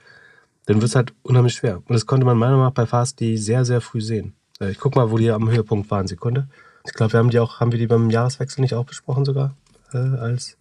dann 0.66 0.78
wird 0.78 0.90
es 0.90 0.96
halt 0.96 1.14
unheimlich 1.24 1.56
schwer. 1.56 1.78
Und 1.78 1.90
das 1.90 2.06
konnte 2.06 2.26
man 2.26 2.38
meiner 2.38 2.52
Meinung 2.52 2.68
nach 2.68 2.74
bei 2.74 2.86
Fasti 2.86 3.38
sehr, 3.38 3.66
sehr 3.66 3.82
früh 3.82 4.02
sehen. 4.02 4.34
Äh, 4.60 4.72
ich 4.72 4.80
guck 4.80 4.96
mal, 4.96 5.12
wo 5.12 5.18
die 5.18 5.32
am 5.32 5.50
Höhepunkt 5.50 5.90
waren. 5.92 6.08
Sekunde. 6.08 6.48
Ich 6.86 6.94
glaube, 6.94 7.14
wir 7.14 7.20
haben 7.20 7.30
die 7.30 7.40
auch, 7.40 7.60
haben 7.60 7.72
wir 7.72 7.80
die 7.80 7.88
beim 7.88 8.10
Jahreswechsel 8.10 8.62
nicht 8.62 8.76
auch 8.76 8.86
besprochen 8.86 9.26
sogar, 9.26 9.56
äh, 9.94 9.98
als 9.98 10.58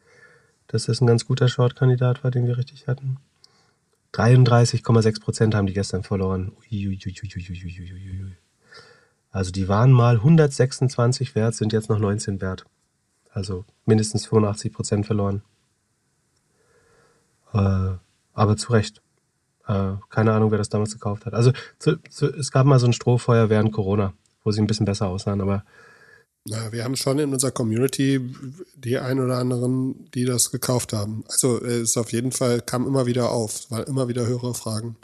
dass 0.68 0.86
das 0.86 1.00
ein 1.00 1.06
ganz 1.06 1.26
guter 1.26 1.48
Short-Kandidat 1.48 2.24
war, 2.24 2.30
den 2.30 2.46
wir 2.46 2.56
richtig 2.56 2.86
hatten. 2.86 3.18
33,6 4.14 5.20
Prozent 5.20 5.54
haben 5.54 5.66
die 5.66 5.72
gestern 5.72 6.02
verloren. 6.02 6.52
Uiuiuiuiuiui. 6.60 8.36
Also 9.32 9.50
die 9.50 9.66
waren 9.66 9.92
mal 9.92 10.16
126 10.16 11.34
wert, 11.34 11.54
sind 11.54 11.72
jetzt 11.72 11.88
noch 11.88 11.98
19 11.98 12.40
wert. 12.40 12.66
Also 13.30 13.64
mindestens 13.86 14.26
85 14.26 14.72
Prozent 14.72 15.06
verloren. 15.06 15.42
Äh, 17.54 17.96
aber 18.34 18.56
zu 18.56 18.72
Recht. 18.72 19.02
Äh, 19.66 19.94
keine 20.10 20.32
Ahnung, 20.32 20.50
wer 20.50 20.58
das 20.58 20.68
damals 20.68 20.92
gekauft 20.92 21.26
hat. 21.26 21.34
Also 21.34 21.52
zu, 21.78 21.96
zu, 22.10 22.26
es 22.26 22.50
gab 22.52 22.66
mal 22.66 22.78
so 22.78 22.86
ein 22.86 22.92
Strohfeuer 22.92 23.48
während 23.48 23.72
Corona, 23.72 24.12
wo 24.44 24.52
sie 24.52 24.60
ein 24.60 24.66
bisschen 24.66 24.86
besser 24.86 25.08
aussahen, 25.08 25.40
aber 25.40 25.64
na, 26.44 26.72
wir 26.72 26.82
haben 26.82 26.96
schon 26.96 27.20
in 27.20 27.32
unserer 27.32 27.52
Community 27.52 28.34
die 28.74 28.98
ein 28.98 29.20
oder 29.20 29.38
anderen, 29.38 30.10
die 30.10 30.24
das 30.24 30.50
gekauft 30.50 30.92
haben. 30.92 31.22
Also 31.28 31.62
es 31.62 31.90
ist 31.90 31.96
auf 31.96 32.12
jeden 32.12 32.32
Fall, 32.32 32.60
kam 32.60 32.84
immer 32.84 33.06
wieder 33.06 33.30
auf, 33.30 33.70
weil 33.70 33.84
immer 33.84 34.08
wieder 34.08 34.26
höhere 34.26 34.52
Fragen 34.52 34.96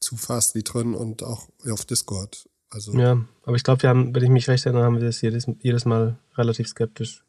zu 0.00 0.16
Fastly 0.16 0.62
drin 0.62 0.94
und 0.94 1.22
auch 1.22 1.48
auf 1.66 1.86
Discord. 1.86 2.46
Also 2.74 2.92
ja, 2.98 3.20
aber 3.44 3.56
ich 3.56 3.64
glaube, 3.64 3.82
wir 3.82 3.90
haben, 3.90 4.14
wenn 4.14 4.22
ich 4.22 4.30
mich 4.30 4.48
recht 4.48 4.64
erinnere, 4.64 4.84
haben 4.84 4.98
wir 4.98 5.04
das 5.04 5.20
jedes, 5.20 5.46
jedes 5.60 5.84
Mal 5.84 6.16
relativ 6.36 6.68
skeptisch 6.68 7.22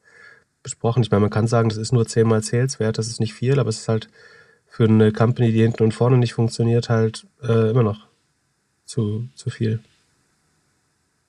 besprochen. 0.63 1.03
Ich 1.03 1.11
meine, 1.11 1.21
man 1.21 1.29
kann 1.29 1.47
sagen, 1.47 1.69
das 1.69 1.77
ist 1.77 1.91
nur 1.91 2.07
zehnmal 2.07 2.41
Sales-Wert, 2.41 2.97
das 2.97 3.07
ist 3.07 3.19
nicht 3.19 3.33
viel, 3.33 3.59
aber 3.59 3.69
es 3.69 3.79
ist 3.79 3.89
halt 3.89 4.09
für 4.67 4.85
eine 4.85 5.11
Company, 5.11 5.51
die 5.51 5.61
hinten 5.61 5.83
und 5.83 5.93
vorne 5.93 6.17
nicht 6.17 6.33
funktioniert, 6.33 6.89
halt 6.89 7.27
äh, 7.43 7.69
immer 7.69 7.83
noch 7.83 8.07
zu, 8.85 9.27
zu 9.35 9.49
viel. 9.49 9.79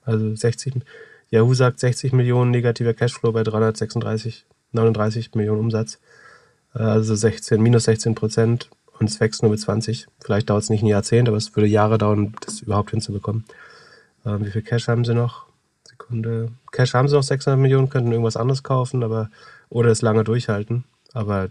Also 0.05 0.35
60, 0.35 0.74
Yahoo 1.31 1.55
sagt 1.55 1.81
60 1.81 2.12
Millionen 2.12 2.53
negativer 2.53 2.94
Cashflow 2.94 3.33
bei 3.33 3.42
336, 3.42 4.46
39 4.72 5.35
Millionen 5.35 5.61
Umsatz. 5.61 5.98
Äh, 6.74 6.83
also 6.83 7.14
16, 7.14 7.61
minus 7.61 7.85
16 7.85 8.14
Prozent 8.14 8.70
und 8.98 9.11
es 9.11 9.18
wächst 9.20 9.42
nur 9.42 9.50
mit 9.50 9.61
20. 9.61 10.07
Vielleicht 10.20 10.50
dauert 10.50 10.62
es 10.62 10.70
nicht 10.70 10.83
ein 10.83 10.87
Jahrzehnt, 10.87 11.29
aber 11.29 11.37
es 11.37 11.55
würde 11.57 11.66
Jahre 11.66 11.98
dauern, 11.98 12.35
das 12.40 12.61
überhaupt 12.61 12.90
hinzubekommen. 12.90 13.44
Ähm, 14.25 14.45
wie 14.45 14.51
viel 14.51 14.63
Cash 14.63 14.89
haben 14.89 15.05
sie 15.05 15.15
noch? 15.15 15.47
Sekunde. 15.85 16.53
Cash 16.73 16.95
haben 16.95 17.09
sie 17.09 17.15
noch 17.15 17.23
600 17.23 17.61
Millionen, 17.61 17.89
könnten 17.89 18.11
irgendwas 18.13 18.37
anderes 18.37 18.63
kaufen, 18.63 19.03
aber 19.03 19.31
oder 19.69 19.91
es 19.91 20.03
lange 20.03 20.25
durchhalten. 20.25 20.85
Aber 21.13 21.51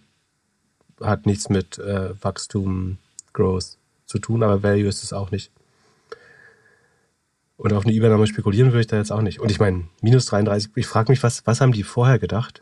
hat 1.02 1.26
nichts 1.26 1.50
mit 1.50 1.78
äh, 1.80 2.12
Wachstum, 2.22 2.98
Growth 3.34 3.78
zu 4.06 4.20
tun, 4.20 4.44
aber 4.44 4.64
Value 4.64 4.88
ist 4.88 5.04
es 5.04 5.14
auch 5.14 5.32
nicht. 5.32 5.52
Und 7.58 7.74
auf 7.74 7.86
eine 7.86 7.94
Übernahme 7.94 8.28
spekulieren 8.28 8.72
würde 8.72 8.82
ich 8.82 8.88
da 8.88 8.98
jetzt 8.98 9.12
auch 9.12 9.22
nicht. 9.22 9.40
Und 9.40 9.52
ich 9.52 9.60
meine, 9.60 9.86
minus 10.02 10.26
33, 10.26 10.72
ich 10.76 10.88
frage 10.88 11.12
mich, 11.12 11.24
was, 11.24 11.46
was 11.46 11.62
haben 11.62 11.72
die 11.72 11.84
vorher 11.84 12.20
gedacht? 12.20 12.62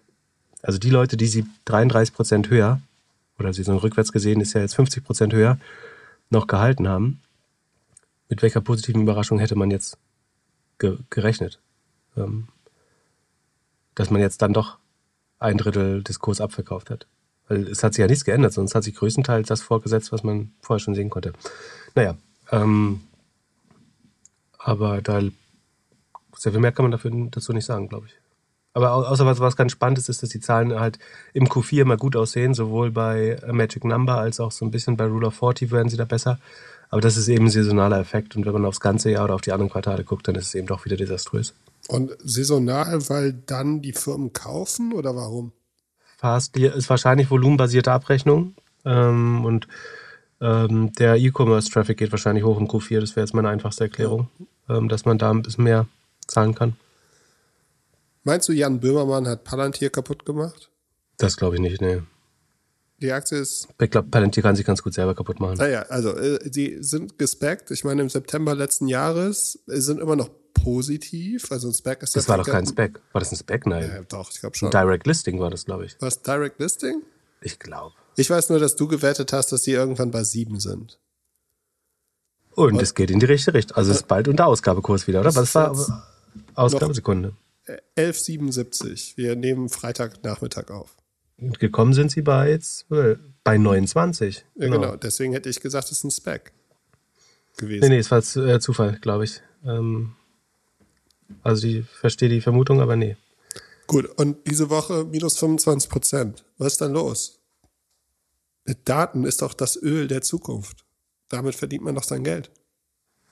Also 0.61 0.77
die 0.77 0.89
Leute, 0.89 1.17
die 1.17 1.27
sie 1.27 1.45
33 1.65 2.13
Prozent 2.13 2.49
höher, 2.49 2.81
oder 3.39 3.53
sie 3.53 3.63
sind 3.63 3.77
rückwärts 3.77 4.11
gesehen, 4.11 4.41
ist 4.41 4.53
ja 4.53 4.61
jetzt 4.61 4.75
50 4.75 5.03
Prozent 5.03 5.33
höher, 5.33 5.57
noch 6.29 6.47
gehalten 6.47 6.87
haben, 6.87 7.19
mit 8.31 8.41
welcher 8.41 8.61
positiven 8.61 9.03
Überraschung 9.03 9.37
hätte 9.37 9.55
man 9.55 9.69
jetzt 9.69 9.97
ge 10.79 10.97
gerechnet? 11.11 11.59
Ähm, 12.17 12.47
dass 13.93 14.09
man 14.09 14.21
jetzt 14.21 14.41
dann 14.41 14.53
doch 14.53 14.77
ein 15.37 15.57
Drittel 15.57 16.01
des 16.01 16.19
Kurs 16.19 16.41
abverkauft 16.41 16.89
hat. 16.89 17.05
Weil 17.47 17.67
es 17.67 17.83
hat 17.83 17.93
sich 17.93 18.01
ja 18.01 18.07
nichts 18.07 18.23
geändert, 18.25 18.53
sonst 18.53 18.73
hat 18.73 18.83
sich 18.83 18.95
größtenteils 18.95 19.47
das 19.47 19.61
vorgesetzt, 19.61 20.11
was 20.11 20.23
man 20.23 20.53
vorher 20.61 20.79
schon 20.79 20.95
sehen 20.95 21.09
konnte. 21.09 21.33
Naja, 21.93 22.15
ähm, 22.51 23.01
aber 24.57 25.01
da 25.01 25.21
sehr 26.37 26.51
viel 26.51 26.61
mehr 26.61 26.71
kann 26.71 26.85
man 26.85 26.91
dafür, 26.91 27.11
dazu 27.31 27.51
nicht 27.53 27.65
sagen, 27.65 27.89
glaube 27.89 28.07
ich. 28.07 28.13
Aber 28.73 28.93
au- 28.93 29.03
außer 29.03 29.25
was, 29.25 29.39
was 29.41 29.57
ganz 29.57 29.73
spannend 29.73 29.97
ist, 29.99 30.07
ist, 30.07 30.23
dass 30.23 30.29
die 30.29 30.39
Zahlen 30.39 30.79
halt 30.79 30.97
im 31.33 31.47
Q4 31.47 31.83
mal 31.83 31.97
gut 31.97 32.15
aussehen, 32.15 32.53
sowohl 32.53 32.91
bei 32.91 33.41
Magic 33.51 33.83
Number 33.83 34.15
als 34.17 34.39
auch 34.39 34.51
so 34.51 34.63
ein 34.63 34.71
bisschen 34.71 34.95
bei 34.95 35.05
Rule 35.05 35.27
of 35.27 35.35
40 35.35 35.71
werden 35.71 35.89
sie 35.89 35.97
da 35.97 36.05
besser. 36.05 36.39
Aber 36.91 37.01
das 37.01 37.15
ist 37.15 37.29
eben 37.29 37.45
ein 37.45 37.49
saisonaler 37.49 37.99
Effekt 37.99 38.35
und 38.35 38.45
wenn 38.45 38.53
man 38.53 38.65
aufs 38.65 38.81
ganze 38.81 39.09
Jahr 39.11 39.23
oder 39.23 39.33
auf 39.33 39.41
die 39.41 39.53
anderen 39.53 39.71
Quartale 39.71 40.03
guckt, 40.03 40.27
dann 40.27 40.35
ist 40.35 40.47
es 40.47 40.55
eben 40.55 40.67
doch 40.67 40.85
wieder 40.85 40.97
desaströs. 40.97 41.53
Und 41.87 42.11
saisonal, 42.23 43.09
weil 43.09 43.33
dann 43.45 43.81
die 43.81 43.93
Firmen 43.93 44.33
kaufen 44.33 44.93
oder 44.93 45.15
warum? 45.15 45.53
Fast 46.17 46.55
ist 46.57 46.89
wahrscheinlich 46.89 47.31
volumenbasierte 47.31 47.91
Abrechnung 47.91 48.55
ähm, 48.85 49.45
und 49.45 49.67
ähm, 50.41 50.91
der 50.93 51.15
E-Commerce-Traffic 51.15 51.97
geht 51.97 52.11
wahrscheinlich 52.11 52.43
hoch 52.43 52.59
im 52.59 52.67
Q4. 52.67 52.99
Das 52.99 53.15
wäre 53.15 53.25
jetzt 53.25 53.33
meine 53.33 53.49
einfachste 53.49 53.85
Erklärung, 53.85 54.27
ähm, 54.69 54.89
dass 54.89 55.05
man 55.05 55.17
da 55.17 55.31
ein 55.31 55.43
bisschen 55.43 55.63
mehr 55.63 55.87
zahlen 56.27 56.55
kann. 56.55 56.75
Meinst 58.23 58.49
du, 58.49 58.53
Jan 58.53 58.79
Böhmermann 58.79 59.27
hat 59.27 59.43
Palantir 59.45 59.89
kaputt 59.89 60.25
gemacht? 60.25 60.69
Das 61.17 61.37
glaube 61.37 61.55
ich 61.55 61.61
nicht, 61.61 61.81
nee. 61.81 62.01
Die 63.01 63.11
Aktie 63.11 63.39
ist 63.39 63.67
Ich 63.81 63.89
glaube, 63.89 64.09
Palantir 64.09 64.43
kann 64.43 64.55
sich 64.55 64.65
ganz 64.65 64.83
gut 64.83 64.93
selber 64.93 65.15
kaputt 65.15 65.39
machen. 65.39 65.57
Naja, 65.57 65.83
also 65.89 66.15
äh, 66.15 66.49
die 66.49 66.77
sind 66.81 67.17
gespeckt. 67.17 67.71
Ich 67.71 67.83
meine, 67.83 68.03
im 68.03 68.09
September 68.09 68.53
letzten 68.53 68.87
Jahres 68.87 69.59
äh, 69.67 69.79
sind 69.79 69.99
immer 69.99 70.15
noch 70.15 70.29
positiv. 70.53 71.51
Also 71.51 71.69
ein 71.69 71.73
Spec 71.73 72.03
ist 72.03 72.15
Das 72.15 72.27
war 72.29 72.37
doch 72.37 72.45
kein 72.45 72.65
Spec. 72.67 73.01
War 73.11 73.19
das 73.19 73.31
ein 73.31 73.37
Spec? 73.37 73.65
Nein. 73.65 73.89
Ja, 73.89 74.01
doch, 74.03 74.29
ich 74.31 74.39
glaube 74.39 74.53
Ein 74.53 74.57
schon. 74.57 74.71
Direct 74.71 75.07
Listing 75.07 75.39
war 75.39 75.49
das, 75.49 75.65
glaube 75.65 75.85
ich. 75.85 75.95
Was 75.99 76.21
Direct 76.21 76.59
Listing? 76.59 77.01
Ich 77.41 77.57
glaube. 77.57 77.95
Ich 78.17 78.29
weiß 78.29 78.49
nur, 78.49 78.59
dass 78.59 78.75
du 78.75 78.87
gewettet 78.87 79.33
hast, 79.33 79.51
dass 79.51 79.63
die 79.63 79.71
irgendwann 79.71 80.11
bei 80.11 80.23
sieben 80.23 80.59
sind. 80.59 80.99
Und 82.53 82.79
es 82.81 82.93
geht 82.93 83.09
in 83.09 83.19
die 83.19 83.25
richtige 83.25 83.57
Richtung. 83.57 83.77
Also 83.77 83.91
es 83.91 83.97
ist 83.97 84.07
bald 84.07 84.27
unter 84.27 84.45
Ausgabekurs 84.45 85.07
wieder, 85.07 85.21
oder? 85.21 85.31
Das 85.31 85.37
Was 85.37 85.55
war 85.55 86.07
Ausgabesekunde? 86.53 87.33
Äh, 87.65 87.77
11,77. 87.97 89.17
Wir 89.17 89.35
nehmen 89.35 89.69
Freitagnachmittag 89.69 90.69
auf. 90.69 90.95
Gekommen 91.41 91.93
sind 91.93 92.11
sie 92.11 92.21
bei 92.21 92.51
jetzt 92.51 92.87
bei 92.89 93.57
29. 93.57 94.45
Ja, 94.55 94.69
genau. 94.69 94.95
Deswegen 94.95 95.33
hätte 95.33 95.49
ich 95.49 95.59
gesagt, 95.59 95.85
es 95.85 95.97
ist 95.97 96.03
ein 96.03 96.11
Spec 96.11 96.53
gewesen. 97.57 97.81
Nee, 97.81 97.89
nee, 97.89 97.97
es 97.97 98.11
war 98.11 98.19
äh, 98.19 98.59
Zufall, 98.59 98.99
glaube 99.01 99.23
ich. 99.23 99.41
Ähm, 99.65 100.13
also 101.41 101.67
ich 101.67 101.85
verstehe 101.85 102.29
die 102.29 102.41
Vermutung, 102.41 102.81
aber 102.81 102.95
nee. 102.95 103.17
Gut, 103.87 104.05
und 104.19 104.47
diese 104.47 104.69
Woche 104.69 105.05
minus 105.05 105.37
25 105.39 105.89
Prozent. 105.89 106.45
Was 106.57 106.73
ist 106.73 106.81
dann 106.81 106.93
los? 106.93 107.39
Mit 108.65 108.87
Daten 108.87 109.25
ist 109.25 109.41
doch 109.41 109.53
das 109.53 109.75
Öl 109.81 110.07
der 110.07 110.21
Zukunft. 110.21 110.85
Damit 111.29 111.55
verdient 111.55 111.83
man 111.83 111.95
doch 111.95 112.03
sein 112.03 112.23
Geld. 112.23 112.51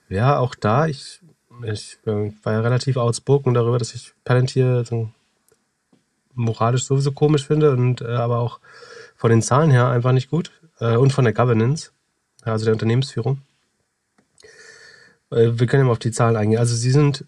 Ja, 0.08 0.38
auch 0.38 0.54
da, 0.56 0.86
ich, 0.86 1.20
ich 1.64 1.98
äh, 2.04 2.32
war 2.42 2.52
ja 2.54 2.60
relativ 2.60 2.96
outspoken 2.96 3.54
darüber, 3.54 3.78
dass 3.78 3.94
ich 3.94 4.12
Palantir 4.24 4.84
so 4.84 5.12
moralisch 6.40 6.84
sowieso 6.84 7.12
komisch 7.12 7.46
finde 7.46 7.72
und 7.72 8.00
äh, 8.00 8.06
aber 8.06 8.38
auch 8.38 8.60
von 9.16 9.30
den 9.30 9.42
Zahlen 9.42 9.70
her 9.70 9.88
einfach 9.88 10.12
nicht 10.12 10.30
gut 10.30 10.50
äh, 10.80 10.96
und 10.96 11.12
von 11.12 11.24
der 11.24 11.34
Governance, 11.34 11.90
also 12.42 12.64
der 12.64 12.74
Unternehmensführung. 12.74 13.42
Äh, 15.30 15.52
wir 15.54 15.66
können 15.66 15.82
ja 15.82 15.86
mal 15.86 15.92
auf 15.92 15.98
die 15.98 16.10
Zahlen 16.10 16.36
eingehen. 16.36 16.58
Also 16.58 16.74
sie 16.74 16.90
sind 16.90 17.24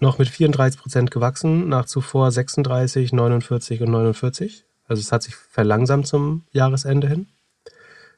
noch 0.00 0.18
mit 0.18 0.28
34 0.28 0.80
Prozent 0.80 1.10
gewachsen, 1.10 1.68
nach 1.68 1.86
zuvor 1.86 2.30
36, 2.30 3.12
49 3.12 3.82
und 3.82 3.90
49. 3.90 4.64
Also 4.86 5.00
es 5.00 5.12
hat 5.12 5.22
sich 5.22 5.34
verlangsamt 5.34 6.06
zum 6.06 6.44
Jahresende 6.52 7.08
hin, 7.08 7.26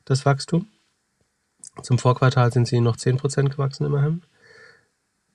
das 0.05 0.27
Wachstum. 0.27 0.69
Zum 1.83 1.99
Vorquartal 1.99 2.53
sind 2.53 2.69
sie 2.69 2.81
noch 2.81 2.97
10% 2.97 3.49
gewachsen 3.49 3.87
immerhin. 3.87 4.23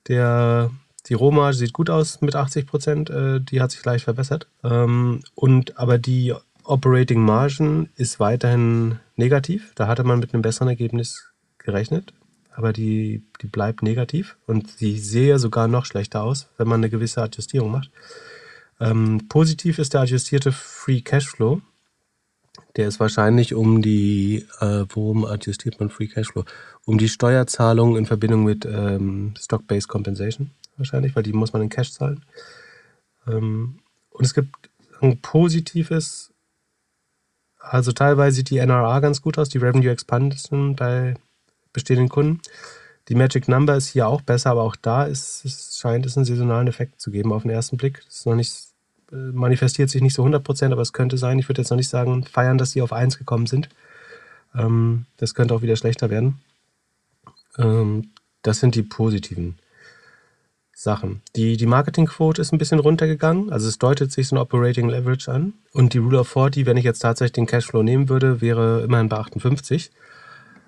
Der, 0.08 0.70
die 1.08 1.14
Rohmarge 1.14 1.58
sieht 1.58 1.74
gut 1.74 1.90
aus 1.90 2.22
mit 2.22 2.36
80%, 2.36 3.10
äh, 3.10 3.40
die 3.40 3.62
hat 3.62 3.72
sich 3.72 3.84
leicht 3.86 4.06
verbessert. 4.06 4.48
Ähm, 4.64 5.22
und 5.36 5.78
aber 5.78 5.98
die 5.98 6.34
Operating 6.64 7.22
Margin 7.22 7.90
ist 7.96 8.20
weiterhin 8.20 9.00
negativ. 9.16 9.72
Da 9.76 9.88
hatte 9.88 10.04
man 10.04 10.20
mit 10.20 10.34
einem 10.34 10.42
besseren 10.42 10.68
Ergebnis 10.68 11.32
gerechnet, 11.60 12.14
aber 12.56 12.74
die, 12.74 13.24
die 13.42 13.48
bleibt 13.48 13.84
negativ 13.84 14.36
und 14.48 14.70
sie 14.72 14.98
sehe 14.98 15.38
sogar 15.38 15.68
noch 15.68 15.86
schlechter 15.86 16.24
aus, 16.24 16.48
wenn 16.58 16.68
man 16.68 16.80
eine 16.80 16.90
gewisse 16.90 17.22
Adjustierung 17.22 17.72
macht. 17.72 17.92
Ähm, 18.80 19.28
positiv 19.30 19.80
ist 19.80 19.94
der 19.94 20.02
adjustierte 20.02 20.52
Free 20.52 21.02
Cashflow. 21.02 21.62
Der 22.76 22.88
ist 22.88 23.00
wahrscheinlich 23.00 23.54
um 23.54 23.82
die, 23.82 24.46
äh, 24.60 24.86
worum 24.90 25.24
adjustiert 25.24 25.80
man 25.80 25.90
Free 25.90 26.08
Cashflow? 26.08 26.46
Um 26.84 26.98
die 26.98 27.10
Steuerzahlung 27.10 27.96
in 27.96 28.06
Verbindung 28.06 28.44
mit 28.44 28.66
ähm, 28.66 29.34
Stock-Based 29.38 29.88
Compensation 29.88 30.52
wahrscheinlich, 30.78 31.16
weil 31.16 31.24
die 31.24 31.34
muss 31.34 31.54
man 31.54 31.62
in 31.62 31.70
Cash 31.70 31.94
zahlen. 31.94 32.24
Ähm, 33.28 33.80
und 34.12 34.26
es 34.26 34.34
gibt 34.34 34.70
ein 35.02 35.20
positives, 35.22 36.34
also 37.60 37.92
teilweise 37.92 38.38
sieht 38.38 38.50
die 38.50 38.60
NRA 38.60 39.00
ganz 39.00 39.22
gut 39.22 39.38
aus, 39.38 39.50
die 39.50 39.58
Revenue 39.58 39.92
Expansion 39.92 40.76
bei 40.76 41.16
bestehenden 41.74 42.10
Kunden. 42.10 42.42
Die 43.08 43.16
Magic 43.16 43.48
Number 43.48 43.76
ist 43.76 43.90
hier 43.90 44.08
auch 44.08 44.22
besser, 44.22 44.52
aber 44.52 44.64
auch 44.64 44.76
da 44.76 45.04
ist, 45.04 45.46
es 45.46 45.78
scheint 45.78 46.06
es 46.06 46.18
einen 46.18 46.26
saisonalen 46.26 46.68
Effekt 46.68 47.00
zu 47.00 47.12
geben 47.12 47.34
auf 47.34 47.44
den 47.44 47.52
ersten 47.52 47.78
Blick. 47.78 48.02
Das 48.06 48.18
ist 48.18 48.26
noch 48.26 48.36
nicht, 48.36 48.56
äh, 49.12 49.16
manifestiert 49.16 49.90
sich 49.90 50.02
nicht 50.02 50.16
so 50.16 50.24
100%, 50.24 50.72
aber 50.72 50.82
es 50.82 50.94
könnte 50.94 51.18
sein. 51.18 51.38
Ich 51.38 51.48
würde 51.48 51.62
jetzt 51.62 51.70
noch 51.70 51.78
nicht 51.78 51.90
sagen, 51.90 52.24
feiern, 52.24 52.58
dass 52.58 52.72
sie 52.72 52.82
auf 52.82 52.94
1 52.94 53.20
gekommen 53.20 53.46
sind. 53.46 53.70
Ähm, 54.56 55.06
das 55.18 55.36
könnte 55.36 55.54
auch 55.54 55.62
wieder 55.62 55.76
schlechter 55.76 56.10
werden. 56.10 56.40
Ähm, 57.58 58.12
das 58.42 58.60
sind 58.60 58.76
die 58.76 58.84
positiven 58.84 59.60
Sachen. 60.78 61.22
Die, 61.38 61.56
die 61.56 61.66
Marketingquote 61.66 62.42
ist 62.42 62.52
ein 62.52 62.58
bisschen 62.58 62.80
runtergegangen. 62.80 63.50
Also 63.50 63.70
es 63.70 63.80
deutet 63.80 64.12
sich 64.12 64.28
so 64.28 64.36
ein 64.36 64.40
Operating 64.40 64.90
Leverage 64.90 65.32
an. 65.32 65.54
Und 65.72 65.94
die 65.94 66.00
Rule 66.00 66.20
of 66.20 66.28
40, 66.28 66.66
wenn 66.66 66.76
ich 66.76 66.84
jetzt 66.84 67.00
tatsächlich 67.00 67.32
den 67.32 67.46
Cashflow 67.46 67.82
nehmen 67.82 68.10
würde, 68.10 68.42
wäre 68.42 68.82
immerhin 68.84 69.08
bei 69.08 69.18
58. 69.18 69.90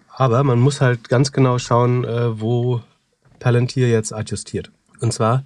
Aber 0.08 0.44
man 0.46 0.60
muss 0.60 0.80
halt 0.80 1.10
ganz 1.10 1.34
genau 1.34 1.60
schauen, 1.60 2.06
äh, 2.06 2.40
wo 2.40 2.82
Palantir 3.40 3.90
jetzt 3.90 4.14
adjustiert. 4.14 4.72
Und 5.02 5.12
zwar 5.12 5.44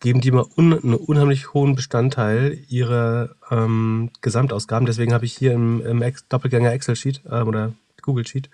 geben 0.00 0.20
die 0.20 0.32
mal 0.32 0.44
un 0.56 0.74
einen 0.74 0.94
unheimlich 0.94 1.54
hohen 1.54 1.74
Bestandteil 1.74 2.58
ihrer 2.68 3.30
ähm, 3.50 4.10
Gesamtausgaben. 4.20 4.84
Deswegen 4.84 5.14
habe 5.14 5.24
ich 5.24 5.32
hier 5.32 5.54
im, 5.54 5.80
im 5.80 6.02
Ex 6.02 6.28
Doppelgänger 6.28 6.72
Excel-Sheet 6.72 7.22
äh, 7.24 7.40
oder 7.40 7.72
Google-Sheet 8.02 8.50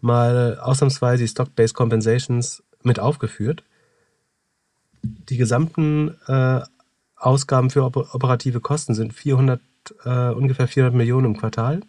mal 0.00 0.58
ausnahmsweise 0.58 1.24
die 1.24 1.28
Stock-Based 1.28 1.74
Compensations 1.74 2.62
mit 2.82 2.98
aufgeführt. 2.98 3.62
Die 5.02 5.36
gesamten 5.36 6.16
äh, 6.26 6.60
Ausgaben 7.16 7.70
für 7.70 7.84
op 7.84 7.96
operative 7.96 8.60
Kosten 8.60 8.94
sind 8.94 9.12
400, 9.12 9.60
äh, 10.04 10.30
ungefähr 10.30 10.68
400 10.68 10.96
Millionen 10.96 11.26
im 11.26 11.36
Quartal 11.36 11.80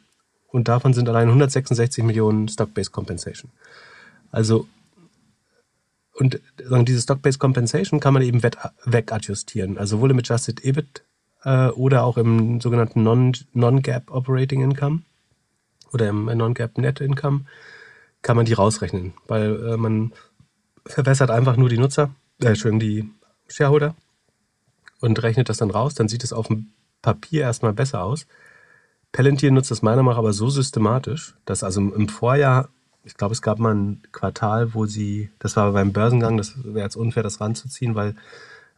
und 0.47 0.67
davon 0.67 0.93
sind 0.93 1.09
allein 1.09 1.27
166 1.27 2.03
Millionen 2.03 2.47
Stock-Based 2.47 2.91
Compensation. 2.91 3.51
Also 4.31 4.67
und 6.13 6.39
sagen, 6.63 6.85
diese 6.85 7.01
Stock-Based 7.01 7.39
Compensation 7.39 7.99
kann 7.99 8.13
man 8.13 8.21
eben 8.21 8.43
wegadjustieren. 8.43 9.77
Also 9.77 9.97
sowohl 9.97 10.11
im 10.11 10.19
Adjusted 10.19 10.63
EBIT 10.63 11.03
äh, 11.43 11.69
oder 11.69 12.03
auch 12.03 12.17
im 12.17 12.61
sogenannten 12.61 13.03
Non- 13.03 13.33
Non-Gap 13.53 14.11
Operating 14.11 14.61
Income 14.61 15.01
oder 15.91 16.09
im 16.09 16.25
Non-Gap 16.25 16.77
Net 16.77 17.01
Income 17.01 17.45
kann 18.21 18.37
man 18.37 18.45
die 18.45 18.53
rausrechnen, 18.53 19.13
weil 19.27 19.73
äh, 19.73 19.77
man 19.77 20.13
verwässert 20.85 21.31
einfach 21.31 21.57
nur 21.57 21.69
die 21.69 21.77
Nutzer, 21.77 22.11
äh, 22.43 22.49
Entschuldigung, 22.49 22.79
die 22.79 23.09
Shareholder 23.47 23.95
und 25.01 25.21
rechnet 25.21 25.49
das 25.49 25.57
dann 25.57 25.71
raus. 25.71 25.93
Dann 25.93 26.07
sieht 26.07 26.23
es 26.23 26.33
auf 26.33 26.47
dem 26.47 26.67
Papier 27.01 27.41
erstmal 27.41 27.73
besser 27.73 28.03
aus. 28.03 28.25
Palantir 29.11 29.51
nutzt 29.51 29.69
das 29.69 29.81
meiner 29.81 29.97
Meinung 29.97 30.13
nach 30.13 30.17
aber 30.17 30.33
so 30.33 30.49
systematisch, 30.49 31.35
dass 31.45 31.63
also 31.63 31.81
im 31.81 32.09
Vorjahr, 32.09 32.69
ich 33.03 33.15
glaube, 33.15 33.33
es 33.33 33.41
gab 33.41 33.59
mal 33.59 33.75
ein 33.75 34.01
Quartal, 34.11 34.73
wo 34.73 34.85
sie, 34.85 35.29
das 35.37 35.55
war 35.55 35.71
beim 35.73 35.93
Börsengang, 35.93 36.37
das 36.37 36.55
wäre 36.63 36.85
jetzt 36.85 36.95
unfair, 36.95 37.21
das 37.21 37.39
ranzuziehen, 37.39 37.93
weil 37.93 38.15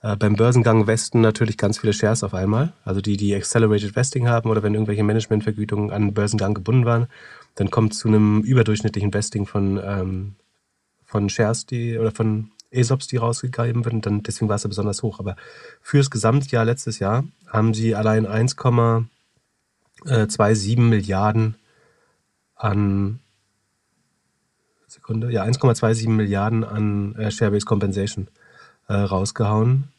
äh, 0.01 0.17
beim 0.17 0.35
Börsengang 0.35 0.87
vesten 0.87 1.21
natürlich 1.21 1.57
ganz 1.57 1.77
viele 1.77 1.93
Shares 1.93 2.23
auf 2.23 2.33
einmal. 2.33 2.73
Also 2.83 2.99
die, 2.99 3.15
die 3.15 3.33
Accelerated 3.33 3.95
Vesting 3.95 4.27
haben 4.27 4.49
oder 4.49 4.61
wenn 4.61 4.73
irgendwelche 4.73 5.03
Managementvergütungen 5.03 5.91
an 5.91 6.07
den 6.07 6.13
Börsengang 6.13 6.53
gebunden 6.53 6.85
waren, 6.85 7.07
dann 7.55 7.71
kommt 7.71 7.93
zu 7.93 8.09
einem 8.09 8.41
überdurchschnittlichen 8.41 9.13
Vesting 9.13 9.45
von, 9.45 9.79
ähm, 9.81 10.35
von 11.05 11.29
Shares, 11.29 11.65
die 11.65 11.97
oder 11.97 12.11
von 12.11 12.51
ESOPs, 12.75 13.07
die 13.07 13.17
rausgegeben 13.17 13.85
werden. 13.85 14.01
Dann, 14.01 14.23
deswegen 14.23 14.49
war 14.49 14.55
es 14.57 14.63
ja 14.63 14.67
besonders 14.67 15.03
hoch. 15.03 15.19
Aber 15.19 15.37
fürs 15.81 16.11
Gesamtjahr 16.11 16.65
letztes 16.65 16.99
Jahr 16.99 17.23
haben 17.47 17.73
sie 17.73 17.95
allein 17.95 18.27
1,27 18.27 20.79
Milliarden 20.79 21.55
an 22.55 23.19
Sekunde, 24.87 25.31
ja, 25.31 25.43
1,27 25.43 26.09
Milliarden 26.09 26.63
an 26.63 27.15
äh, 27.15 27.29
Share-Based 27.29 27.65
Compensation 27.65 28.27
äh, 28.87 28.93
rausgehauen, 28.93 29.89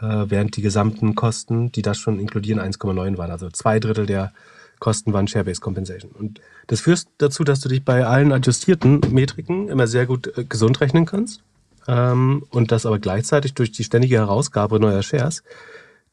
äh, 0.00 0.24
während 0.28 0.56
die 0.56 0.62
gesamten 0.62 1.14
Kosten, 1.14 1.72
die 1.72 1.82
das 1.82 1.98
schon 1.98 2.20
inkludieren, 2.20 2.60
1,9 2.60 3.18
waren. 3.18 3.30
Also 3.30 3.50
zwei 3.50 3.80
Drittel 3.80 4.06
der 4.06 4.32
Kosten 4.78 5.12
waren 5.12 5.28
Share-Based 5.28 5.60
Compensation. 5.60 6.12
Und 6.12 6.40
das 6.68 6.80
führt 6.80 7.06
dazu, 7.18 7.44
dass 7.44 7.60
du 7.60 7.68
dich 7.68 7.84
bei 7.84 8.06
allen 8.06 8.32
adjustierten 8.32 9.00
Metriken 9.10 9.68
immer 9.68 9.86
sehr 9.86 10.06
gut 10.06 10.38
äh, 10.38 10.44
gesund 10.44 10.80
rechnen 10.80 11.06
kannst. 11.06 11.42
Ähm, 11.88 12.44
und 12.50 12.72
dass 12.72 12.86
aber 12.86 12.98
gleichzeitig 12.98 13.54
durch 13.54 13.72
die 13.72 13.84
ständige 13.84 14.16
Herausgabe 14.16 14.80
neuer 14.80 15.02
Shares 15.02 15.42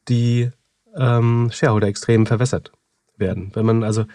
die 0.08 0.50
ähm, 0.96 1.50
Shareholder 1.52 1.88
extrem 1.88 2.26
verwässert 2.26 2.72
werden. 3.16 3.50
Wenn 3.54 3.66
man 3.66 3.84
also 3.84 4.06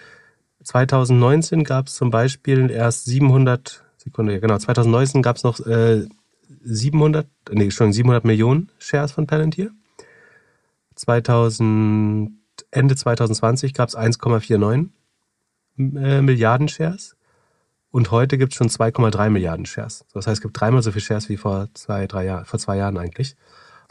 2019 0.63 1.63
gab 1.63 1.87
es 1.87 1.95
zum 1.95 2.09
Beispiel 2.09 2.71
erst 2.71 3.05
700 3.05 3.83
Sekunde, 3.97 4.39
genau 4.39 4.57
2019 4.57 5.21
gab 5.21 5.35
es 5.35 5.43
noch 5.43 5.59
äh, 5.65 6.07
700, 6.63 7.27
nee, 7.51 7.71
schon 7.71 7.93
700 7.93 8.25
Millionen 8.25 8.71
Shares 8.79 9.11
von 9.11 9.27
Palantir. 9.27 9.71
2000 10.95 12.31
Ende 12.71 12.95
2020 12.95 13.73
gab 13.73 13.89
es 13.89 13.97
1,49 13.97 14.89
äh, 15.77 16.21
Milliarden 16.21 16.67
Shares 16.67 17.15
und 17.93 18.09
heute 18.09 18.39
gibt 18.39 18.53
es 18.53 18.57
schon 18.57 18.69
2,3 18.69 19.29
Milliarden 19.29 19.67
Shares. 19.67 20.03
Das 20.13 20.25
heißt, 20.25 20.37
es 20.37 20.41
gibt 20.41 20.59
dreimal 20.59 20.81
so 20.81 20.91
viele 20.91 21.03
Shares 21.03 21.29
wie 21.29 21.37
vor 21.37 21.67
zwei, 21.75 22.07
drei 22.07 22.25
Jahren, 22.25 22.45
vor 22.45 22.59
zwei 22.59 22.75
Jahren 22.75 22.97
eigentlich. 22.97 23.35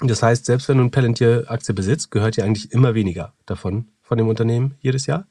Und 0.01 0.11
das 0.11 0.25
heißt, 0.25 0.45
selbst 0.45 0.69
wenn 0.69 0.79
du 0.79 0.83
eine 0.83 0.91
Palantir-Aktie 0.91 1.73
besitzt, 1.73 2.11
gehört 2.11 2.37
dir 2.37 2.45
eigentlich 2.45 2.73
immer 2.73 2.95
weniger 2.95 3.33
davon 3.47 3.87
von 4.03 4.19
dem 4.19 4.27
Unternehmen 4.27 4.75
jedes 4.81 5.07
Jahr. 5.07 5.27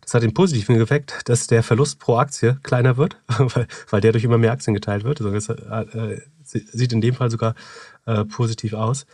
Das 0.00 0.14
hat 0.14 0.22
den 0.22 0.32
positiven 0.32 0.80
Effekt, 0.80 1.20
dass 1.26 1.48
der 1.48 1.62
Verlust 1.62 1.98
pro 1.98 2.16
Aktie 2.16 2.58
kleiner 2.62 2.96
wird, 2.96 3.18
weil, 3.38 3.66
weil 3.90 4.00
der 4.00 4.12
durch 4.12 4.24
immer 4.24 4.38
mehr 4.38 4.52
Aktien 4.52 4.72
geteilt 4.72 5.04
wird. 5.04 5.20
Also 5.20 5.30
das 5.30 5.48
äh, 5.50 6.22
sieht 6.44 6.94
in 6.94 7.02
dem 7.02 7.14
Fall 7.14 7.30
sogar 7.30 7.54
äh, 8.06 8.24
positiv 8.24 8.72
aus. 8.72 9.04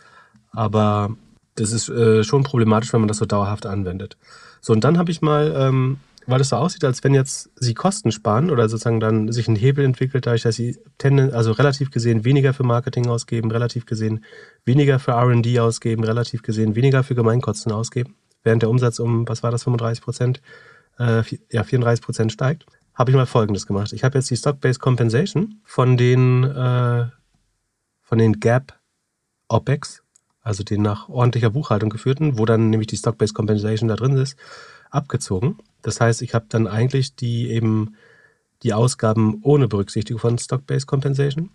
Aber 0.53 1.17
das 1.55 1.73
ist 1.73 1.89
äh, 1.89 2.23
schon 2.23 2.43
problematisch, 2.43 2.93
wenn 2.93 3.01
man 3.01 3.09
das 3.09 3.17
so 3.17 3.25
dauerhaft 3.25 3.65
anwendet. 3.65 4.15
So, 4.61 4.71
und 4.71 4.85
dann 4.85 4.97
habe 4.97 5.11
ich 5.11 5.21
mal, 5.21 5.53
ähm, 5.53 5.97
weil 6.27 6.41
es 6.41 6.49
so 6.49 6.55
aussieht, 6.55 6.83
als 6.83 7.03
wenn 7.03 7.13
jetzt 7.13 7.49
sie 7.55 7.73
Kosten 7.73 8.11
sparen 8.11 8.51
oder 8.51 8.69
sozusagen 8.69 8.99
dann 8.99 9.31
sich 9.31 9.47
ein 9.47 9.55
Hebel 9.55 9.85
entwickelt, 9.85 10.25
dadurch, 10.25 10.43
dass 10.43 10.55
sie 10.55 10.77
tenden, 10.97 11.33
also 11.33 11.51
relativ 11.51 11.91
gesehen 11.91 12.25
weniger 12.25 12.53
für 12.53 12.63
Marketing 12.63 13.07
ausgeben, 13.07 13.51
relativ 13.51 13.85
gesehen 13.85 14.23
weniger 14.65 14.99
für 14.99 15.13
RD 15.13 15.59
ausgeben, 15.59 16.03
relativ 16.03 16.43
gesehen 16.43 16.75
weniger 16.75 17.03
für 17.03 17.15
Gemeinkosten 17.15 17.71
ausgeben, 17.71 18.15
während 18.43 18.61
der 18.61 18.69
Umsatz 18.69 18.99
um, 18.99 19.27
was 19.27 19.43
war 19.43 19.51
das, 19.51 19.63
35 19.63 20.03
Prozent, 20.03 20.41
äh, 20.99 21.23
ja, 21.51 21.63
34 21.63 22.03
Prozent 22.03 22.31
steigt, 22.31 22.65
habe 22.93 23.11
ich 23.11 23.17
mal 23.17 23.25
Folgendes 23.25 23.65
gemacht. 23.65 23.93
Ich 23.93 24.03
habe 24.03 24.17
jetzt 24.17 24.29
die 24.29 24.37
Stock-Based 24.37 24.79
Compensation 24.79 25.61
von 25.63 25.97
den, 25.97 26.43
äh, 26.43 27.07
von 28.01 28.17
den 28.17 28.39
Gap 28.39 28.77
OPEX 29.47 30.03
also 30.41 30.63
den 30.63 30.81
nach 30.81 31.07
ordentlicher 31.09 31.51
Buchhaltung 31.51 31.89
geführten, 31.89 32.37
wo 32.37 32.45
dann 32.45 32.69
nämlich 32.69 32.87
die 32.87 32.97
Stock-Based 32.97 33.35
Compensation 33.35 33.87
da 33.87 33.95
drin 33.95 34.17
ist, 34.17 34.37
abgezogen. 34.89 35.57
Das 35.81 36.01
heißt, 36.01 36.21
ich 36.21 36.33
habe 36.33 36.45
dann 36.49 36.67
eigentlich 36.67 37.15
die 37.15 37.49
eben 37.49 37.95
die 38.63 38.73
Ausgaben 38.73 39.39
ohne 39.41 39.67
Berücksichtigung 39.67 40.19
von 40.19 40.37
Stock-Based 40.37 40.87
Compensation 40.87 41.49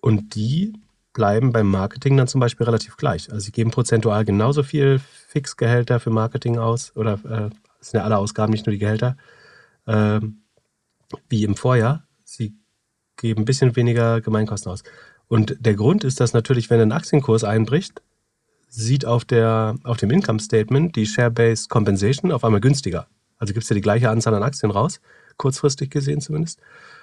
und 0.00 0.34
die 0.34 0.74
bleiben 1.12 1.52
beim 1.52 1.70
Marketing 1.70 2.16
dann 2.16 2.28
zum 2.28 2.40
Beispiel 2.40 2.66
relativ 2.66 2.96
gleich. 2.96 3.30
Also 3.30 3.44
sie 3.46 3.52
geben 3.52 3.70
prozentual 3.70 4.24
genauso 4.24 4.62
viel 4.62 5.00
Fixgehälter 5.28 6.00
für 6.00 6.10
Marketing 6.10 6.58
aus 6.58 6.94
oder 6.96 7.14
äh, 7.24 7.50
sind 7.80 7.98
ja 7.98 8.04
alle 8.04 8.18
Ausgaben, 8.18 8.52
nicht 8.52 8.66
nur 8.66 8.72
die 8.72 8.78
Gehälter, 8.78 9.16
äh, 9.86 10.20
wie 11.28 11.44
im 11.44 11.56
Vorjahr. 11.56 12.06
Sie 12.24 12.54
geben 13.16 13.42
ein 13.42 13.44
bisschen 13.44 13.76
weniger 13.76 14.20
Gemeinkosten 14.20 14.72
aus. 14.72 14.82
Und 15.28 15.56
der 15.60 15.74
Grund 15.74 16.04
ist, 16.04 16.20
dass 16.20 16.32
natürlich, 16.32 16.68
wenn 16.68 16.80
ein 16.80 16.92
Aktienkurs 16.92 17.44
einbricht, 17.44 18.02
sieht 18.68 19.06
auf, 19.06 19.24
der, 19.24 19.76
auf 19.84 19.96
dem 19.98 20.10
Income 20.10 20.40
Statement 20.40 20.96
die 20.96 21.06
Share-Based 21.06 21.68
Compensation 21.68 22.32
auf 22.32 22.44
einmal 22.44 22.60
günstiger. 22.60 23.06
Also 23.44 23.52
gibt 23.52 23.64
es 23.64 23.68
ja 23.68 23.74
die 23.74 23.82
gleiche 23.82 24.08
Anzahl 24.08 24.34
an 24.34 24.42
Aktien 24.42 24.70
raus, 24.70 25.02
kurzfristig 25.36 25.90
gesehen 25.90 26.22
zumindest. 26.22 26.60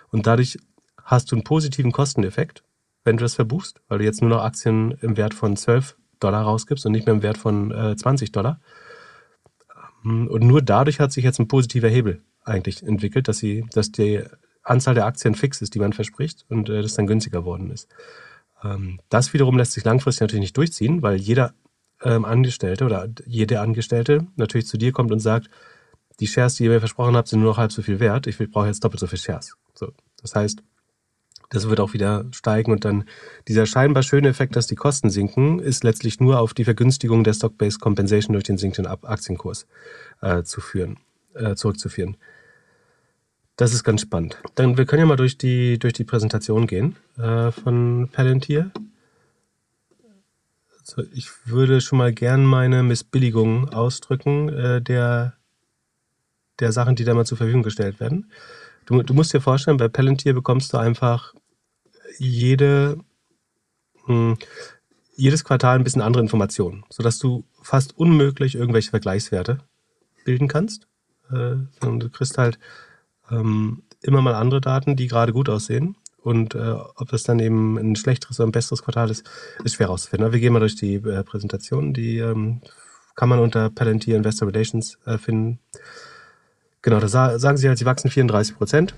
Und 0.09 0.25
dadurch 0.25 0.57
hast 1.03 1.31
du 1.31 1.35
einen 1.35 1.43
positiven 1.43 1.91
Kosteneffekt, 1.91 2.63
wenn 3.03 3.15
du 3.15 3.21
das 3.21 3.35
verbuchst, 3.35 3.79
weil 3.87 3.99
du 3.99 4.05
jetzt 4.05 4.21
nur 4.21 4.31
noch 4.31 4.41
Aktien 4.41 4.97
im 5.01 5.17
Wert 5.17 5.35
von 5.35 5.55
12 5.55 5.97
Dollar 6.19 6.41
rausgibst 6.41 6.83
und 6.87 6.93
nicht 6.93 7.05
mehr 7.05 7.13
im 7.13 7.21
Wert 7.21 7.37
von 7.37 7.69
äh, 7.69 7.95
20 7.95 8.31
Dollar. 8.31 8.59
Und 10.03 10.41
nur 10.41 10.63
dadurch 10.63 10.99
hat 10.99 11.11
sich 11.11 11.23
jetzt 11.23 11.37
ein 11.37 11.47
positiver 11.47 11.89
Hebel 11.89 12.23
eigentlich 12.43 12.81
entwickelt, 12.81 13.27
dass, 13.27 13.37
sie, 13.37 13.63
dass 13.71 13.91
die 13.91 14.23
Anzahl 14.63 14.95
der 14.95 15.05
Aktien 15.05 15.35
fix 15.35 15.61
ist, 15.61 15.75
die 15.75 15.79
man 15.79 15.93
verspricht 15.93 16.43
und 16.49 16.69
äh, 16.69 16.81
das 16.81 16.95
dann 16.95 17.05
günstiger 17.05 17.45
worden 17.45 17.69
ist. 17.69 17.87
Ähm, 18.63 18.99
das 19.09 19.31
wiederum 19.31 19.59
lässt 19.59 19.73
sich 19.73 19.83
langfristig 19.83 20.21
natürlich 20.21 20.41
nicht 20.41 20.57
durchziehen, 20.57 21.03
weil 21.03 21.17
jeder 21.17 21.53
ähm, 22.01 22.25
Angestellte 22.25 22.83
oder 22.85 23.07
jede 23.27 23.59
Angestellte 23.59 24.25
natürlich 24.37 24.65
zu 24.65 24.79
dir 24.79 24.91
kommt 24.91 25.11
und 25.11 25.19
sagt, 25.19 25.51
die 26.19 26.27
Shares, 26.27 26.55
die 26.55 26.65
ihr 26.65 26.69
mir 26.69 26.79
versprochen 26.79 27.15
habt, 27.15 27.27
sind 27.27 27.39
nur 27.39 27.49
noch 27.49 27.57
halb 27.57 27.71
so 27.71 27.81
viel 27.81 27.99
wert. 27.99 28.27
Ich 28.27 28.37
brauche 28.37 28.67
jetzt 28.67 28.83
doppelt 28.83 28.99
so 28.99 29.07
viel 29.07 29.19
Shares. 29.19 29.55
So, 29.73 29.91
das 30.21 30.35
heißt, 30.35 30.61
das 31.51 31.67
wird 31.67 31.81
auch 31.81 31.93
wieder 31.93 32.25
steigen 32.31 32.71
und 32.71 32.85
dann 32.85 33.03
dieser 33.47 33.65
scheinbar 33.65 34.03
schöne 34.03 34.29
Effekt, 34.29 34.55
dass 34.55 34.67
die 34.67 34.75
Kosten 34.75 35.09
sinken, 35.09 35.59
ist 35.59 35.83
letztlich 35.83 36.19
nur 36.19 36.39
auf 36.39 36.53
die 36.53 36.63
Vergünstigung 36.63 37.23
der 37.23 37.33
Stock-Based 37.33 37.81
Compensation 37.81 38.33
durch 38.33 38.45
den 38.45 38.57
sinkenden 38.57 38.91
Aktienkurs 39.03 39.67
äh, 40.21 40.43
zu 40.43 40.61
führen, 40.61 40.97
äh, 41.33 41.55
zurückzuführen. 41.55 42.15
Das 43.57 43.73
ist 43.73 43.83
ganz 43.83 44.01
spannend. 44.01 44.41
Dann, 44.55 44.77
wir 44.77 44.85
können 44.85 45.01
ja 45.01 45.05
mal 45.05 45.17
durch 45.17 45.37
die, 45.37 45.77
durch 45.77 45.93
die 45.93 46.05
Präsentation 46.05 46.67
gehen 46.67 46.95
äh, 47.17 47.51
von 47.51 48.09
Palantir. 48.11 48.71
Also 50.79 51.03
ich 51.13 51.29
würde 51.45 51.81
schon 51.81 51.97
mal 51.97 52.13
gern 52.13 52.45
meine 52.45 52.81
Missbilligung 52.81 53.69
ausdrücken 53.69 54.49
äh, 54.49 54.81
der, 54.81 55.35
der 56.59 56.71
Sachen, 56.71 56.95
die 56.95 57.03
da 57.03 57.13
mal 57.13 57.25
zur 57.25 57.37
Verfügung 57.37 57.63
gestellt 57.63 57.99
werden. 57.99 58.31
Du, 58.85 59.01
du 59.01 59.13
musst 59.13 59.33
dir 59.33 59.41
vorstellen, 59.41 59.77
bei 59.77 59.87
Palantir 59.87 60.33
bekommst 60.33 60.73
du 60.73 60.77
einfach 60.77 61.33
jede, 62.17 62.97
mh, 64.05 64.07
hm, 64.07 64.37
jedes 65.15 65.43
Quartal 65.43 65.77
ein 65.77 65.83
bisschen 65.83 66.01
andere 66.01 66.23
Informationen, 66.23 66.83
sodass 66.89 67.19
du 67.19 67.45
fast 67.61 67.97
unmöglich 67.97 68.55
irgendwelche 68.55 68.89
Vergleichswerte 68.89 69.59
bilden 70.25 70.47
kannst. 70.47 70.87
Äh, 71.31 71.57
du 71.81 72.09
kriegst 72.09 72.37
halt 72.37 72.57
ähm, 73.29 73.83
immer 74.01 74.21
mal 74.21 74.33
andere 74.33 74.61
Daten, 74.61 74.95
die 74.95 75.07
gerade 75.07 75.33
gut 75.33 75.49
aussehen. 75.49 75.95
Und 76.17 76.53
äh, 76.53 76.75
ob 76.95 77.09
das 77.09 77.23
dann 77.23 77.39
eben 77.39 77.77
ein 77.77 77.95
schlechteres 77.95 78.39
oder 78.39 78.47
ein 78.47 78.51
besseres 78.51 78.83
Quartal 78.83 79.09
ist, 79.09 79.27
ist 79.63 79.75
schwer 79.75 79.87
herauszufinden. 79.87 80.31
wir 80.31 80.39
gehen 80.39 80.53
mal 80.53 80.59
durch 80.59 80.75
die 80.75 80.95
äh, 80.95 81.23
Präsentation. 81.23 81.93
Die 81.93 82.19
ähm, 82.19 82.61
kann 83.15 83.29
man 83.29 83.39
unter 83.39 83.69
Palantir 83.69 84.17
Investor 84.17 84.47
Relations 84.47 84.97
äh, 85.05 85.17
finden. 85.17 85.59
Genau, 86.81 86.99
da 86.99 87.07
sa 87.07 87.37
sagen 87.39 87.57
sie 87.57 87.67
halt, 87.67 87.77
sie 87.77 87.85
wachsen 87.85 88.09
34 88.09 88.57
Prozent. 88.57 88.95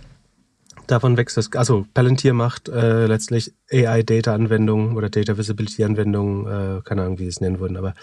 Davon 0.87 1.15
wächst 1.17 1.37
das, 1.37 1.51
also 1.53 1.85
Palantir 1.93 2.33
macht 2.33 2.67
äh, 2.67 3.05
letztlich 3.07 3.53
AI-Data-Anwendungen 3.71 4.97
oder 4.97 5.09
Data 5.09 5.37
Visibility-Anwendungen, 5.37 6.79
äh, 6.79 6.81
keine 6.83 7.03
Ahnung, 7.03 7.19
wie 7.19 7.23
sie 7.23 7.29
es 7.29 7.41
nennen 7.41 7.59
würden, 7.59 7.77
aber 7.77 7.93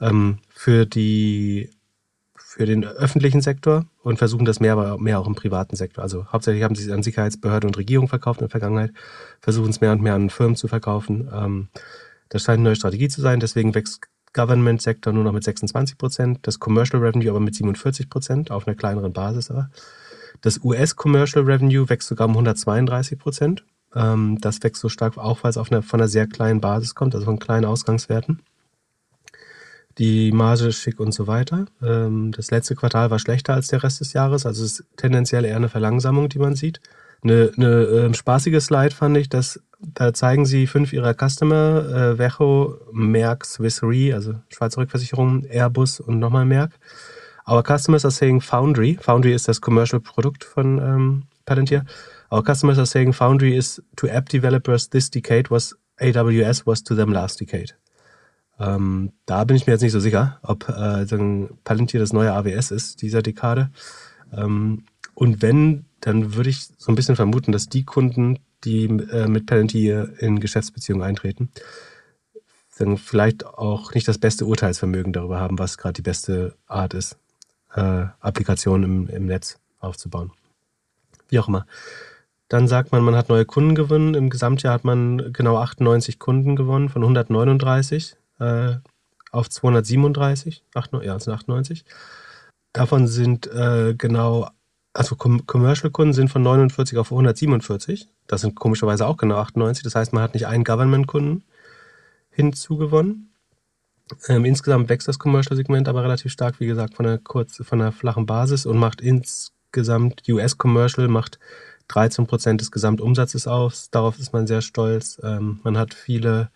ähm, 0.00 0.38
für 0.48 0.86
die 0.86 1.70
für 2.54 2.66
den 2.66 2.84
öffentlichen 2.84 3.40
Sektor 3.40 3.84
und 4.04 4.18
versuchen 4.18 4.44
das 4.44 4.60
mehr, 4.60 4.96
mehr 4.98 5.18
auch 5.18 5.26
im 5.26 5.34
privaten 5.34 5.74
Sektor. 5.74 6.04
Also 6.04 6.26
hauptsächlich 6.30 6.62
haben 6.62 6.76
sie 6.76 6.84
es 6.84 6.90
an 6.90 7.02
Sicherheitsbehörden 7.02 7.68
und 7.68 7.76
Regierungen 7.76 8.08
verkauft 8.08 8.40
in 8.40 8.44
der 8.44 8.50
Vergangenheit, 8.50 8.92
versuchen 9.40 9.70
es 9.70 9.80
mehr 9.80 9.90
und 9.90 10.02
mehr 10.02 10.14
an 10.14 10.30
Firmen 10.30 10.54
zu 10.54 10.68
verkaufen. 10.68 11.28
Ähm, 11.34 11.68
das 12.28 12.42
scheint 12.42 12.58
eine 12.58 12.64
neue 12.64 12.76
Strategie 12.76 13.08
zu 13.08 13.20
sein, 13.20 13.40
deswegen 13.40 13.74
wächst 13.74 14.06
Government-Sektor 14.34 15.12
nur 15.12 15.24
noch 15.24 15.32
mit 15.32 15.44
26 15.44 15.96
Prozent, 15.96 16.38
das 16.42 16.60
Commercial 16.60 17.02
Revenue 17.02 17.30
aber 17.30 17.40
mit 17.40 17.54
47 17.54 18.10
Prozent 18.10 18.50
auf 18.50 18.66
einer 18.66 18.76
kleineren 18.76 19.12
Basis. 19.12 19.50
Aber. 19.50 19.70
Das 20.42 20.62
US-Commercial 20.62 21.44
Revenue 21.44 21.88
wächst 21.88 22.08
sogar 22.08 22.26
um 22.26 22.32
132 22.32 23.18
Prozent. 23.18 23.64
Ähm, 23.94 24.38
das 24.40 24.62
wächst 24.62 24.82
so 24.82 24.88
stark, 24.88 25.16
auch 25.16 25.42
weil 25.42 25.50
es 25.50 25.56
auf 25.56 25.72
einer, 25.72 25.82
von 25.82 26.00
einer 26.00 26.08
sehr 26.08 26.26
kleinen 26.26 26.60
Basis 26.60 26.94
kommt, 26.94 27.14
also 27.14 27.24
von 27.24 27.38
kleinen 27.38 27.64
Ausgangswerten 27.64 28.40
die 29.98 30.32
Marge 30.32 30.72
schick 30.72 30.98
und 31.00 31.12
so 31.12 31.26
weiter. 31.26 31.66
Ähm, 31.82 32.32
das 32.32 32.50
letzte 32.50 32.74
Quartal 32.74 33.10
war 33.10 33.18
schlechter 33.18 33.54
als 33.54 33.68
der 33.68 33.82
Rest 33.82 34.00
des 34.00 34.12
Jahres, 34.12 34.46
also 34.46 34.64
es 34.64 34.80
ist 34.80 34.86
tendenziell 34.96 35.44
eher 35.44 35.56
eine 35.56 35.68
Verlangsamung, 35.68 36.28
die 36.28 36.38
man 36.38 36.56
sieht. 36.56 36.80
Eine, 37.24 37.52
eine 37.56 37.66
äh, 37.66 38.14
spaßige 38.14 38.60
Slide 38.60 38.94
fand 38.94 39.16
ich, 39.16 39.28
dass 39.28 39.60
da 39.80 40.14
zeigen 40.14 40.46
sie 40.46 40.66
fünf 40.66 40.92
ihrer 40.92 41.14
Customer, 41.14 42.14
äh, 42.14 42.18
Vecho, 42.18 42.78
Merck, 42.92 43.44
Swiss 43.44 43.82
Re, 43.82 44.14
also 44.14 44.34
Schweizer 44.48 44.80
Rückversicherung, 44.80 45.44
Airbus 45.44 46.00
und 46.00 46.18
nochmal 46.18 46.44
Merck. 46.44 46.72
Our 47.46 47.62
customers 47.62 48.04
are 48.04 48.12
saying 48.12 48.40
Foundry. 48.40 48.98
Foundry 49.00 49.34
ist 49.34 49.48
das 49.48 49.60
Commercial 49.60 50.00
Produkt 50.00 50.44
von 50.44 50.78
ähm, 50.78 51.22
Palantir. 51.44 51.84
Our 52.30 52.42
customers 52.42 52.78
are 52.78 52.86
saying 52.86 53.12
Foundry 53.12 53.56
is 53.56 53.82
to 53.96 54.06
app 54.06 54.28
developers 54.28 54.88
this 54.88 55.10
decade 55.10 55.50
was 55.50 55.76
AWS 56.00 56.66
was 56.66 56.82
to 56.82 56.94
them 56.94 57.12
last 57.12 57.40
decade. 57.40 57.74
Ähm, 58.58 59.12
da 59.26 59.44
bin 59.44 59.56
ich 59.56 59.66
mir 59.66 59.74
jetzt 59.74 59.82
nicht 59.82 59.92
so 59.92 60.00
sicher, 60.00 60.38
ob 60.42 60.68
äh, 60.68 61.06
Palantir 61.64 62.00
das 62.00 62.12
neue 62.12 62.32
AWS 62.32 62.70
ist, 62.70 63.02
dieser 63.02 63.20
Dekade. 63.20 63.70
Ähm, 64.32 64.84
Und 65.14 65.42
wenn, 65.42 65.86
dann 66.00 66.34
würde 66.34 66.50
ich 66.50 66.66
so 66.76 66.90
ein 66.90 66.94
bisschen 66.94 67.16
vermuten, 67.16 67.52
dass 67.52 67.68
die 67.68 67.84
Kunden, 67.84 68.38
die 68.64 68.84
äh, 68.84 69.28
mit 69.28 69.46
Palantir 69.46 70.14
in 70.18 70.40
Geschäftsbeziehungen 70.40 71.04
eintreten, 71.04 71.50
dann 72.78 72.98
vielleicht 72.98 73.46
auch 73.46 73.94
nicht 73.94 74.08
das 74.08 74.18
beste 74.18 74.46
Urteilsvermögen 74.46 75.12
darüber 75.12 75.38
haben, 75.38 75.58
was 75.58 75.78
gerade 75.78 75.94
die 75.94 76.02
beste 76.02 76.56
Art 76.66 76.94
ist, 76.94 77.16
äh, 77.74 78.06
Applikationen 78.20 78.84
im, 78.84 79.08
im 79.08 79.26
Netz 79.26 79.58
aufzubauen. 79.78 80.32
Wie 81.28 81.38
auch 81.38 81.48
immer. 81.48 81.66
Dann 82.48 82.68
sagt 82.68 82.92
man, 82.92 83.02
man 83.02 83.16
hat 83.16 83.28
neue 83.28 83.44
Kunden 83.46 83.74
gewonnen. 83.74 84.14
Im 84.14 84.30
Gesamtjahr 84.30 84.74
hat 84.74 84.84
man 84.84 85.32
genau 85.32 85.58
98 85.58 86.18
Kunden 86.18 86.56
gewonnen, 86.56 86.88
von 86.88 87.02
139 87.02 88.16
äh, 88.38 88.76
auf 89.30 89.48
237. 89.48 90.62
8, 90.74 90.92
ja, 91.02 91.18
sind 91.18 91.32
98. 91.32 91.84
Davon 92.72 93.06
sind 93.06 93.46
äh, 93.46 93.94
genau, 93.96 94.48
also 94.94 95.16
Commercial-Kunden 95.16 96.14
sind 96.14 96.28
von 96.28 96.42
49 96.42 96.98
auf 96.98 97.10
147. 97.10 98.08
Das 98.28 98.40
sind 98.40 98.54
komischerweise 98.54 99.06
auch 99.06 99.16
genau 99.16 99.38
98. 99.38 99.82
Das 99.82 99.96
heißt, 99.96 100.12
man 100.12 100.22
hat 100.22 100.34
nicht 100.34 100.46
einen 100.46 100.62
Government-Kunden 100.62 101.42
hinzugewonnen. 102.30 103.30
Ähm, 104.28 104.44
insgesamt 104.44 104.88
wächst 104.88 105.08
das 105.08 105.18
Commercial-Segment 105.18 105.88
aber 105.88 106.04
relativ 106.04 106.30
stark, 106.30 106.60
wie 106.60 106.66
gesagt, 106.66 106.94
von 106.94 107.06
einer, 107.06 107.18
kurz, 107.18 107.56
von 107.64 107.80
einer 107.80 107.90
flachen 107.90 108.24
Basis 108.24 108.66
und 108.66 108.78
macht 108.78 109.00
insgesamt 109.00 110.22
US-Commercial 110.28 111.08
macht 111.08 111.40
13 111.88 112.26
Prozent 112.26 112.60
des 112.60 112.70
Gesamtumsatzes 112.70 113.48
aus. 113.48 113.90
Darauf 113.90 114.18
ist 114.20 114.32
man 114.32 114.46
sehr 114.46 114.62
stolz. 114.62 115.20
Ähm, 115.24 115.60
man 115.64 115.76
hat 115.76 115.92
viele, 115.92 116.50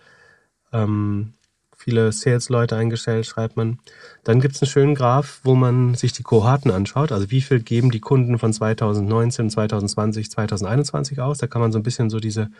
ähm, 0.72 1.34
viele 1.78 2.10
Sales-Leute 2.10 2.76
eingestellt, 2.76 3.24
schreibt 3.24 3.56
man. 3.56 3.78
Dann 4.24 4.40
gibt 4.40 4.56
es 4.56 4.62
einen 4.62 4.68
schönen 4.68 4.94
Graph, 4.96 5.40
wo 5.44 5.54
man 5.54 5.94
sich 5.94 6.12
die 6.12 6.24
Kohorten 6.24 6.70
anschaut. 6.70 7.12
Also 7.12 7.30
wie 7.30 7.40
viel 7.40 7.60
geben 7.60 7.90
die 7.90 8.00
Kunden 8.00 8.38
von 8.38 8.52
2019, 8.52 9.48
2020, 9.48 10.30
2021 10.30 11.20
aus. 11.20 11.38
Da 11.38 11.46
kann 11.46 11.62
man 11.62 11.72
so 11.72 11.78
ein 11.78 11.84
bisschen 11.84 12.10
so 12.10 12.18
diese 12.18 12.50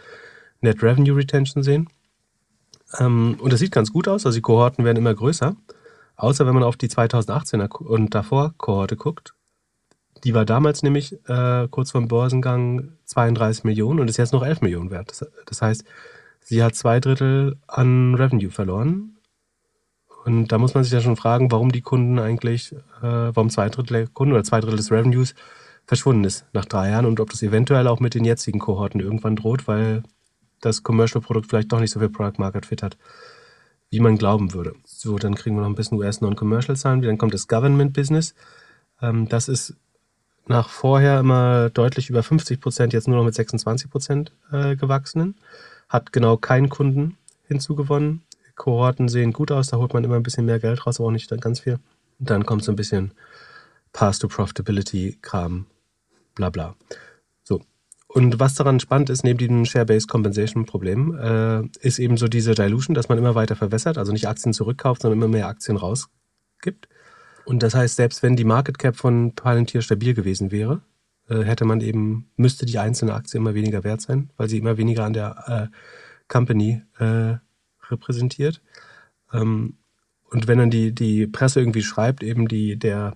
Net 0.61 0.83
Revenue 0.83 1.17
Retention 1.17 1.63
sehen. 1.65 1.89
Ähm, 2.99 3.37
und 3.41 3.53
das 3.53 3.61
sieht 3.61 3.73
ganz 3.73 3.93
gut 3.93 4.07
aus. 4.07 4.25
Also 4.25 4.37
die 4.37 4.43
Kohorten 4.43 4.85
werden 4.85 4.97
immer 4.97 5.15
größer. 5.15 5.57
Außer 6.17 6.47
wenn 6.47 6.55
man 6.55 6.63
auf 6.63 6.77
die 6.77 6.89
2018er 6.89 7.77
und 7.77 8.15
davor 8.15 8.55
Kohorte 8.57 8.97
guckt. 8.97 9.35
Die 10.25 10.35
war 10.35 10.45
damals 10.45 10.83
nämlich 10.83 11.13
äh, 11.29 11.69
kurz 11.71 11.91
vor 11.91 12.01
dem 12.01 12.09
Börsengang 12.09 12.93
32 13.05 13.65
Millionen 13.65 14.01
und 14.01 14.09
ist 14.09 14.17
jetzt 14.17 14.33
noch 14.33 14.45
11 14.45 14.63
Millionen 14.63 14.91
wert. 14.91 15.11
Das, 15.11 15.27
das 15.47 15.63
heißt, 15.63 15.85
sie 16.41 16.63
hat 16.63 16.75
zwei 16.75 17.01
Drittel 17.01 17.57
an 17.67 18.15
Revenue 18.15 18.51
verloren. 18.51 19.19
Und 20.25 20.53
da 20.53 20.59
muss 20.59 20.75
man 20.75 20.85
sich 20.85 20.93
ja 20.93 21.01
schon 21.01 21.17
fragen, 21.17 21.51
warum 21.51 21.73
die 21.73 21.81
Kunden 21.81 22.19
eigentlich, 22.19 22.73
äh, 22.73 22.81
warum 23.03 23.51
zwei 23.51 23.69
Drittel 23.69 23.95
der 23.95 24.07
Kunden 24.09 24.35
oder 24.35 24.45
zwei 24.45 24.61
Drittel 24.61 24.77
des 24.77 24.91
Revenues 24.91 25.35
verschwunden 25.87 26.25
ist 26.25 26.45
nach 26.53 26.67
drei 26.67 26.91
Jahren 26.91 27.07
und 27.07 27.19
ob 27.19 27.31
das 27.31 27.43
eventuell 27.43 27.89
auch 27.89 27.99
mit 27.99 28.15
den 28.15 28.25
jetzigen 28.25 28.59
Kohorten 28.59 29.01
irgendwann 29.01 29.37
droht, 29.37 29.67
weil 29.67 30.03
das 30.61 30.83
Commercial-Produkt 30.83 31.47
vielleicht 31.49 31.73
doch 31.73 31.81
nicht 31.81 31.93
so 31.93 32.01
viel 32.01 32.11
Product 32.11 32.39
Market 32.39 32.67
Fit 32.67 32.83
hat, 32.83 32.99
wie 33.91 34.01
man 34.01 34.19
glauben 34.19 34.53
würde. 34.53 34.75
So, 34.85 35.17
dann 35.17 35.35
kriegen 35.35 35.57
wir 35.57 35.63
noch 35.63 35.69
ein 35.69 35.75
bisschen 35.75 35.99
US 35.99 36.21
Non-Commercial-Zahlen. 36.21 37.01
Dann 37.01 37.17
kommt 37.17 37.33
das 37.33 37.49
Government-Business. 37.49 38.35
Ähm, 39.01 39.29
das 39.29 39.49
ist 39.49 39.77
nach 40.47 40.69
vorher 40.69 41.21
immer 41.21 41.71
deutlich 41.71 42.11
über 42.11 42.23
50 42.23 42.61
Prozent, 42.61 42.93
jetzt 42.93 43.09
nur 43.09 43.17
noch 43.17 43.25
mit 43.25 43.35
26 43.35 43.91
Prozent 43.91 44.33
äh, 44.51 44.77
gewachsenen. 44.77 45.37
Hat 45.89 46.13
genau 46.13 46.37
keinen 46.37 46.69
Kunden 46.69 47.17
hinzugewonnen. 47.47 48.23
Kohorten 48.57 49.09
sehen 49.09 49.33
gut 49.33 49.53
aus, 49.53 49.69
da 49.69 49.77
holt 49.77 49.95
man 49.95 50.05
immer 50.05 50.17
ein 50.17 50.23
bisschen 50.23 50.45
mehr 50.45 50.59
Geld 50.59 50.87
raus, 50.87 50.99
aber 50.99 51.09
auch 51.09 51.13
nicht 51.13 51.31
ganz 51.41 51.61
viel. 51.61 51.79
Und 52.19 52.31
dann 52.31 52.45
kommt 52.45 52.65
so 52.65 52.73
ein 52.73 52.77
bisschen 52.77 53.13
Path 53.93 54.19
to 54.21 54.29
Profitability-Kram, 54.29 55.67
bla 56.35 56.51
bla. 56.51 56.75
Und 58.09 58.41
was 58.41 58.55
daran 58.55 58.81
spannend 58.81 59.11
ist, 59.11 59.23
neben 59.23 59.39
diesem 59.39 59.67
Share-Based 59.67 60.09
Compensation-Problem, 60.09 61.19
äh, 61.19 61.87
ist 61.87 61.99
eben 61.99 62.17
so 62.17 62.27
diese 62.27 62.55
Dilution, 62.55 62.95
dass 62.95 63.11
man 63.11 63.19
immer 63.19 63.35
weiter 63.35 63.55
verwässert, 63.55 63.99
also 63.99 64.13
nicht 64.13 64.27
Aktien 64.27 64.55
zurückkauft, 64.55 65.03
sondern 65.03 65.19
immer 65.19 65.29
mehr 65.29 65.47
Aktien 65.47 65.77
rausgibt. 65.77 66.89
Und 67.45 67.63
das 67.63 67.75
heißt, 67.75 67.97
selbst 67.97 68.23
wenn 68.23 68.35
die 68.35 68.45
Market 68.45 68.79
Cap 68.79 68.97
von 68.97 69.35
Palantir 69.35 69.83
stabil 69.83 70.15
gewesen 70.15 70.51
wäre, 70.51 70.81
hätte 71.29 71.65
man 71.65 71.81
eben, 71.81 72.31
müsste 72.37 72.67
die 72.67 72.79
einzelne 72.79 73.15
Aktie 73.15 73.39
immer 73.39 73.55
weniger 73.55 73.85
wert 73.85 74.01
sein, 74.01 74.31
weil 74.37 74.49
sie 74.49 74.59
immer 74.59 74.77
weniger 74.77 75.05
an 75.05 75.13
der 75.13 75.71
äh, 75.73 75.77
Company 76.29 76.83
äh, 76.99 77.35
repräsentiert. 77.91 78.63
Ähm, 79.33 79.77
und 80.31 80.47
wenn 80.47 80.59
dann 80.59 80.71
die, 80.71 80.95
die 80.95 81.27
Presse 81.27 81.61
irgendwie 81.61 81.83
schreibt, 81.83 82.23
eben 82.23 82.49
die, 82.49 82.79
der, 82.79 83.15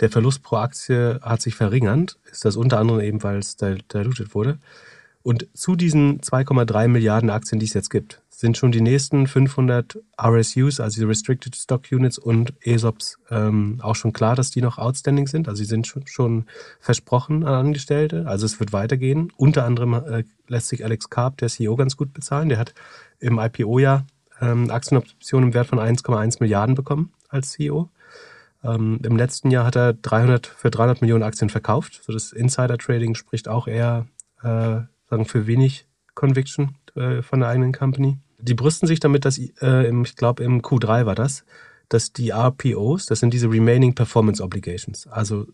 der 0.00 0.10
Verlust 0.10 0.42
pro 0.42 0.56
Aktie 0.56 1.20
hat 1.22 1.42
sich 1.42 1.54
verringert, 1.54 2.18
ist 2.30 2.44
das 2.44 2.56
unter 2.56 2.78
anderem 2.78 3.00
eben, 3.00 3.22
weil 3.22 3.38
es 3.38 3.56
diluted 3.56 4.34
wurde. 4.34 4.58
Und 5.22 5.46
zu 5.54 5.76
diesen 5.76 6.20
2,3 6.20 6.88
Milliarden 6.88 7.30
Aktien, 7.30 7.58
die 7.58 7.66
es 7.66 7.74
jetzt 7.74 7.90
gibt, 7.90 8.22
sind 8.28 8.56
schon 8.56 8.72
die 8.72 8.80
nächsten 8.80 9.28
500 9.28 10.00
RSUs, 10.20 10.80
also 10.80 11.00
die 11.00 11.06
Restricted 11.06 11.54
Stock 11.54 11.82
Units 11.92 12.18
und 12.18 12.54
ESOPs, 12.60 13.18
ähm, 13.30 13.78
auch 13.82 13.94
schon 13.94 14.12
klar, 14.12 14.34
dass 14.34 14.50
die 14.50 14.60
noch 14.60 14.78
outstanding 14.78 15.28
sind. 15.28 15.48
Also 15.48 15.58
sie 15.58 15.68
sind 15.68 15.86
schon, 15.86 16.08
schon 16.08 16.46
versprochen 16.80 17.44
an 17.44 17.54
Angestellte. 17.54 18.26
Also 18.26 18.46
es 18.46 18.58
wird 18.58 18.72
weitergehen. 18.72 19.32
Unter 19.36 19.64
anderem 19.64 19.94
äh, 19.94 20.24
lässt 20.48 20.68
sich 20.68 20.84
Alex 20.84 21.08
Karp, 21.08 21.38
der 21.38 21.48
CEO, 21.48 21.76
ganz 21.76 21.96
gut 21.96 22.12
bezahlen. 22.12 22.48
Der 22.48 22.58
hat 22.58 22.74
im 23.20 23.38
IPO-Jahr 23.38 24.06
ähm, 24.40 24.70
Aktienoptionen 24.70 25.50
im 25.50 25.54
Wert 25.54 25.68
von 25.68 25.78
1,1 25.78 26.38
Milliarden 26.40 26.74
bekommen 26.74 27.12
als 27.28 27.52
CEO. 27.52 27.88
Ähm, 28.64 28.98
Im 29.04 29.16
letzten 29.16 29.52
Jahr 29.52 29.64
hat 29.66 29.76
er 29.76 29.92
300, 29.92 30.48
für 30.48 30.70
300 30.70 31.00
Millionen 31.00 31.22
Aktien 31.22 31.48
verkauft. 31.48 32.00
So 32.04 32.12
das 32.12 32.32
Insider-Trading 32.32 33.14
spricht 33.14 33.48
auch 33.48 33.68
eher 33.68 34.06
äh, 34.42 34.80
sagen 35.12 35.26
für 35.26 35.46
wenig 35.46 35.86
Conviction 36.14 36.74
äh, 36.94 37.22
von 37.22 37.40
der 37.40 37.50
eigenen 37.50 37.72
Company. 37.72 38.18
Die 38.38 38.54
brüsten 38.54 38.88
sich 38.88 38.98
damit, 38.98 39.24
dass, 39.24 39.38
äh, 39.38 39.86
im, 39.86 40.04
ich 40.04 40.16
glaube 40.16 40.42
im 40.42 40.62
Q3 40.62 41.06
war 41.06 41.14
das, 41.14 41.44
dass 41.88 42.12
die 42.12 42.30
RPOs, 42.30 43.06
das 43.06 43.20
sind 43.20 43.34
diese 43.34 43.50
Remaining 43.50 43.94
Performance 43.94 44.42
Obligations. 44.42 45.06
Also 45.06 45.46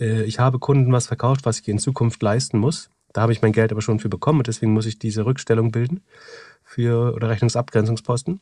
äh, 0.00 0.22
ich 0.22 0.38
habe 0.38 0.60
Kunden 0.60 0.92
was 0.92 1.08
verkauft, 1.08 1.44
was 1.44 1.58
ich 1.58 1.68
in 1.68 1.78
Zukunft 1.78 2.22
leisten 2.22 2.58
muss. 2.58 2.88
Da 3.12 3.22
habe 3.22 3.32
ich 3.32 3.42
mein 3.42 3.52
Geld 3.52 3.72
aber 3.72 3.82
schon 3.82 3.98
für 3.98 4.08
bekommen 4.08 4.38
und 4.38 4.46
deswegen 4.46 4.72
muss 4.72 4.86
ich 4.86 4.98
diese 4.98 5.26
Rückstellung 5.26 5.72
bilden 5.72 6.02
für 6.62 7.14
oder 7.14 7.28
Rechnungsabgrenzungsposten. 7.28 8.40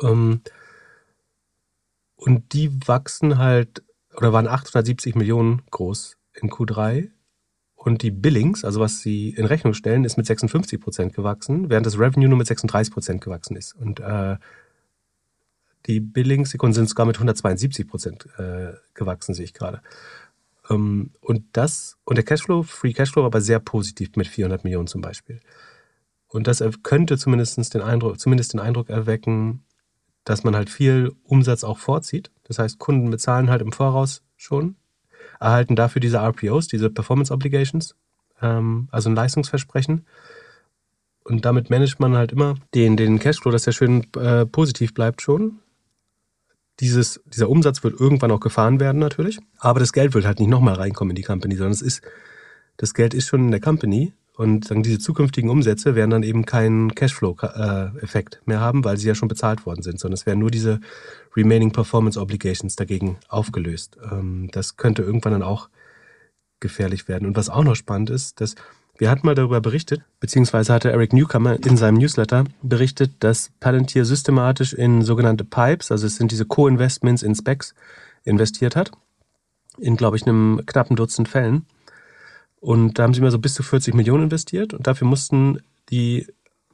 Ähm, 0.00 0.42
und 2.16 2.52
die 2.52 2.70
wachsen 2.86 3.38
halt, 3.38 3.82
oder 4.16 4.32
waren 4.32 4.46
870 4.46 5.16
Millionen 5.16 5.62
groß 5.70 6.16
in 6.34 6.50
Q3. 6.50 7.10
Und 7.82 8.02
die 8.02 8.10
Billings, 8.10 8.62
also 8.62 8.78
was 8.78 9.00
sie 9.00 9.30
in 9.30 9.46
Rechnung 9.46 9.72
stellen, 9.72 10.04
ist 10.04 10.18
mit 10.18 10.26
56 10.26 10.78
Prozent 10.78 11.14
gewachsen, 11.14 11.70
während 11.70 11.86
das 11.86 11.98
Revenue 11.98 12.28
nur 12.28 12.36
mit 12.36 12.46
36 12.46 12.92
Prozent 12.92 13.22
gewachsen 13.22 13.56
ist. 13.56 13.74
Und 13.74 14.00
äh, 14.00 14.36
die 15.86 16.00
Billings 16.00 16.50
sind 16.50 16.88
sogar 16.90 17.06
mit 17.06 17.16
172 17.16 17.88
Prozent 17.88 18.26
äh, 18.36 18.74
gewachsen, 18.92 19.32
sehe 19.32 19.46
ich 19.46 19.54
gerade. 19.54 19.80
Ähm, 20.68 21.12
und 21.22 21.44
das, 21.52 21.96
und 22.04 22.16
der 22.16 22.24
Cashflow, 22.26 22.64
Free 22.64 22.92
Cashflow, 22.92 23.22
war 23.22 23.28
aber 23.28 23.40
sehr 23.40 23.60
positiv 23.60 24.14
mit 24.14 24.28
400 24.28 24.62
Millionen 24.62 24.86
zum 24.86 25.00
Beispiel. 25.00 25.40
Und 26.28 26.48
das 26.48 26.62
könnte 26.82 27.16
zumindest 27.16 27.72
den 27.72 27.80
Eindruck, 27.80 28.20
zumindest 28.20 28.52
den 28.52 28.60
Eindruck 28.60 28.90
erwecken, 28.90 29.64
dass 30.24 30.44
man 30.44 30.54
halt 30.54 30.68
viel 30.68 31.12
Umsatz 31.24 31.64
auch 31.64 31.78
vorzieht. 31.78 32.30
Das 32.44 32.58
heißt, 32.58 32.78
Kunden 32.78 33.08
bezahlen 33.08 33.48
halt 33.48 33.62
im 33.62 33.72
Voraus 33.72 34.22
schon, 34.36 34.76
erhalten 35.40 35.74
dafür 35.74 36.00
diese 36.00 36.18
RPOs, 36.18 36.68
diese 36.68 36.90
Performance 36.90 37.32
Obligations, 37.32 37.96
ähm, 38.40 38.88
also 38.92 39.10
ein 39.10 39.16
Leistungsversprechen. 39.16 40.06
Und 41.24 41.44
damit 41.44 41.70
managt 41.70 42.00
man 42.00 42.16
halt 42.16 42.32
immer 42.32 42.54
den, 42.74 42.96
den 42.96 43.18
Cashflow, 43.18 43.50
dass 43.50 43.64
der 43.64 43.72
schön 43.72 44.06
äh, 44.14 44.46
positiv 44.46 44.94
bleibt 44.94 45.22
schon. 45.22 45.58
Dieses, 46.80 47.20
dieser 47.26 47.48
Umsatz 47.48 47.82
wird 47.84 48.00
irgendwann 48.00 48.30
auch 48.30 48.40
gefahren 48.40 48.80
werden 48.80 48.98
natürlich, 48.98 49.38
aber 49.58 49.80
das 49.80 49.92
Geld 49.92 50.14
wird 50.14 50.24
halt 50.24 50.40
nicht 50.40 50.48
nochmal 50.48 50.74
reinkommen 50.74 51.10
in 51.10 51.16
die 51.16 51.22
Company, 51.22 51.56
sondern 51.56 51.72
es 51.72 51.82
ist, 51.82 52.02
das 52.78 52.94
Geld 52.94 53.12
ist 53.12 53.28
schon 53.28 53.44
in 53.44 53.50
der 53.50 53.60
Company 53.60 54.14
und 54.40 54.70
dann 54.70 54.82
diese 54.82 54.98
zukünftigen 54.98 55.50
Umsätze 55.50 55.94
werden 55.94 56.10
dann 56.10 56.22
eben 56.22 56.46
keinen 56.46 56.94
Cashflow-Effekt 56.94 58.40
mehr 58.46 58.58
haben, 58.58 58.84
weil 58.84 58.96
sie 58.96 59.06
ja 59.06 59.14
schon 59.14 59.28
bezahlt 59.28 59.66
worden 59.66 59.82
sind, 59.82 60.00
sondern 60.00 60.14
es 60.14 60.24
werden 60.24 60.38
nur 60.38 60.50
diese 60.50 60.80
Remaining 61.36 61.72
Performance 61.72 62.18
Obligations 62.18 62.74
dagegen 62.74 63.18
aufgelöst. 63.28 63.98
Ähm, 64.10 64.48
das 64.50 64.78
könnte 64.78 65.02
irgendwann 65.02 65.32
dann 65.32 65.42
auch 65.42 65.68
gefährlich 66.58 67.06
werden. 67.06 67.28
Und 67.28 67.36
was 67.36 67.50
auch 67.50 67.62
noch 67.64 67.76
spannend 67.76 68.08
ist, 68.08 68.40
dass 68.40 68.54
wir 68.96 69.10
hatten 69.10 69.26
mal 69.26 69.34
darüber 69.34 69.60
berichtet, 69.60 70.00
beziehungsweise 70.20 70.72
hatte 70.72 70.90
Eric 70.90 71.12
Newcomer 71.12 71.62
in 71.62 71.76
seinem 71.76 71.98
Newsletter 71.98 72.44
berichtet, 72.62 73.12
dass 73.18 73.50
Palantir 73.60 74.06
systematisch 74.06 74.72
in 74.72 75.02
sogenannte 75.02 75.44
Pipes, 75.44 75.92
also 75.92 76.06
es 76.06 76.16
sind 76.16 76.32
diese 76.32 76.46
Co-Investments 76.46 77.22
in 77.22 77.34
Specs, 77.34 77.74
investiert 78.24 78.74
hat. 78.74 78.90
In, 79.76 79.96
glaube 79.96 80.16
ich, 80.16 80.22
einem 80.22 80.62
knappen 80.64 80.96
Dutzend 80.96 81.28
Fällen. 81.28 81.66
Und 82.60 82.98
da 82.98 83.04
haben 83.04 83.14
sie 83.14 83.22
mal 83.22 83.30
so 83.30 83.38
bis 83.38 83.54
zu 83.54 83.62
40 83.62 83.94
Millionen 83.94 84.24
investiert 84.24 84.74
und 84.74 84.86
dafür 84.86 85.06
mussten 85.06 85.60
die 85.90 86.26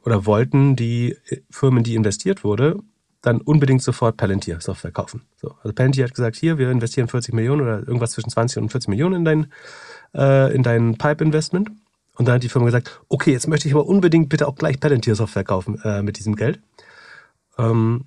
oder 0.03 0.25
wollten 0.25 0.75
die 0.75 1.17
Firmen, 1.49 1.83
die 1.83 1.95
investiert 1.95 2.43
wurde, 2.43 2.79
dann 3.21 3.41
unbedingt 3.41 3.81
sofort 3.81 4.15
Palantir 4.15 4.61
Software 4.61 4.91
kaufen. 4.91 5.23
So, 5.35 5.55
also 5.63 5.73
Palantir 5.73 6.05
hat 6.05 6.13
gesagt, 6.13 6.35
hier, 6.35 6.57
wir 6.57 6.71
investieren 6.71 7.07
40 7.07 7.33
Millionen 7.33 7.61
oder 7.61 7.79
irgendwas 7.79 8.11
zwischen 8.11 8.29
20 8.29 8.61
und 8.61 8.69
40 8.69 8.89
Millionen 8.89 9.15
in 9.15 9.25
dein, 9.25 9.51
äh, 10.13 10.53
in 10.53 10.63
dein 10.63 10.97
Pipe-Investment. 10.97 11.71
Und 12.15 12.27
dann 12.27 12.35
hat 12.35 12.43
die 12.43 12.49
Firma 12.49 12.65
gesagt, 12.65 13.01
okay, 13.09 13.31
jetzt 13.31 13.47
möchte 13.47 13.67
ich 13.67 13.73
aber 13.73 13.85
unbedingt 13.85 14.29
bitte 14.29 14.47
auch 14.47 14.55
gleich 14.55 14.79
Palantir 14.79 15.15
Software 15.15 15.43
kaufen 15.43 15.79
äh, 15.83 16.01
mit 16.01 16.17
diesem 16.19 16.35
Geld. 16.35 16.61
Ähm, 17.57 18.05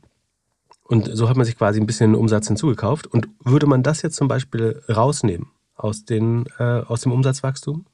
und 0.84 1.10
so 1.12 1.28
hat 1.28 1.36
man 1.36 1.44
sich 1.44 1.56
quasi 1.56 1.80
ein 1.80 1.86
bisschen 1.86 2.14
Umsatz 2.14 2.48
hinzugekauft. 2.48 3.06
Und 3.06 3.28
würde 3.44 3.66
man 3.66 3.82
das 3.82 4.02
jetzt 4.02 4.16
zum 4.16 4.26
Beispiel 4.26 4.82
rausnehmen 4.88 5.48
aus, 5.84 6.04
den, 6.04 6.46
äh, 6.58 6.62
aus 6.62 7.02
dem 7.02 7.12
Umsatzwachstum, 7.12 7.86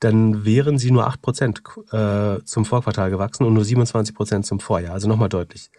dann 0.00 0.44
wären 0.44 0.78
sie 0.78 0.90
nur 0.90 1.08
8% 1.08 2.38
äh, 2.38 2.44
zum 2.44 2.64
Vorquartal 2.64 3.10
gewachsen 3.10 3.44
und 3.44 3.54
nur 3.54 3.62
27% 3.62 4.42
zum 4.42 4.60
Vorjahr. 4.60 4.92
Also 4.92 5.08
nochmal 5.08 5.28
deutlich 5.28 5.70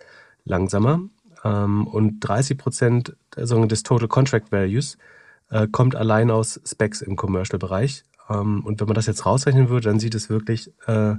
langsamer. 0.45 1.01
Ähm, 1.43 1.85
und 1.85 2.25
30% 2.25 3.13
des 3.67 3.83
Total 3.83 4.07
Contract 4.07 4.51
Values 4.51 4.97
äh, 5.49 5.67
kommt 5.67 5.95
allein 5.95 6.31
aus 6.31 6.59
Specs 6.65 7.01
im 7.01 7.15
Commercial-Bereich. 7.15 8.03
Ähm, 8.29 8.65
und 8.65 8.79
wenn 8.79 8.87
man 8.87 8.95
das 8.95 9.05
jetzt 9.05 9.25
rausrechnen 9.25 9.69
würde, 9.69 9.89
dann 9.89 9.99
sieht 9.99 10.15
es 10.15 10.29
wirklich 10.29 10.71
äh, 10.87 11.15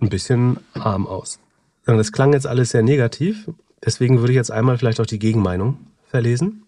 ein 0.00 0.08
bisschen 0.10 0.58
arm 0.74 1.06
aus. 1.06 1.40
Das 1.86 2.12
klang 2.12 2.32
jetzt 2.32 2.46
alles 2.46 2.70
sehr 2.70 2.82
negativ. 2.82 3.50
Deswegen 3.84 4.20
würde 4.20 4.32
ich 4.32 4.36
jetzt 4.36 4.50
einmal 4.50 4.78
vielleicht 4.78 5.00
auch 5.00 5.06
die 5.06 5.18
Gegenmeinung 5.18 5.78
verlesen. 6.06 6.63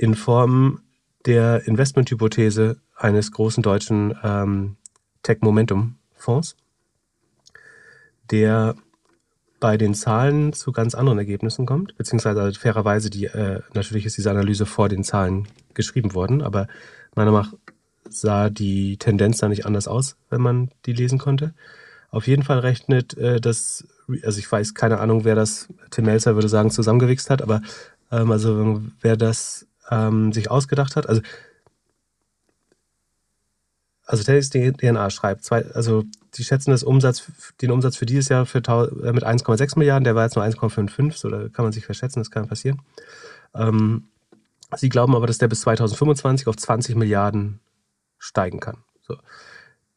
In 0.00 0.14
Form 0.14 0.80
der 1.26 1.66
Investmenthypothese 1.66 2.78
eines 2.96 3.32
großen 3.32 3.62
deutschen 3.62 4.16
ähm, 4.24 4.76
Tech-Momentum-Fonds, 5.22 6.56
der 8.30 8.76
bei 9.60 9.76
den 9.76 9.94
Zahlen 9.94 10.54
zu 10.54 10.72
ganz 10.72 10.94
anderen 10.94 11.18
Ergebnissen 11.18 11.66
kommt, 11.66 11.98
beziehungsweise 11.98 12.40
also 12.40 12.58
fairerweise, 12.58 13.10
die, 13.10 13.26
äh, 13.26 13.60
natürlich 13.74 14.06
ist 14.06 14.16
diese 14.16 14.30
Analyse 14.30 14.64
vor 14.64 14.88
den 14.88 15.04
Zahlen 15.04 15.48
geschrieben 15.74 16.14
worden, 16.14 16.40
aber 16.40 16.66
meiner 17.14 17.30
Meinung 17.30 17.50
nach 17.50 17.58
sah 18.08 18.48
die 18.48 18.96
Tendenz 18.96 19.36
da 19.36 19.50
nicht 19.50 19.66
anders 19.66 19.86
aus, 19.86 20.16
wenn 20.30 20.40
man 20.40 20.70
die 20.86 20.94
lesen 20.94 21.18
konnte. 21.18 21.52
Auf 22.08 22.26
jeden 22.26 22.42
Fall 22.42 22.60
rechnet 22.60 23.18
äh, 23.18 23.38
das, 23.38 23.86
also 24.22 24.38
ich 24.38 24.50
weiß 24.50 24.72
keine 24.72 24.98
Ahnung, 24.98 25.24
wer 25.24 25.34
das, 25.34 25.68
Tim 25.90 26.06
Melzer 26.06 26.36
würde 26.36 26.48
sagen, 26.48 26.70
zusammengewichst 26.70 27.28
hat, 27.28 27.42
aber 27.42 27.60
ähm, 28.10 28.32
also 28.32 28.80
wer 29.02 29.18
das 29.18 29.66
ähm, 29.90 30.32
sich 30.32 30.50
ausgedacht 30.50 30.96
hat, 30.96 31.08
also 31.08 31.22
also 34.10 34.24
Tennis 34.24 34.50
DNA 34.50 35.10
schreibt, 35.10 35.44
zwei, 35.44 35.64
also 35.66 36.02
die 36.34 36.42
schätzen 36.42 36.72
das 36.72 36.82
Umsatz, 36.82 37.30
den 37.60 37.70
Umsatz 37.70 37.96
für 37.96 38.06
dieses 38.06 38.28
Jahr 38.28 38.44
für, 38.44 38.58
äh, 38.58 39.12
mit 39.12 39.24
1,6 39.24 39.78
Milliarden, 39.78 40.02
der 40.02 40.16
war 40.16 40.24
jetzt 40.24 40.34
nur 40.34 40.44
1,55, 40.44 41.16
so 41.16 41.28
da 41.28 41.48
kann 41.48 41.64
man 41.64 41.72
sich 41.72 41.84
verschätzen, 41.86 42.18
das 42.18 42.32
kann 42.32 42.48
passieren. 42.48 42.82
Ähm, 43.54 44.08
sie 44.76 44.88
glauben 44.88 45.14
aber, 45.14 45.28
dass 45.28 45.38
der 45.38 45.46
bis 45.46 45.60
2025 45.60 46.48
auf 46.48 46.56
20 46.56 46.96
Milliarden 46.96 47.60
steigen 48.18 48.58
kann. 48.58 48.78
So. 49.02 49.16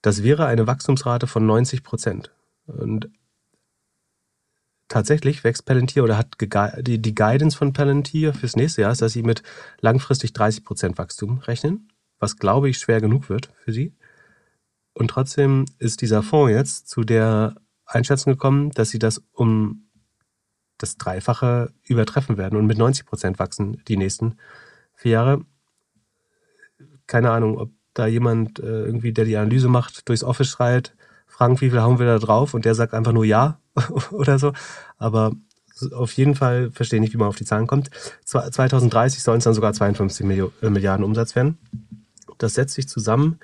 Das 0.03 0.21
wäre 0.21 0.45
eine 0.45 0.67
Wachstumsrate 0.67 1.25
von 1.25 1.47
90 1.47 1.83
Prozent. 1.83 2.31
Und 2.67 3.09
tatsächlich 4.93 5.43
wächst 5.43 5.65
Palantir 5.65 6.03
oder 6.03 6.19
hat 6.19 6.35
die, 6.85 7.01
die 7.01 7.15
Guidance 7.15 7.57
von 7.57 7.73
Palantir 7.73 8.31
fürs 8.31 8.55
nächste 8.55 8.83
Jahr 8.83 8.91
ist, 8.91 9.01
dass 9.01 9.13
sie 9.13 9.23
mit 9.23 9.41
langfristig 9.81 10.33
30 10.33 10.63
Prozent 10.63 10.99
Wachstum 10.99 11.39
rechnen, 11.39 11.89
was 12.19 12.37
glaube 12.37 12.69
ich 12.69 12.77
schwer 12.77 13.01
genug 13.01 13.27
wird 13.27 13.49
für 13.63 13.73
sie. 13.73 13.95
Und 14.93 15.07
trotzdem 15.07 15.65
ist 15.79 16.01
dieser 16.01 16.21
Fonds 16.21 16.51
jetzt 16.51 16.89
zu 16.89 17.01
der 17.03 17.55
Einschätzung 17.85 18.33
gekommen, 18.33 18.69
dass 18.69 18.91
sie 18.91 18.99
das 18.99 19.23
um 19.31 19.89
das 20.77 20.97
Dreifache 20.97 21.73
übertreffen 21.83 22.37
werden 22.37 22.59
und 22.59 22.67
mit 22.67 22.77
90 22.77 23.07
Prozent 23.07 23.39
wachsen 23.39 23.81
die 23.87 23.97
nächsten 23.97 24.37
vier 24.93 25.13
Jahre. 25.13 25.45
Keine 27.07 27.31
Ahnung, 27.31 27.57
ob 27.57 27.71
da 27.95 28.05
jemand 28.05 28.59
äh, 28.59 28.85
irgendwie, 28.85 29.11
der 29.11 29.25
die 29.25 29.37
Analyse 29.37 29.69
macht, 29.69 30.07
durchs 30.07 30.23
Office 30.23 30.49
schreit, 30.49 30.95
Frank, 31.33 31.61
wie 31.61 31.71
viel 31.71 31.81
hauen 31.81 31.97
wir 31.97 32.05
da 32.05 32.19
drauf? 32.19 32.53
Und 32.53 32.63
der 32.63 32.75
sagt 32.75 32.93
einfach 32.93 33.11
nur 33.11 33.25
ja 33.25 33.59
oder 34.11 34.37
so. 34.37 34.53
Aber 34.97 35.31
auf 35.91 36.11
jeden 36.13 36.35
Fall 36.35 36.69
verstehe 36.69 36.97
ich 36.97 37.01
nicht, 37.01 37.13
wie 37.13 37.17
man 37.17 37.27
auf 37.27 37.35
die 37.35 37.43
Zahlen 37.43 37.65
kommt. 37.65 37.89
2030 38.23 39.23
sollen 39.23 39.39
es 39.39 39.43
dann 39.43 39.55
sogar 39.55 39.73
52 39.73 40.25
äh, 40.61 40.69
Milliarden 40.69 41.03
Umsatz 41.03 41.35
werden. 41.35 41.57
Das 42.37 42.53
setzt 42.53 42.75
sich 42.75 42.87
zusammen, 42.87 43.39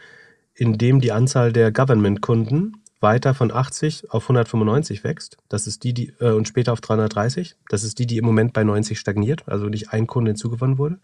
indem 0.53 1.01
die 1.01 1.11
Anzahl 1.11 1.51
der 1.51 1.71
Government-Kunden 1.71 2.77
weiter 2.99 3.33
von 3.33 3.51
80 3.51 4.11
auf 4.11 4.23
195 4.25 5.03
wächst. 5.03 5.37
Das 5.47 5.65
ist 5.65 5.83
die, 5.83 5.93
die 5.93 6.13
äh, 6.19 6.31
und 6.31 6.47
später 6.47 6.73
auf 6.73 6.81
330. 6.81 7.55
Das 7.69 7.83
ist 7.83 7.97
die, 7.97 8.05
die 8.05 8.17
im 8.17 8.25
Moment 8.25 8.53
bei 8.53 8.63
90 8.63 8.99
stagniert, 8.99 9.47
also 9.47 9.65
nicht 9.65 9.93
ein 9.93 10.05
Kunde 10.05 10.29
hinzugewonnen 10.29 10.77
wurde. 10.77 10.99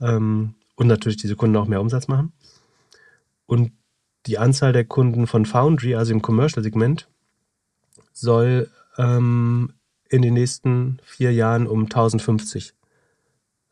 Ähm, 0.00 0.56
und 0.74 0.88
natürlich 0.88 1.16
diese 1.16 1.36
Kunden 1.36 1.56
auch 1.56 1.68
mehr 1.68 1.80
Umsatz 1.80 2.06
machen. 2.06 2.32
Und 3.46 3.72
die 4.26 4.38
Anzahl 4.38 4.72
der 4.72 4.84
Kunden 4.84 5.26
von 5.26 5.46
Foundry, 5.46 5.94
also 5.94 6.12
im 6.12 6.22
Commercial-Segment, 6.22 7.08
soll 8.12 8.70
ähm, 8.98 9.74
in 10.08 10.22
den 10.22 10.34
nächsten 10.34 10.98
vier 11.04 11.32
Jahren 11.32 11.66
um 11.66 11.84
1050, 11.84 12.74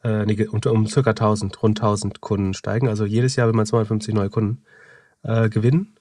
äh, 0.02 0.26
nee, 0.26 0.46
um, 0.46 0.60
um 0.66 0.86
circa 0.86 1.10
1000, 1.10 1.62
rund 1.62 1.80
1000 1.80 2.20
Kunden 2.20 2.54
steigen. 2.54 2.88
Also 2.88 3.04
jedes 3.04 3.36
Jahr 3.36 3.46
will 3.46 3.54
man 3.54 3.66
250 3.66 4.14
neue 4.14 4.30
Kunden 4.30 4.62
äh, 5.22 5.48
gewinnen, 5.48 5.96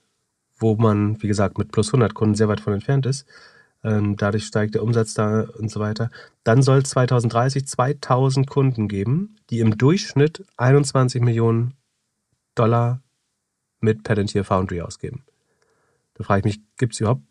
wo 0.58 0.76
man, 0.76 1.22
wie 1.22 1.28
gesagt, 1.28 1.58
mit 1.58 1.72
plus 1.72 1.90
100 1.90 2.14
Kunden 2.14 2.36
sehr 2.36 2.48
weit 2.48 2.60
von 2.60 2.74
entfernt 2.74 3.06
ist. 3.06 3.26
Ähm, 3.84 4.16
dadurch 4.16 4.46
steigt 4.46 4.76
der 4.76 4.84
Umsatz 4.84 5.14
da 5.14 5.42
und 5.42 5.70
so 5.70 5.80
weiter. 5.80 6.10
Dann 6.44 6.62
soll 6.62 6.80
es 6.80 6.90
2030 6.90 7.68
2000 7.68 8.50
Kunden 8.50 8.88
geben, 8.88 9.36
die 9.50 9.60
im 9.60 9.78
Durchschnitt 9.78 10.46
21 10.58 11.22
Millionen 11.22 11.74
Dollar 12.56 13.02
mit 13.84 14.04
Palantir 14.04 14.44
Foundry 14.44 14.82
ausgeben. 14.82 15.24
Da 16.16 16.24
frage 16.24 16.40
ich 16.40 16.46
mich, 16.46 16.66
gibt 16.78 16.94
es 16.94 17.00
überhaupt 17.00 17.24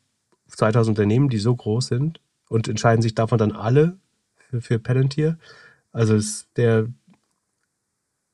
2000 0.49 0.99
Unternehmen, 0.99 1.29
die 1.29 1.39
so 1.39 1.55
groß 1.55 1.87
sind 1.87 2.21
und 2.49 2.69
entscheiden 2.69 3.03
sich 3.03 3.15
davon 3.15 3.39
dann 3.39 3.53
alle 3.53 3.97
für, 4.51 4.61
für 4.61 4.79
Palantir? 4.79 5.39
Also 5.93 6.15
ist 6.15 6.49
der, 6.57 6.89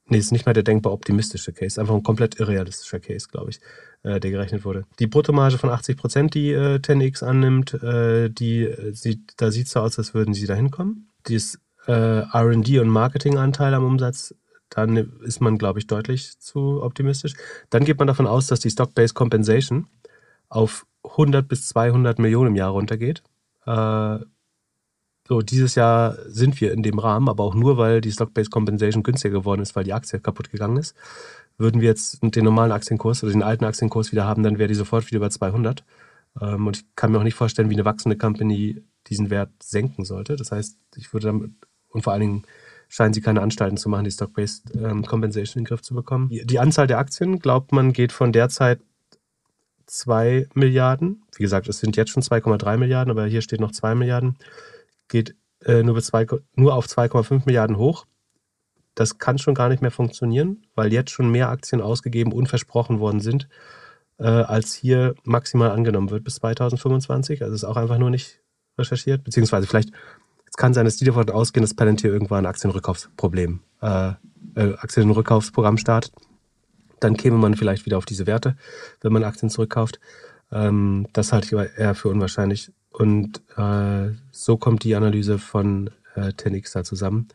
nee, 0.06 0.18
ist 0.18 0.32
nicht 0.32 0.46
mal 0.46 0.52
der 0.52 0.62
denkbar 0.62 0.92
optimistische 0.92 1.52
Case, 1.52 1.80
einfach 1.80 1.94
ein 1.94 2.02
komplett 2.02 2.40
irrealistischer 2.40 3.00
Case, 3.00 3.28
glaube 3.30 3.50
ich, 3.50 3.60
äh, 4.02 4.20
der 4.20 4.30
gerechnet 4.30 4.64
wurde. 4.64 4.84
Die 4.98 5.06
Bruttomarge 5.06 5.58
von 5.58 5.70
80 5.70 5.96
Prozent, 5.96 6.34
die 6.34 6.50
äh, 6.50 6.78
10x 6.78 7.24
annimmt, 7.24 7.74
äh, 7.74 8.30
die 8.30 8.64
äh, 8.64 8.92
sieht, 8.92 9.34
da 9.36 9.50
sieht 9.50 9.66
es 9.66 9.72
so 9.72 9.80
aus, 9.80 9.98
als 9.98 10.14
würden 10.14 10.34
sie 10.34 10.46
da 10.46 10.54
hinkommen. 10.54 11.08
Dieses 11.28 11.60
äh, 11.86 11.92
R&D 11.92 12.78
und 12.80 12.88
Marketinganteil 12.88 13.74
am 13.74 13.84
Umsatz 13.84 14.34
dann 14.70 14.96
ist 15.22 15.40
man, 15.40 15.58
glaube 15.58 15.78
ich, 15.78 15.86
deutlich 15.86 16.38
zu 16.38 16.82
optimistisch. 16.82 17.34
Dann 17.70 17.84
geht 17.84 17.98
man 17.98 18.06
davon 18.06 18.26
aus, 18.26 18.46
dass 18.46 18.60
die 18.60 18.70
Stock-Based 18.70 19.14
Compensation 19.14 19.86
auf 20.48 20.86
100 21.04 21.46
bis 21.48 21.68
200 21.68 22.18
Millionen 22.18 22.48
im 22.48 22.56
Jahr 22.56 22.70
runtergeht. 22.70 23.22
Äh, 23.66 24.18
so, 25.28 25.42
dieses 25.42 25.74
Jahr 25.74 26.16
sind 26.26 26.58
wir 26.60 26.72
in 26.72 26.82
dem 26.82 26.98
Rahmen, 26.98 27.28
aber 27.28 27.44
auch 27.44 27.54
nur, 27.54 27.76
weil 27.76 28.00
die 28.00 28.12
Stock-Based 28.12 28.50
Compensation 28.50 29.02
günstiger 29.02 29.38
geworden 29.40 29.60
ist, 29.60 29.76
weil 29.76 29.84
die 29.84 29.92
Aktie 29.92 30.20
kaputt 30.20 30.50
gegangen 30.50 30.78
ist. 30.78 30.96
Würden 31.58 31.80
wir 31.80 31.88
jetzt 31.88 32.18
den 32.22 32.44
normalen 32.44 32.72
Aktienkurs 32.72 33.22
oder 33.22 33.32
den 33.32 33.42
alten 33.42 33.64
Aktienkurs 33.64 34.10
wieder 34.12 34.24
haben, 34.24 34.42
dann 34.42 34.58
wäre 34.58 34.68
die 34.68 34.74
sofort 34.74 35.06
wieder 35.06 35.18
über 35.18 35.30
200. 35.30 35.84
Ähm, 36.40 36.66
und 36.66 36.78
ich 36.78 36.84
kann 36.96 37.12
mir 37.12 37.18
auch 37.18 37.24
nicht 37.24 37.34
vorstellen, 37.34 37.68
wie 37.68 37.74
eine 37.74 37.84
wachsende 37.84 38.16
Company 38.16 38.82
diesen 39.08 39.30
Wert 39.30 39.50
senken 39.62 40.04
sollte. 40.04 40.36
Das 40.36 40.52
heißt, 40.52 40.78
ich 40.96 41.12
würde 41.12 41.26
damit, 41.26 41.52
und 41.90 42.02
vor 42.02 42.12
allen 42.12 42.22
Dingen 42.22 42.42
scheinen 42.88 43.12
sie 43.12 43.20
keine 43.20 43.42
Anstalten 43.42 43.76
zu 43.76 43.88
machen, 43.88 44.04
die 44.04 44.10
Stock-Based 44.10 44.74
ähm, 44.74 45.04
Compensation 45.04 45.60
in 45.60 45.64
den 45.64 45.68
Griff 45.68 45.82
zu 45.82 45.94
bekommen. 45.94 46.28
Die, 46.30 46.58
Anzahl 46.58 46.86
der 46.86 46.98
Aktien, 46.98 47.38
glaubt 47.38 47.72
man, 47.72 47.92
geht 47.92 48.12
von 48.12 48.32
derzeit 48.32 48.80
2 49.86 50.48
Milliarden. 50.54 51.22
Wie 51.36 51.42
gesagt, 51.42 51.68
es 51.68 51.78
sind 51.78 51.96
jetzt 51.96 52.10
schon 52.10 52.22
2,3 52.22 52.76
Milliarden, 52.78 53.10
aber 53.10 53.26
hier 53.26 53.42
steht 53.42 53.60
noch 53.60 53.72
2 53.72 53.94
Milliarden. 53.94 54.36
Geht 55.08 55.34
äh, 55.64 55.82
nur, 55.82 56.00
zwei, 56.02 56.26
nur 56.54 56.74
auf 56.74 56.86
2,5 56.86 57.42
Milliarden 57.46 57.76
hoch. 57.76 58.06
Das 58.94 59.18
kann 59.18 59.38
schon 59.38 59.54
gar 59.54 59.68
nicht 59.68 59.82
mehr 59.82 59.90
funktionieren, 59.90 60.66
weil 60.74 60.92
jetzt 60.92 61.10
schon 61.10 61.30
mehr 61.30 61.50
Aktien 61.50 61.80
ausgegeben 61.80 62.32
und 62.32 62.48
versprochen 62.48 63.00
worden 63.00 63.20
sind, 63.20 63.48
äh, 64.18 64.24
als 64.26 64.74
hier 64.74 65.14
maximal 65.24 65.70
angenommen 65.70 66.10
wird 66.10 66.24
bis 66.24 66.36
2025. 66.36 67.42
Also 67.42 67.54
ist 67.54 67.64
auch 67.64 67.76
einfach 67.76 67.98
nur 67.98 68.10
nicht 68.10 68.40
recherchiert, 68.76 69.24
beziehungsweise 69.24 69.66
vielleicht 69.66 69.90
kann 70.58 70.74
sein, 70.74 70.84
dass 70.84 70.96
die 70.96 71.04
davon 71.04 71.30
ausgehen, 71.30 71.62
dass 71.62 71.72
Palantir 71.72 72.12
irgendwann 72.12 72.44
ein 72.44 72.50
Aktienrückkaufsproblem, 72.50 73.60
äh, 73.80 74.08
äh, 74.56 74.74
Aktienrückkaufsprogramm 74.74 75.78
startet. 75.78 76.12
Dann 77.00 77.16
käme 77.16 77.38
man 77.38 77.54
vielleicht 77.54 77.86
wieder 77.86 77.96
auf 77.96 78.04
diese 78.04 78.26
Werte, 78.26 78.56
wenn 79.00 79.12
man 79.12 79.22
Aktien 79.22 79.50
zurückkauft. 79.50 80.00
Ähm, 80.50 81.06
das 81.12 81.32
halte 81.32 81.46
ich 81.46 81.54
aber 81.54 81.72
eher 81.78 81.94
für 81.94 82.08
unwahrscheinlich. 82.08 82.72
Und 82.90 83.40
äh, 83.56 84.10
so 84.32 84.56
kommt 84.56 84.82
die 84.82 84.96
Analyse 84.96 85.38
von 85.38 85.90
äh, 86.16 86.32
10x 86.32 86.74
da 86.74 86.82
zusammen. 86.82 87.28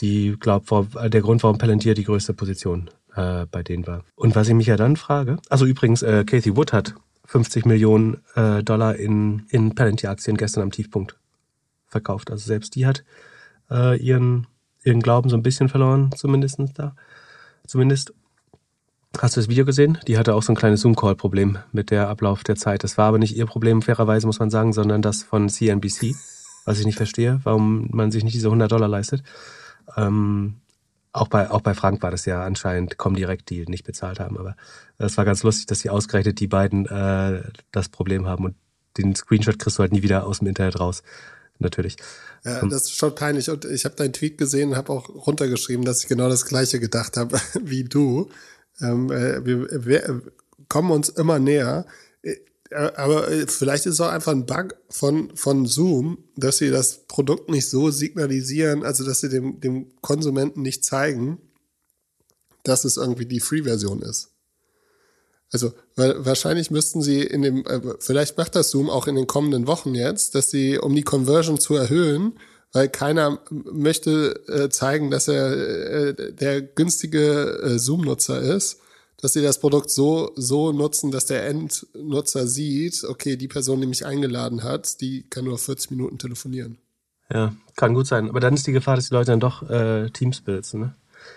Die 0.00 0.36
glaubt, 0.38 0.70
der 0.70 1.22
Grund, 1.22 1.42
warum 1.42 1.56
Palantir 1.56 1.94
die 1.94 2.04
größte 2.04 2.34
Position 2.34 2.90
äh, 3.14 3.46
bei 3.46 3.62
denen 3.62 3.86
war. 3.86 4.04
Und 4.16 4.36
was 4.36 4.48
ich 4.48 4.54
mich 4.54 4.66
ja 4.66 4.76
dann 4.76 4.96
frage, 4.96 5.38
also 5.48 5.64
übrigens, 5.64 6.02
äh, 6.02 6.24
Kathy 6.26 6.54
Wood 6.54 6.74
hat 6.74 6.94
50 7.24 7.64
Millionen 7.64 8.18
äh, 8.34 8.62
Dollar 8.62 8.96
in, 8.96 9.46
in 9.48 9.74
Palantir-Aktien 9.74 10.36
gestern 10.36 10.62
am 10.62 10.70
Tiefpunkt 10.70 11.16
verkauft. 11.86 12.30
Also 12.30 12.46
selbst 12.46 12.74
die 12.74 12.86
hat 12.86 13.04
äh, 13.70 13.96
ihren, 13.98 14.46
ihren 14.84 15.00
Glauben 15.00 15.28
so 15.28 15.36
ein 15.36 15.42
bisschen 15.42 15.68
verloren, 15.68 16.10
zumindest 16.16 16.60
da. 16.74 16.94
Zumindest. 17.66 18.12
Hast 19.18 19.34
du 19.36 19.40
das 19.40 19.48
Video 19.48 19.64
gesehen? 19.64 19.98
Die 20.06 20.18
hatte 20.18 20.34
auch 20.34 20.42
so 20.42 20.52
ein 20.52 20.56
kleines 20.56 20.82
Zoom-Call-Problem 20.82 21.58
mit 21.72 21.90
der 21.90 22.08
Ablauf 22.08 22.44
der 22.44 22.56
Zeit. 22.56 22.84
Das 22.84 22.98
war 22.98 23.06
aber 23.06 23.18
nicht 23.18 23.34
ihr 23.34 23.46
Problem, 23.46 23.80
fairerweise 23.80 24.26
muss 24.26 24.40
man 24.40 24.50
sagen, 24.50 24.74
sondern 24.74 25.00
das 25.00 25.22
von 25.22 25.48
CNBC, 25.48 26.14
was 26.66 26.78
ich 26.78 26.84
nicht 26.84 26.98
verstehe, 26.98 27.40
warum 27.44 27.88
man 27.92 28.10
sich 28.10 28.24
nicht 28.24 28.34
diese 28.34 28.48
100 28.48 28.70
Dollar 28.70 28.88
leistet. 28.88 29.22
Ähm, 29.96 30.56
auch 31.16 31.28
bei, 31.28 31.50
auch 31.50 31.62
bei 31.62 31.72
Frank 31.72 32.02
war 32.02 32.10
das 32.10 32.26
ja 32.26 32.44
anscheinend 32.44 32.98
Comdirect, 32.98 33.48
die 33.48 33.64
nicht 33.64 33.84
bezahlt 33.84 34.20
haben. 34.20 34.36
Aber 34.36 34.54
es 34.98 35.16
war 35.16 35.24
ganz 35.24 35.42
lustig, 35.42 35.64
dass 35.66 35.80
sie 35.80 35.88
ausgerechnet 35.88 36.38
die 36.40 36.46
beiden 36.46 36.84
äh, 36.86 37.42
das 37.72 37.88
Problem 37.88 38.26
haben. 38.26 38.44
Und 38.44 38.56
den 38.98 39.14
Screenshot 39.14 39.58
kriegst 39.58 39.78
du 39.78 39.82
halt 39.82 39.92
nie 39.92 40.02
wieder 40.02 40.26
aus 40.26 40.40
dem 40.40 40.48
Internet 40.48 40.78
raus. 40.78 41.02
Natürlich. 41.58 41.96
Ja, 42.44 42.64
das 42.66 42.82
ist 42.82 42.96
schon 42.96 43.14
peinlich. 43.14 43.50
Und 43.50 43.64
ich 43.64 43.84
habe 43.84 43.96
deinen 43.96 44.12
Tweet 44.12 44.38
gesehen 44.38 44.70
und 44.70 44.76
habe 44.76 44.92
auch 44.92 45.08
runtergeschrieben, 45.08 45.84
dass 45.84 46.02
ich 46.02 46.08
genau 46.08 46.28
das 46.28 46.44
Gleiche 46.44 46.80
gedacht 46.80 47.16
habe 47.16 47.40
wie 47.62 47.84
du. 47.84 48.28
Ähm, 48.80 49.10
äh, 49.10 49.44
wir, 49.44 49.84
wir 49.86 50.22
kommen 50.68 50.90
uns 50.90 51.08
immer 51.08 51.38
näher. 51.38 51.86
Äh, 52.22 52.36
aber 52.70 53.30
äh, 53.30 53.46
vielleicht 53.46 53.86
ist 53.86 53.94
es 53.94 54.00
auch 54.00 54.10
einfach 54.10 54.32
ein 54.32 54.46
Bug 54.46 54.74
von, 54.90 55.34
von 55.36 55.66
Zoom, 55.66 56.18
dass 56.36 56.58
sie 56.58 56.70
das 56.70 57.06
Produkt 57.06 57.48
nicht 57.48 57.68
so 57.68 57.90
signalisieren, 57.90 58.84
also 58.84 59.04
dass 59.04 59.20
sie 59.20 59.28
dem, 59.28 59.60
dem 59.60 59.92
Konsumenten 60.00 60.62
nicht 60.62 60.84
zeigen, 60.84 61.38
dass 62.64 62.84
es 62.84 62.96
irgendwie 62.96 63.26
die 63.26 63.40
Free-Version 63.40 64.02
ist. 64.02 64.35
Also 65.52 65.72
wahrscheinlich 65.94 66.70
müssten 66.70 67.02
sie 67.02 67.22
in 67.22 67.42
dem, 67.42 67.64
äh, 67.66 67.80
vielleicht 68.00 68.36
macht 68.36 68.56
das 68.56 68.70
Zoom 68.70 68.90
auch 68.90 69.06
in 69.06 69.14
den 69.14 69.26
kommenden 69.26 69.66
Wochen 69.66 69.94
jetzt, 69.94 70.34
dass 70.34 70.50
sie, 70.50 70.78
um 70.78 70.94
die 70.94 71.02
Conversion 71.02 71.60
zu 71.60 71.74
erhöhen, 71.74 72.38
weil 72.72 72.88
keiner 72.88 73.38
möchte 73.50 74.44
äh, 74.48 74.68
zeigen, 74.70 75.10
dass 75.10 75.28
er 75.28 75.52
äh, 75.52 76.32
der 76.32 76.62
günstige 76.62 77.74
Zoom-Nutzer 77.76 78.40
ist, 78.40 78.80
dass 79.22 79.32
sie 79.32 79.42
das 79.42 79.60
Produkt 79.60 79.90
so, 79.90 80.32
so 80.34 80.72
nutzen, 80.72 81.10
dass 81.10 81.26
der 81.26 81.46
Endnutzer 81.46 82.46
sieht, 82.46 83.04
okay, 83.04 83.36
die 83.36 83.48
Person, 83.48 83.80
die 83.80 83.86
mich 83.86 84.04
eingeladen 84.04 84.62
hat, 84.64 85.00
die 85.00 85.22
kann 85.30 85.44
nur 85.44 85.58
40 85.58 85.92
Minuten 85.92 86.18
telefonieren. 86.18 86.78
Ja, 87.32 87.56
kann 87.76 87.94
gut 87.94 88.06
sein. 88.06 88.28
Aber 88.28 88.40
dann 88.40 88.54
ist 88.54 88.66
die 88.66 88.72
Gefahr, 88.72 88.96
dass 88.96 89.08
die 89.08 89.14
Leute 89.14 89.30
dann 89.30 89.40
doch 89.40 89.66
Teams 90.12 90.42
benutzen. 90.42 90.80
Ne? 90.80 90.94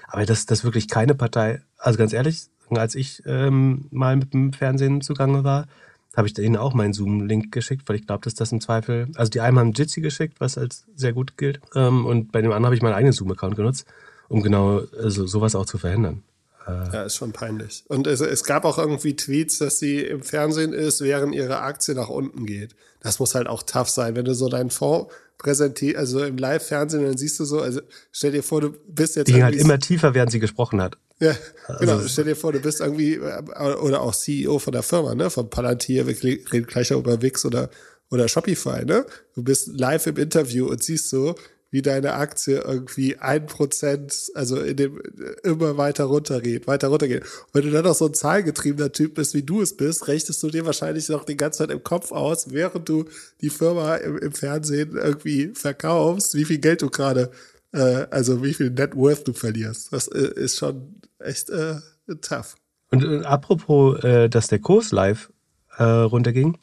Aber 0.07 0.25
dass 0.25 0.45
das 0.45 0.63
wirklich 0.63 0.87
keine 0.87 1.15
Partei, 1.15 1.63
also 1.77 1.97
ganz 1.97 2.13
ehrlich, 2.13 2.49
als 2.77 2.95
ich 2.95 3.23
ähm, 3.25 3.85
mal 3.91 4.15
mit 4.15 4.33
dem 4.33 4.53
Fernsehen 4.53 5.01
zugange 5.01 5.43
war, 5.43 5.67
habe 6.15 6.27
ich 6.27 6.33
denen 6.33 6.57
auch 6.57 6.73
meinen 6.73 6.93
Zoom-Link 6.93 7.51
geschickt, 7.51 7.83
weil 7.87 7.95
ich 7.95 8.07
glaube, 8.07 8.23
dass 8.23 8.35
das 8.35 8.51
im 8.51 8.61
Zweifel, 8.61 9.07
also 9.15 9.29
die 9.29 9.41
einen 9.41 9.59
haben 9.59 9.73
Jitsi 9.73 10.01
geschickt, 10.01 10.39
was 10.39 10.57
als 10.57 10.85
sehr 10.95 11.13
gut 11.13 11.37
gilt, 11.37 11.59
ähm, 11.75 12.05
und 12.05 12.31
bei 12.31 12.41
dem 12.41 12.51
anderen 12.51 12.65
habe 12.65 12.75
ich 12.75 12.81
meinen 12.81 12.95
eigenen 12.95 13.13
Zoom-Account 13.13 13.55
genutzt, 13.55 13.85
um 14.27 14.41
genau 14.41 14.81
also 15.01 15.25
sowas 15.25 15.55
auch 15.55 15.65
zu 15.65 15.77
verhindern. 15.77 16.23
Äh, 16.67 16.93
ja, 16.93 17.03
ist 17.03 17.15
schon 17.15 17.31
peinlich. 17.31 17.83
Und 17.87 18.07
es, 18.07 18.21
es 18.21 18.43
gab 18.43 18.65
auch 18.65 18.77
irgendwie 18.77 19.15
Tweets, 19.15 19.59
dass 19.59 19.79
sie 19.79 20.01
im 20.01 20.21
Fernsehen 20.21 20.73
ist, 20.73 21.01
während 21.01 21.33
ihre 21.33 21.61
Aktie 21.61 21.95
nach 21.95 22.09
unten 22.09 22.45
geht. 22.45 22.75
Das 23.01 23.19
muss 23.19 23.33
halt 23.35 23.47
auch 23.47 23.63
tough 23.63 23.89
sein, 23.89 24.15
wenn 24.15 24.25
du 24.25 24.35
so 24.35 24.49
deinen 24.49 24.69
Fonds 24.69 25.11
präsentierst, 25.37 25.97
also 25.97 26.23
im 26.23 26.37
Live-Fernsehen, 26.37 27.03
dann 27.03 27.17
siehst 27.17 27.39
du 27.39 27.45
so, 27.45 27.61
also 27.61 27.81
stell 28.11 28.33
dir 28.33 28.43
vor, 28.43 28.61
du 28.61 28.73
bist 28.87 29.15
jetzt. 29.15 29.27
Die 29.27 29.33
ging 29.33 29.43
halt 29.43 29.55
immer 29.55 29.79
tiefer, 29.79 30.13
während 30.13 30.31
sie 30.31 30.39
gesprochen 30.39 30.81
hat. 30.81 30.97
Ja, 31.19 31.35
genau. 31.79 31.93
Also, 31.93 32.07
Stell 32.07 32.25
dir 32.25 32.35
vor, 32.35 32.53
du 32.53 32.59
bist 32.59 32.79
irgendwie, 32.79 33.15
äh, 33.15 33.75
oder 33.81 34.01
auch 34.01 34.15
CEO 34.15 34.59
von 34.59 34.73
der 34.73 34.83
Firma, 34.83 35.15
ne, 35.15 35.29
von 35.29 35.49
Palantir, 35.49 36.07
wir 36.07 36.15
reden 36.23 36.65
gleich 36.65 36.93
auch 36.93 36.99
über 36.99 37.21
Wix 37.21 37.45
oder, 37.45 37.69
oder 38.09 38.27
Shopify, 38.27 38.85
ne? 38.85 39.05
Du 39.35 39.43
bist 39.43 39.67
live 39.67 40.07
im 40.07 40.17
Interview 40.17 40.67
und 40.67 40.81
siehst 40.83 41.09
so, 41.09 41.35
wie 41.71 41.81
deine 41.81 42.13
Aktie 42.13 42.59
irgendwie 42.59 43.17
ein 43.17 43.45
Prozent, 43.45 44.31
also 44.33 44.59
in 44.59 44.75
dem 44.75 45.01
immer 45.43 45.77
weiter 45.77 46.05
runtergeht, 46.05 46.65
weiter 46.65 46.87
runtergeht. 46.87 47.21
Und 47.21 47.53
wenn 47.53 47.63
du 47.63 47.71
dann 47.71 47.85
noch 47.85 47.93
so 47.93 48.07
ein 48.07 48.13
zahlgetriebener 48.13 48.91
Typ 48.91 49.15
bist, 49.15 49.35
wie 49.35 49.43
du 49.43 49.61
es 49.61 49.77
bist, 49.77 50.07
rechnest 50.07 50.41
du 50.41 50.49
dir 50.49 50.65
wahrscheinlich 50.65 51.09
noch 51.09 51.25
die 51.25 51.37
ganze 51.37 51.59
Zeit 51.59 51.71
im 51.71 51.83
Kopf 51.83 52.11
aus, 52.11 52.51
während 52.51 52.89
du 52.89 53.05
die 53.41 53.51
Firma 53.51 53.95
im, 53.97 54.17
im 54.17 54.31
Fernsehen 54.31 54.95
irgendwie 54.95 55.51
verkaufst, 55.53 56.33
wie 56.33 56.45
viel 56.45 56.57
Geld 56.57 56.81
du 56.81 56.89
gerade, 56.89 57.29
äh, 57.71 58.07
also 58.09 58.43
wie 58.43 58.53
viel 58.53 58.71
Net 58.71 58.95
Worth 58.95 59.27
du 59.27 59.33
verlierst. 59.33 59.93
Das 59.93 60.07
äh, 60.07 60.33
ist 60.35 60.57
schon 60.57 61.01
echt 61.19 61.49
äh, 61.49 61.75
tough. 62.21 62.55
Und 62.91 63.03
äh, 63.03 63.23
apropos, 63.25 64.03
äh, 64.03 64.29
dass 64.29 64.47
der 64.47 64.59
Kurs 64.59 64.91
live 64.91 65.31
äh, 65.77 65.83
runterging, 65.83 66.57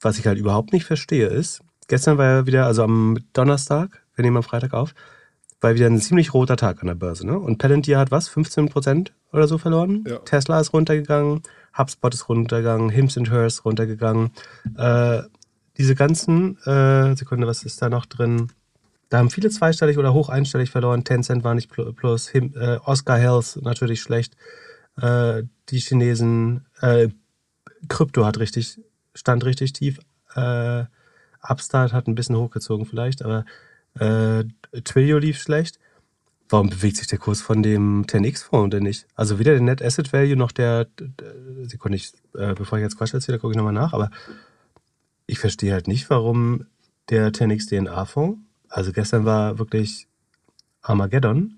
was 0.00 0.18
ich 0.18 0.26
halt 0.26 0.38
überhaupt 0.38 0.72
nicht 0.72 0.84
verstehe, 0.84 1.26
ist, 1.26 1.60
gestern 1.88 2.18
war 2.18 2.26
ja 2.26 2.46
wieder, 2.46 2.66
also 2.66 2.82
am 2.82 3.18
Donnerstag, 3.32 4.02
wir 4.14 4.22
nehmen 4.24 4.36
am 4.36 4.42
Freitag 4.42 4.74
auf, 4.74 4.94
war 5.60 5.74
wieder 5.74 5.86
ein 5.86 6.00
ziemlich 6.00 6.32
roter 6.32 6.56
Tag 6.56 6.80
an 6.80 6.86
der 6.86 6.94
Börse. 6.94 7.26
Ne? 7.26 7.38
Und 7.38 7.58
Palantir 7.58 7.98
hat 7.98 8.10
was, 8.10 8.28
15 8.28 8.70
Prozent 8.70 9.12
oder 9.32 9.46
so 9.46 9.58
verloren. 9.58 10.04
Ja. 10.06 10.18
Tesla 10.18 10.60
ist 10.60 10.72
runtergegangen, 10.72 11.42
HubSpot 11.76 12.14
ist 12.14 12.28
runtergegangen, 12.28 12.88
Hims 12.90 13.16
Hers 13.16 13.64
runtergegangen. 13.64 14.30
Äh, 14.76 15.22
diese 15.76 15.94
ganzen, 15.94 16.56
äh, 16.64 17.14
Sekunde, 17.16 17.46
was 17.46 17.62
ist 17.62 17.80
da 17.82 17.88
noch 17.88 18.06
drin? 18.06 18.50
Da 19.10 19.18
haben 19.18 19.28
viele 19.28 19.50
zweistellig 19.50 19.98
oder 19.98 20.14
hoch 20.14 20.28
einstellig 20.28 20.70
verloren. 20.70 21.04
Tencent 21.04 21.44
war 21.44 21.54
nicht 21.54 21.68
plus, 21.68 22.28
Him, 22.28 22.54
äh, 22.56 22.76
Oscar 22.84 23.18
Health 23.18 23.58
natürlich 23.60 24.00
schlecht. 24.00 24.36
Äh, 24.96 25.42
die 25.68 25.80
Chinesen, 25.80 26.66
äh, 26.80 27.08
Krypto 27.88 28.24
hat 28.24 28.38
richtig, 28.38 28.80
stand 29.14 29.44
richtig 29.44 29.72
tief. 29.72 29.98
Äh, 30.34 30.84
Upstart 31.42 31.92
hat 31.92 32.06
ein 32.06 32.14
bisschen 32.14 32.36
hochgezogen 32.36 32.86
vielleicht, 32.86 33.24
aber 33.24 33.44
äh, 33.98 34.44
Twilio 34.84 35.18
lief 35.18 35.40
schlecht. 35.40 35.78
Warum 36.48 36.68
bewegt 36.68 36.96
sich 36.96 37.06
der 37.06 37.18
Kurs 37.18 37.40
von 37.40 37.62
dem 37.62 38.04
10x-Fonds 38.06 38.70
denn 38.70 38.84
nicht? 38.84 39.06
Also 39.16 39.38
weder 39.38 39.52
der 39.52 39.60
Net 39.60 39.82
Asset 39.82 40.12
Value 40.12 40.36
noch 40.36 40.52
der, 40.52 40.86
Sekunde, 41.62 41.96
ich, 41.96 42.12
äh, 42.34 42.54
bevor 42.54 42.78
ich 42.78 42.82
jetzt 42.82 42.96
Quatsch 42.96 43.14
erzähle, 43.14 43.38
gucke 43.38 43.52
ich 43.52 43.56
nochmal 43.56 43.72
nach, 43.72 43.92
aber 43.92 44.10
ich 45.26 45.38
verstehe 45.38 45.72
halt 45.72 45.88
nicht, 45.88 46.10
warum 46.10 46.66
der 47.08 47.32
10x 47.32 47.68
DNA-Fonds, 47.68 48.40
also 48.70 48.92
gestern 48.92 49.24
war 49.24 49.58
wirklich 49.58 50.06
Armageddon 50.80 51.56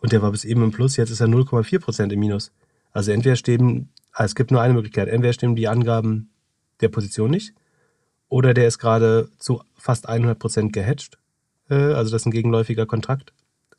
und 0.00 0.12
der 0.12 0.22
war 0.22 0.30
bis 0.30 0.44
eben 0.44 0.62
im 0.62 0.70
Plus, 0.70 0.96
jetzt 0.96 1.10
ist 1.10 1.20
er 1.20 1.26
0,4% 1.26 2.12
im 2.12 2.20
Minus. 2.20 2.52
Also 2.92 3.10
entweder 3.10 3.34
stimmen, 3.34 3.88
also 4.12 4.30
es 4.30 4.34
gibt 4.34 4.50
nur 4.50 4.60
eine 4.60 4.74
Möglichkeit, 4.74 5.08
entweder 5.08 5.32
stimmen 5.32 5.56
die 5.56 5.66
Angaben 5.66 6.30
der 6.80 6.88
Position 6.88 7.30
nicht 7.30 7.54
oder 8.28 8.54
der 8.54 8.68
ist 8.68 8.78
gerade 8.78 9.30
zu 9.38 9.62
fast 9.76 10.08
100 10.08 10.38
Prozent 10.38 10.72
gehatcht, 10.72 11.18
äh, 11.70 11.74
also 11.74 12.12
dass 12.12 12.26
ein 12.26 12.30
gegenläufiger 12.30 12.86
Kontrakt 12.86 13.32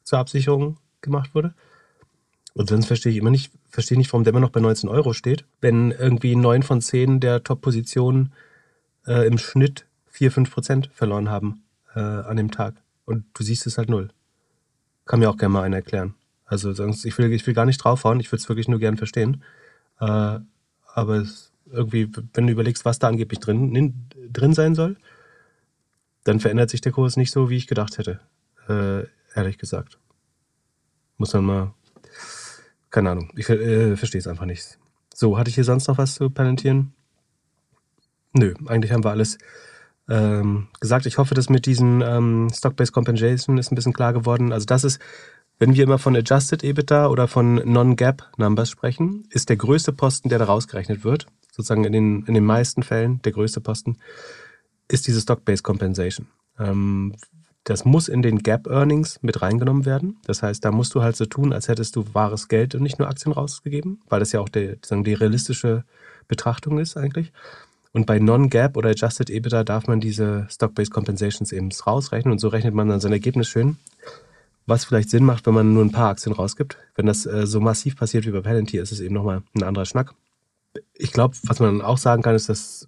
zur 0.03 0.19
Absicherung 0.19 0.77
gemacht 1.01 1.35
wurde. 1.35 1.53
Und 2.55 2.67
sonst 2.67 2.87
verstehe 2.87 3.11
ich 3.11 3.19
immer 3.19 3.29
nicht, 3.29 3.53
verstehe 3.69 3.97
nicht, 3.97 4.11
warum 4.11 4.23
der 4.23 4.31
immer 4.31 4.39
noch 4.39 4.49
bei 4.49 4.59
19 4.59 4.89
Euro 4.89 5.13
steht, 5.13 5.45
wenn 5.61 5.91
irgendwie 5.91 6.35
neun 6.35 6.63
von 6.63 6.81
zehn 6.81 7.19
der 7.19 7.43
Top-Positionen 7.43 8.33
äh, 9.05 9.27
im 9.27 9.37
Schnitt 9.37 9.85
4, 10.19 10.33
5 10.33 10.51
Prozent 10.51 10.89
verloren 10.93 11.29
haben 11.29 11.63
äh, 11.95 12.01
an 12.01 12.35
dem 12.35 12.51
Tag. 12.51 12.75
Und 13.05 13.23
du 13.35 13.41
siehst 13.41 13.65
es 13.67 13.77
halt 13.77 13.87
null. 13.87 14.09
Kann 15.05 15.19
mir 15.21 15.29
auch 15.29 15.37
gerne 15.37 15.53
mal 15.53 15.63
einer 15.63 15.77
erklären. 15.77 16.13
Also 16.43 16.73
sonst, 16.73 17.05
ich 17.05 17.17
will, 17.17 17.31
ich 17.31 17.47
will 17.47 17.53
gar 17.53 17.65
nicht 17.65 17.77
draufhauen, 17.77 18.19
ich 18.19 18.29
würde 18.29 18.41
es 18.41 18.49
wirklich 18.49 18.67
nur 18.67 18.79
gern 18.79 18.97
verstehen. 18.97 19.45
Äh, 20.01 20.39
aber 20.93 21.15
es, 21.15 21.53
irgendwie, 21.71 22.11
wenn 22.33 22.47
du 22.47 22.51
überlegst, 22.51 22.83
was 22.83 22.99
da 22.99 23.07
angeblich 23.07 23.39
drin, 23.39 24.09
drin 24.29 24.53
sein 24.53 24.75
soll, 24.75 24.97
dann 26.25 26.41
verändert 26.41 26.69
sich 26.69 26.81
der 26.81 26.91
Kurs 26.91 27.15
nicht 27.15 27.31
so, 27.31 27.49
wie 27.49 27.55
ich 27.55 27.67
gedacht 27.67 27.97
hätte. 27.97 28.19
Äh, 28.67 29.05
ehrlich 29.35 29.57
gesagt. 29.57 29.99
Muss 31.15 31.31
man 31.31 31.45
mal. 31.45 31.73
Keine 32.89 33.11
Ahnung. 33.11 33.31
Ich 33.37 33.47
äh, 33.47 33.95
verstehe 33.95 34.19
es 34.19 34.27
einfach 34.27 34.45
nicht. 34.45 34.79
So, 35.13 35.37
hatte 35.37 35.47
ich 35.47 35.55
hier 35.55 35.63
sonst 35.63 35.87
noch 35.87 35.97
was 35.97 36.15
zu 36.15 36.29
palentieren? 36.29 36.91
Nö, 38.33 38.53
eigentlich 38.65 38.91
haben 38.91 39.05
wir 39.05 39.11
alles 39.11 39.37
ähm, 40.09 40.67
gesagt. 40.79 41.05
Ich 41.05 41.17
hoffe, 41.17 41.35
dass 41.35 41.49
mit 41.49 41.65
diesen 41.65 42.01
ähm, 42.01 42.49
Stock-Based 42.53 42.93
Compensation 42.93 43.57
ist 43.57 43.71
ein 43.71 43.75
bisschen 43.75 43.93
klar 43.93 44.13
geworden. 44.13 44.51
Also 44.51 44.65
das 44.65 44.83
ist, 44.83 44.99
wenn 45.59 45.73
wir 45.75 45.83
immer 45.83 45.99
von 45.99 46.15
Adjusted 46.15 46.63
EBITDA 46.63 47.07
oder 47.07 47.27
von 47.27 47.55
Non-Gap 47.55 48.23
Numbers 48.37 48.69
sprechen, 48.69 49.27
ist 49.29 49.49
der 49.49 49.57
größte 49.57 49.93
Posten, 49.93 50.29
der 50.29 50.39
da 50.39 50.45
rausgerechnet 50.45 51.03
wird, 51.03 51.27
sozusagen 51.51 51.83
in 51.83 51.93
den, 51.93 52.25
in 52.25 52.33
den 52.33 52.45
meisten 52.45 52.83
Fällen 52.83 53.21
der 53.21 53.31
größte 53.31 53.61
Posten, 53.61 53.97
ist 54.87 55.07
diese 55.07 55.21
Stock-Based 55.21 55.63
Compensation. 55.63 56.27
Ähm, 56.57 57.15
das 57.63 57.85
muss 57.85 58.07
in 58.07 58.21
den 58.21 58.39
Gap-Earnings 58.39 59.19
mit 59.21 59.41
reingenommen 59.41 59.85
werden. 59.85 60.17
Das 60.25 60.41
heißt, 60.41 60.63
da 60.65 60.71
musst 60.71 60.95
du 60.95 61.03
halt 61.03 61.15
so 61.15 61.25
tun, 61.25 61.53
als 61.53 61.67
hättest 61.67 61.95
du 61.95 62.05
wahres 62.13 62.47
Geld 62.47 62.73
und 62.73 62.81
nicht 62.81 62.97
nur 62.97 63.07
Aktien 63.07 63.31
rausgegeben, 63.31 64.01
weil 64.09 64.19
das 64.19 64.31
ja 64.31 64.39
auch 64.39 64.49
die, 64.49 64.77
die 64.89 65.13
realistische 65.13 65.83
Betrachtung 66.27 66.79
ist 66.79 66.97
eigentlich. 66.97 67.31
Und 67.91 68.05
bei 68.05 68.19
Non-Gap 68.19 68.77
oder 68.77 68.91
Adjusted 68.91 69.29
EBITDA 69.29 69.63
darf 69.63 69.87
man 69.87 69.99
diese 69.99 70.47
Stock-Based 70.49 70.91
Compensations 70.91 71.51
eben 71.51 71.69
rausrechnen 71.71 72.31
und 72.31 72.39
so 72.39 72.49
rechnet 72.49 72.73
man 72.73 72.87
dann 72.87 72.99
sein 72.99 73.11
Ergebnis 73.11 73.47
schön. 73.47 73.77
Was 74.67 74.85
vielleicht 74.85 75.09
Sinn 75.09 75.25
macht, 75.25 75.47
wenn 75.47 75.55
man 75.55 75.73
nur 75.73 75.83
ein 75.83 75.91
paar 75.91 76.09
Aktien 76.09 76.33
rausgibt. 76.33 76.77
Wenn 76.95 77.07
das 77.07 77.25
äh, 77.25 77.47
so 77.47 77.59
massiv 77.59 77.97
passiert 77.97 78.27
wie 78.27 78.31
bei 78.31 78.41
Palantir, 78.41 78.83
ist 78.83 78.91
es 78.91 78.99
eben 78.99 79.15
nochmal 79.15 79.41
ein 79.55 79.63
anderer 79.63 79.85
Schnack 79.85 80.13
ich 80.93 81.11
glaube, 81.11 81.35
was 81.43 81.59
man 81.59 81.81
auch 81.81 81.97
sagen 81.97 82.21
kann, 82.21 82.35
ist, 82.35 82.49
dass 82.49 82.87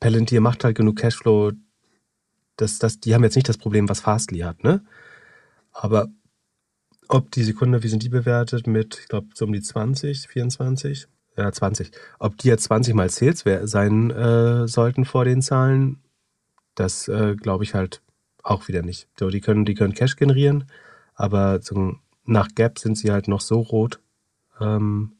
Palantir 0.00 0.40
macht 0.40 0.64
halt 0.64 0.76
genug 0.76 0.96
Cashflow, 0.96 1.52
dass, 2.56 2.78
dass 2.78 3.00
die 3.00 3.14
haben 3.14 3.24
jetzt 3.24 3.36
nicht 3.36 3.48
das 3.48 3.58
Problem, 3.58 3.88
was 3.88 4.00
Fastly 4.00 4.40
hat, 4.40 4.64
ne? 4.64 4.82
Aber 5.72 6.08
ob 7.08 7.30
die 7.32 7.44
Sekunde, 7.44 7.82
wie 7.82 7.88
sind 7.88 8.02
die 8.02 8.08
bewertet? 8.08 8.66
Mit, 8.66 8.98
ich 9.00 9.08
glaube, 9.08 9.28
so 9.34 9.44
um 9.44 9.52
die 9.52 9.62
20, 9.62 10.28
24? 10.28 11.06
Ja, 11.40 11.50
20. 11.50 11.90
Ob 12.18 12.36
die 12.36 12.48
jetzt 12.48 12.64
20 12.64 12.92
mal 12.92 13.08
Sales 13.08 13.44
sein 13.62 14.10
äh, 14.10 14.68
sollten 14.68 15.06
vor 15.06 15.24
den 15.24 15.40
Zahlen, 15.40 15.98
das 16.74 17.08
äh, 17.08 17.34
glaube 17.34 17.64
ich 17.64 17.72
halt 17.74 18.02
auch 18.42 18.68
wieder 18.68 18.82
nicht. 18.82 19.08
So, 19.18 19.30
die 19.30 19.40
können, 19.40 19.64
die 19.64 19.72
können 19.74 19.94
Cash 19.94 20.16
generieren, 20.16 20.64
aber 21.14 21.62
so, 21.62 21.96
nach 22.26 22.48
Gap 22.54 22.78
sind 22.78 22.98
sie 22.98 23.10
halt 23.10 23.26
noch 23.26 23.40
so 23.40 23.60
rot. 23.60 24.00
Ähm, 24.60 25.12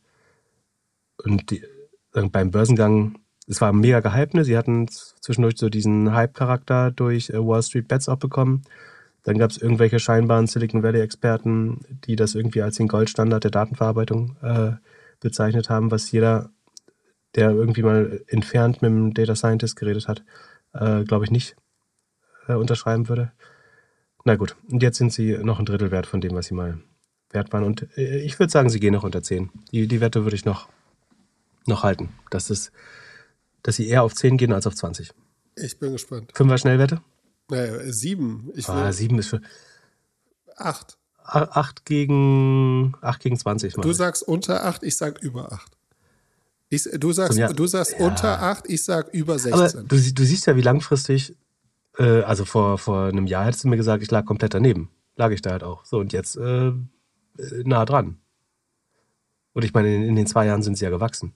und 1.25 1.51
die, 1.51 1.65
beim 2.13 2.51
Börsengang, 2.51 3.19
es 3.47 3.63
war 3.63 3.73
mega 3.73 4.01
gehypt, 4.01 4.35
ne? 4.35 4.45
Sie 4.45 4.59
hatten 4.59 4.89
zwischendurch 4.89 5.57
so 5.57 5.71
diesen 5.71 6.13
Hype-Charakter 6.13 6.91
durch 6.91 7.31
äh, 7.31 7.39
Wall 7.39 7.63
Street 7.63 7.89
Bets 7.89 8.11
auch 8.11 8.19
bekommen. 8.19 8.61
Dann 9.23 9.39
gab 9.39 9.53
es 9.53 9.57
irgendwelche 9.57 9.99
scheinbaren 9.99 10.47
Silicon 10.47 10.83
Valley-Experten, 10.83 11.81
die 12.05 12.17
das 12.17 12.35
irgendwie 12.35 12.61
als 12.61 12.77
den 12.77 12.89
Goldstandard 12.89 13.45
der 13.45 13.51
Datenverarbeitung 13.51 14.37
äh, 14.43 14.73
bezeichnet 15.21 15.71
haben, 15.71 15.91
was 15.91 16.11
jeder, 16.11 16.51
der 17.35 17.51
irgendwie 17.51 17.83
mal 17.83 18.23
entfernt 18.27 18.83
mit 18.83 18.91
einem 18.91 19.15
Data 19.15 19.37
Scientist 19.37 19.77
geredet 19.77 20.09
hat, 20.09 20.25
äh, 20.73 21.05
glaube 21.05 21.25
ich 21.25 21.31
nicht 21.31 21.57
äh, 22.49 22.55
unterschreiben 22.55 23.09
würde. 23.09 23.33
Na 24.25 24.37
gut, 24.37 24.57
und 24.69 24.83
jetzt 24.83 24.99
sind 24.99 25.13
sie 25.13 25.39
noch 25.39 25.59
ein 25.59 25.65
Drittel 25.65 25.91
wert 25.91 26.07
von 26.07 26.21
dem, 26.21 26.35
was 26.35 26.47
sie 26.47 26.55
mal 26.55 26.81
wert 27.31 27.53
waren. 27.53 27.65
Und 27.65 27.87
äh, 27.97 28.19
ich 28.19 28.39
würde 28.39 28.51
sagen, 28.51 28.71
sie 28.71 28.81
gehen 28.81 28.93
noch 28.93 29.05
unter 29.05 29.23
10. 29.23 29.51
Die, 29.73 29.87
die 29.87 30.01
Wette 30.01 30.25
würde 30.25 30.37
ich 30.37 30.45
noch, 30.45 30.69
noch 31.67 31.83
halten. 31.83 32.11
Dass, 32.31 32.51
es, 32.51 32.73
dass 33.63 33.77
sie 33.77 33.89
eher 33.89 34.03
auf 34.03 34.15
10 34.15 34.37
gehen 34.37 34.53
als 34.53 34.67
auf 34.67 34.75
20. 34.75 35.13
Ich 35.57 35.79
bin 35.79 35.93
gespannt. 35.93 36.33
Fünfer 36.35 36.59
Schnellwette? 36.59 37.01
Naja, 37.49 37.93
sieben. 37.93 38.51
Ich 38.55 38.69
ah, 38.69 38.93
sieben 38.93 39.19
ist 39.19 39.29
für. 39.29 39.41
Acht. 40.57 40.99
Acht 41.33 41.85
gegen, 41.85 42.95
acht 43.01 43.21
gegen 43.21 43.37
20. 43.37 43.75
Du 43.75 43.93
sagst 43.93 44.23
unter 44.23 44.65
acht, 44.65 44.83
ich 44.83 44.97
sag 44.97 45.23
über 45.23 45.53
acht. 45.53 45.77
Ich, 46.71 46.85
du 46.85 47.13
sagst, 47.13 47.37
ja, 47.37 47.53
du 47.53 47.67
sagst 47.67 47.97
ja. 47.99 48.07
unter 48.07 48.43
acht, 48.43 48.69
ich 48.69 48.85
sag 48.85 49.13
über 49.13 49.39
16. 49.39 49.53
Aber 49.53 49.89
du, 49.89 50.13
du 50.13 50.25
siehst 50.25 50.47
ja, 50.47 50.55
wie 50.57 50.63
langfristig, 50.63 51.37
äh, 51.99 52.23
also 52.23 52.45
vor, 52.45 52.79
vor 52.79 53.07
einem 53.07 53.27
Jahr 53.27 53.45
hättest 53.45 53.65
du 53.65 53.69
mir 53.69 53.77
gesagt, 53.77 54.03
ich 54.03 54.11
lag 54.11 54.25
komplett 54.25 54.55
daneben. 54.55 54.89
Lag 55.17 55.33
ich 55.33 55.43
da 55.43 55.51
halt 55.51 55.65
auch. 55.65 55.85
So, 55.85 55.99
und 55.99 56.13
jetzt 56.13 56.37
äh, 56.37 56.73
nah 57.65 57.85
dran. 57.85 58.19
Und 59.53 59.65
ich 59.65 59.75
meine, 59.75 59.95
in, 59.95 60.03
in, 60.03 60.17
den 60.17 60.29
zwei 60.29 60.47
Jahren 60.47 60.63
sind 60.63 60.79
sie 60.79 60.85
ja 60.85 60.91
gewachsen. 60.91 61.35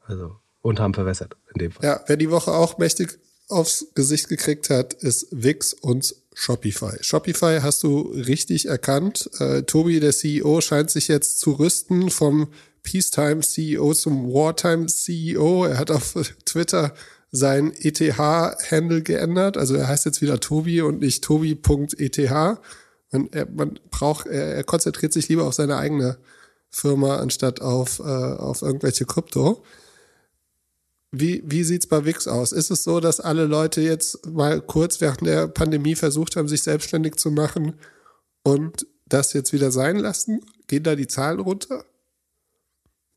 Also, 0.00 0.36
und 0.62 0.80
haben 0.80 0.94
verwässert 0.94 1.36
in 1.54 1.58
dem 1.60 1.72
Fall. 1.72 1.84
Ja, 1.84 2.00
wer 2.06 2.16
die 2.16 2.30
Woche 2.30 2.50
auch 2.50 2.78
mächtig 2.78 3.20
aufs 3.48 3.86
Gesicht 3.94 4.28
gekriegt 4.28 4.70
hat, 4.70 4.94
ist 4.94 5.28
Wix 5.30 5.74
und 5.74 6.14
Shopify. 6.34 6.96
Shopify 7.00 7.60
hast 7.62 7.82
du 7.82 8.12
richtig 8.12 8.66
erkannt. 8.66 9.30
Äh, 9.38 9.62
Tobi, 9.62 10.00
der 10.00 10.12
CEO, 10.12 10.60
scheint 10.60 10.90
sich 10.90 11.08
jetzt 11.08 11.40
zu 11.40 11.52
rüsten 11.52 12.10
vom 12.10 12.48
Peacetime 12.82 13.40
CEO 13.40 13.94
zum 13.94 14.32
Wartime 14.32 14.86
CEO. 14.86 15.64
Er 15.66 15.78
hat 15.78 15.90
auf 15.90 16.14
Twitter 16.44 16.94
sein 17.30 17.72
ETH-Handle 17.72 19.02
geändert. 19.02 19.56
Also 19.56 19.74
er 19.74 19.88
heißt 19.88 20.04
jetzt 20.04 20.22
wieder 20.22 20.40
Tobi 20.40 20.82
und 20.82 21.00
nicht 21.00 21.24
Tobi.eth. 21.24 22.18
Man, 23.10 23.28
er, 23.32 23.46
man 23.50 23.78
braucht, 23.90 24.26
er, 24.26 24.54
er 24.54 24.64
konzentriert 24.64 25.12
sich 25.12 25.28
lieber 25.28 25.46
auf 25.46 25.54
seine 25.54 25.76
eigene 25.76 26.18
Firma 26.70 27.16
anstatt 27.16 27.60
auf, 27.60 27.98
äh, 28.00 28.02
auf 28.02 28.62
irgendwelche 28.62 29.04
Krypto. 29.04 29.62
Wie, 31.14 31.42
wie 31.44 31.62
sieht's 31.62 31.86
bei 31.86 32.06
Wix 32.06 32.26
aus? 32.26 32.52
Ist 32.52 32.70
es 32.70 32.84
so, 32.84 32.98
dass 32.98 33.20
alle 33.20 33.44
Leute 33.44 33.82
jetzt 33.82 34.26
mal 34.26 34.62
kurz 34.62 35.00
während 35.02 35.20
der 35.26 35.46
Pandemie 35.46 35.94
versucht 35.94 36.36
haben, 36.36 36.48
sich 36.48 36.62
selbstständig 36.62 37.16
zu 37.16 37.30
machen 37.30 37.74
und 38.42 38.86
das 39.06 39.34
jetzt 39.34 39.52
wieder 39.52 39.70
sein 39.70 39.98
lassen? 39.98 40.40
Gehen 40.68 40.82
da 40.82 40.96
die 40.96 41.06
Zahlen 41.06 41.40
runter? 41.40 41.84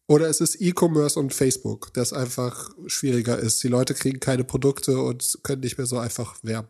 Oder 0.08 0.28
ist 0.28 0.41
es 0.41 0.60
E-Commerce 0.60 1.18
und 1.18 1.34
Facebook, 1.34 1.93
das 1.93 2.12
einfach 2.12 2.70
schwieriger 2.86 3.39
ist? 3.39 3.64
Die 3.64 3.70
Leute 3.70 3.93
kriegen 3.93 4.20
keine 4.20 4.43
Produkte 4.43 5.00
und 5.00 5.39
können 5.43 5.62
nicht 5.62 5.78
mehr 5.78 5.88
so 5.88 5.98
einfach 5.98 6.36
werben. 6.43 6.68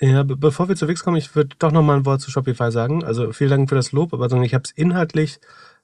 Ja, 0.00 0.22
bevor 0.22 0.68
wir 0.68 0.76
zu 0.76 0.86
Wix 0.86 1.02
kommen, 1.02 1.16
ich 1.16 1.34
würde 1.34 1.56
doch 1.58 1.72
noch 1.72 1.82
mal 1.82 1.96
ein 1.96 2.06
Wort 2.06 2.20
zu 2.20 2.30
Shopify 2.30 2.70
sagen. 2.70 3.04
Also 3.04 3.32
vielen 3.32 3.50
Dank 3.50 3.68
für 3.68 3.74
das 3.74 3.92
Lob, 3.92 4.12
aber 4.12 4.30
ich 4.42 4.54
habe 4.54 4.64
es 4.64 4.72
inhaltlich 4.72 5.40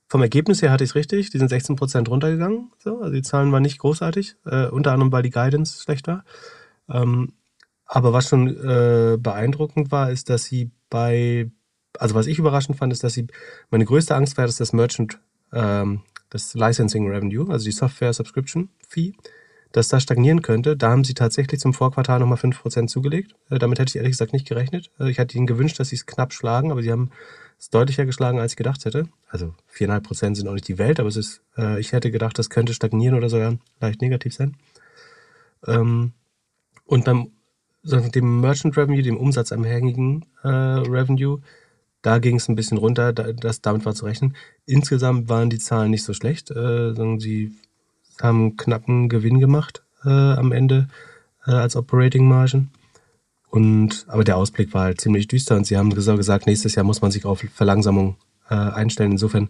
vom 0.08 0.22
Ergebnis 0.22 0.62
her 0.62 0.70
hatte 0.70 0.84
ich 0.84 0.90
es 0.90 0.96
richtig. 0.96 1.30
Die 1.30 1.38
sind 1.38 1.48
16 1.48 1.76
Prozent 1.76 2.08
runtergegangen. 2.08 2.72
So. 2.78 3.00
Also 3.00 3.12
die 3.12 3.22
Zahlen 3.22 3.52
waren 3.52 3.62
nicht 3.62 3.78
großartig. 3.78 4.36
Äh, 4.46 4.66
unter 4.68 4.92
anderem, 4.92 5.12
weil 5.12 5.22
die 5.22 5.30
Guidance 5.30 5.82
schlecht 5.82 6.06
war. 6.06 6.24
Ähm, 6.88 7.34
aber 7.84 8.12
was 8.12 8.28
schon 8.28 8.48
äh, 8.48 9.18
beeindruckend 9.18 9.90
war, 9.90 10.10
ist, 10.10 10.30
dass 10.30 10.44
sie 10.44 10.70
bei, 10.90 11.50
also 11.98 12.14
was 12.14 12.26
ich 12.26 12.38
überraschend 12.38 12.78
fand, 12.78 12.92
ist, 12.92 13.04
dass 13.04 13.14
sie, 13.14 13.26
meine 13.70 13.84
größte 13.84 14.14
Angst 14.14 14.36
war, 14.38 14.46
dass 14.46 14.56
das 14.56 14.72
Merchant, 14.72 15.20
ähm, 15.52 16.02
das 16.30 16.54
Licensing 16.54 17.08
Revenue, 17.08 17.50
also 17.50 17.64
die 17.64 17.72
Software 17.72 18.12
Subscription 18.12 18.68
Fee, 18.86 19.14
dass 19.72 19.88
das 19.88 20.02
stagnieren 20.02 20.42
könnte. 20.42 20.76
Da 20.76 20.90
haben 20.90 21.04
sie 21.04 21.14
tatsächlich 21.14 21.60
zum 21.60 21.74
Vorquartal 21.74 22.20
nochmal 22.20 22.38
5% 22.38 22.86
zugelegt. 22.88 23.34
Äh, 23.50 23.58
damit 23.58 23.78
hätte 23.78 23.90
ich 23.90 23.96
ehrlich 23.96 24.12
gesagt 24.12 24.32
nicht 24.32 24.48
gerechnet. 24.48 24.90
Also 24.98 25.10
ich 25.10 25.18
hatte 25.18 25.36
ihnen 25.36 25.46
gewünscht, 25.46 25.78
dass 25.78 25.88
sie 25.88 25.96
es 25.96 26.06
knapp 26.06 26.32
schlagen, 26.32 26.70
aber 26.70 26.82
sie 26.82 26.92
haben 26.92 27.10
ist 27.58 27.74
deutlicher 27.74 28.06
geschlagen, 28.06 28.38
als 28.38 28.52
ich 28.52 28.56
gedacht 28.56 28.84
hätte. 28.84 29.08
Also 29.28 29.54
viereinhalb 29.66 30.04
Prozent 30.04 30.36
sind 30.36 30.48
auch 30.48 30.54
nicht 30.54 30.68
die 30.68 30.78
Welt, 30.78 31.00
aber 31.00 31.08
es 31.08 31.16
ist, 31.16 31.42
äh, 31.56 31.80
ich 31.80 31.92
hätte 31.92 32.10
gedacht, 32.10 32.38
das 32.38 32.50
könnte 32.50 32.74
stagnieren 32.74 33.16
oder 33.16 33.28
sogar 33.28 33.56
leicht 33.80 34.00
negativ 34.00 34.34
sein. 34.34 34.56
Ähm, 35.66 36.12
und 36.84 37.04
beim 37.04 37.32
dem 37.84 38.40
Merchant 38.40 38.76
Revenue, 38.76 39.02
dem 39.02 39.16
umsatzabhängigen 39.16 40.26
äh, 40.42 40.48
Revenue, 40.48 41.40
da 42.02 42.18
ging 42.18 42.36
es 42.36 42.48
ein 42.48 42.54
bisschen 42.54 42.78
runter, 42.78 43.12
da, 43.12 43.32
das, 43.32 43.60
damit 43.60 43.84
war 43.84 43.94
zu 43.94 44.04
rechnen. 44.04 44.36
Insgesamt 44.66 45.28
waren 45.28 45.50
die 45.50 45.58
Zahlen 45.58 45.90
nicht 45.90 46.04
so 46.04 46.12
schlecht, 46.12 46.50
äh, 46.50 46.94
sondern 46.94 47.18
sie 47.18 47.52
haben 48.20 48.56
knappen 48.56 49.08
Gewinn 49.08 49.40
gemacht 49.40 49.82
äh, 50.04 50.08
am 50.10 50.52
Ende 50.52 50.88
äh, 51.46 51.52
als 51.52 51.76
Operating 51.76 52.26
Margin. 52.26 52.70
Und, 53.50 54.04
aber 54.08 54.24
der 54.24 54.36
Ausblick 54.36 54.74
war 54.74 54.82
halt 54.82 55.00
ziemlich 55.00 55.26
düster 55.26 55.56
und 55.56 55.66
sie 55.66 55.76
haben 55.76 55.94
gesagt, 55.94 56.46
nächstes 56.46 56.74
Jahr 56.74 56.84
muss 56.84 57.00
man 57.00 57.10
sich 57.10 57.24
auf 57.24 57.44
Verlangsamung 57.54 58.16
äh, 58.50 58.54
einstellen. 58.54 59.12
Insofern, 59.12 59.48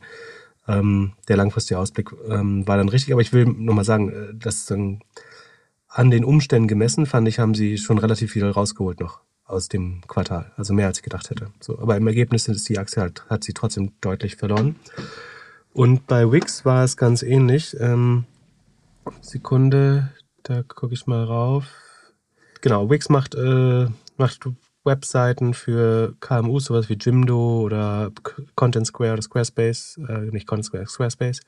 ähm, 0.68 1.12
der 1.26 1.36
langfristige 1.36 1.78
Ausblick 1.78 2.10
ähm, 2.28 2.66
war 2.66 2.76
dann 2.76 2.88
richtig. 2.88 3.12
Aber 3.12 3.22
ich 3.22 3.32
will 3.32 3.46
nochmal 3.46 3.84
sagen, 3.84 4.10
äh, 4.10 4.34
dass 4.34 4.66
dann 4.66 5.00
an 5.88 6.10
den 6.10 6.24
Umständen 6.24 6.68
gemessen, 6.68 7.06
fand 7.06 7.26
ich, 7.26 7.38
haben 7.38 7.54
sie 7.54 7.78
schon 7.78 7.98
relativ 7.98 8.32
viel 8.32 8.48
rausgeholt 8.48 9.00
noch 9.00 9.20
aus 9.46 9.68
dem 9.68 10.02
Quartal. 10.06 10.52
Also 10.56 10.74
mehr 10.74 10.86
als 10.86 10.98
ich 10.98 11.02
gedacht 11.02 11.30
hätte. 11.30 11.50
So, 11.60 11.78
aber 11.78 11.96
im 11.96 12.06
Ergebnis 12.06 12.46
ist 12.46 12.68
die 12.68 12.78
Aktie 12.78 13.02
halt, 13.02 13.24
hat 13.28 13.42
sie 13.42 13.54
trotzdem 13.54 13.92
deutlich 14.00 14.36
verloren. 14.36 14.76
Und 15.72 16.06
bei 16.06 16.30
Wix 16.30 16.64
war 16.64 16.84
es 16.84 16.96
ganz 16.96 17.22
ähnlich. 17.22 17.76
Ähm, 17.80 18.24
Sekunde, 19.22 20.10
da 20.42 20.62
gucke 20.62 20.92
ich 20.92 21.06
mal 21.06 21.24
rauf. 21.24 21.64
Genau, 22.60 22.90
Wix 22.90 23.08
macht, 23.08 23.34
äh, 23.34 23.86
macht 24.16 24.48
Webseiten 24.84 25.54
für 25.54 26.14
KMUs, 26.20 26.64
sowas 26.64 26.88
wie 26.88 26.94
Jimdo 26.94 27.60
oder 27.60 28.10
Content 28.54 28.86
Square 28.86 29.14
oder 29.14 29.22
Squarespace, 29.22 30.00
äh, 30.08 30.30
nicht 30.32 30.46
Content 30.46 30.66
Square, 30.66 30.86
Squarespace. 30.86 31.40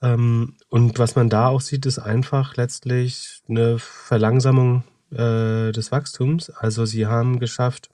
Ähm, 0.00 0.54
und 0.68 0.98
was 0.98 1.16
man 1.16 1.28
da 1.28 1.48
auch 1.48 1.60
sieht, 1.60 1.86
ist 1.86 1.98
einfach 1.98 2.56
letztlich 2.56 3.42
eine 3.48 3.78
Verlangsamung 3.78 4.84
äh, 5.10 5.72
des 5.72 5.90
Wachstums. 5.90 6.50
Also 6.50 6.84
sie 6.84 7.06
haben 7.06 7.40
geschafft, 7.40 7.90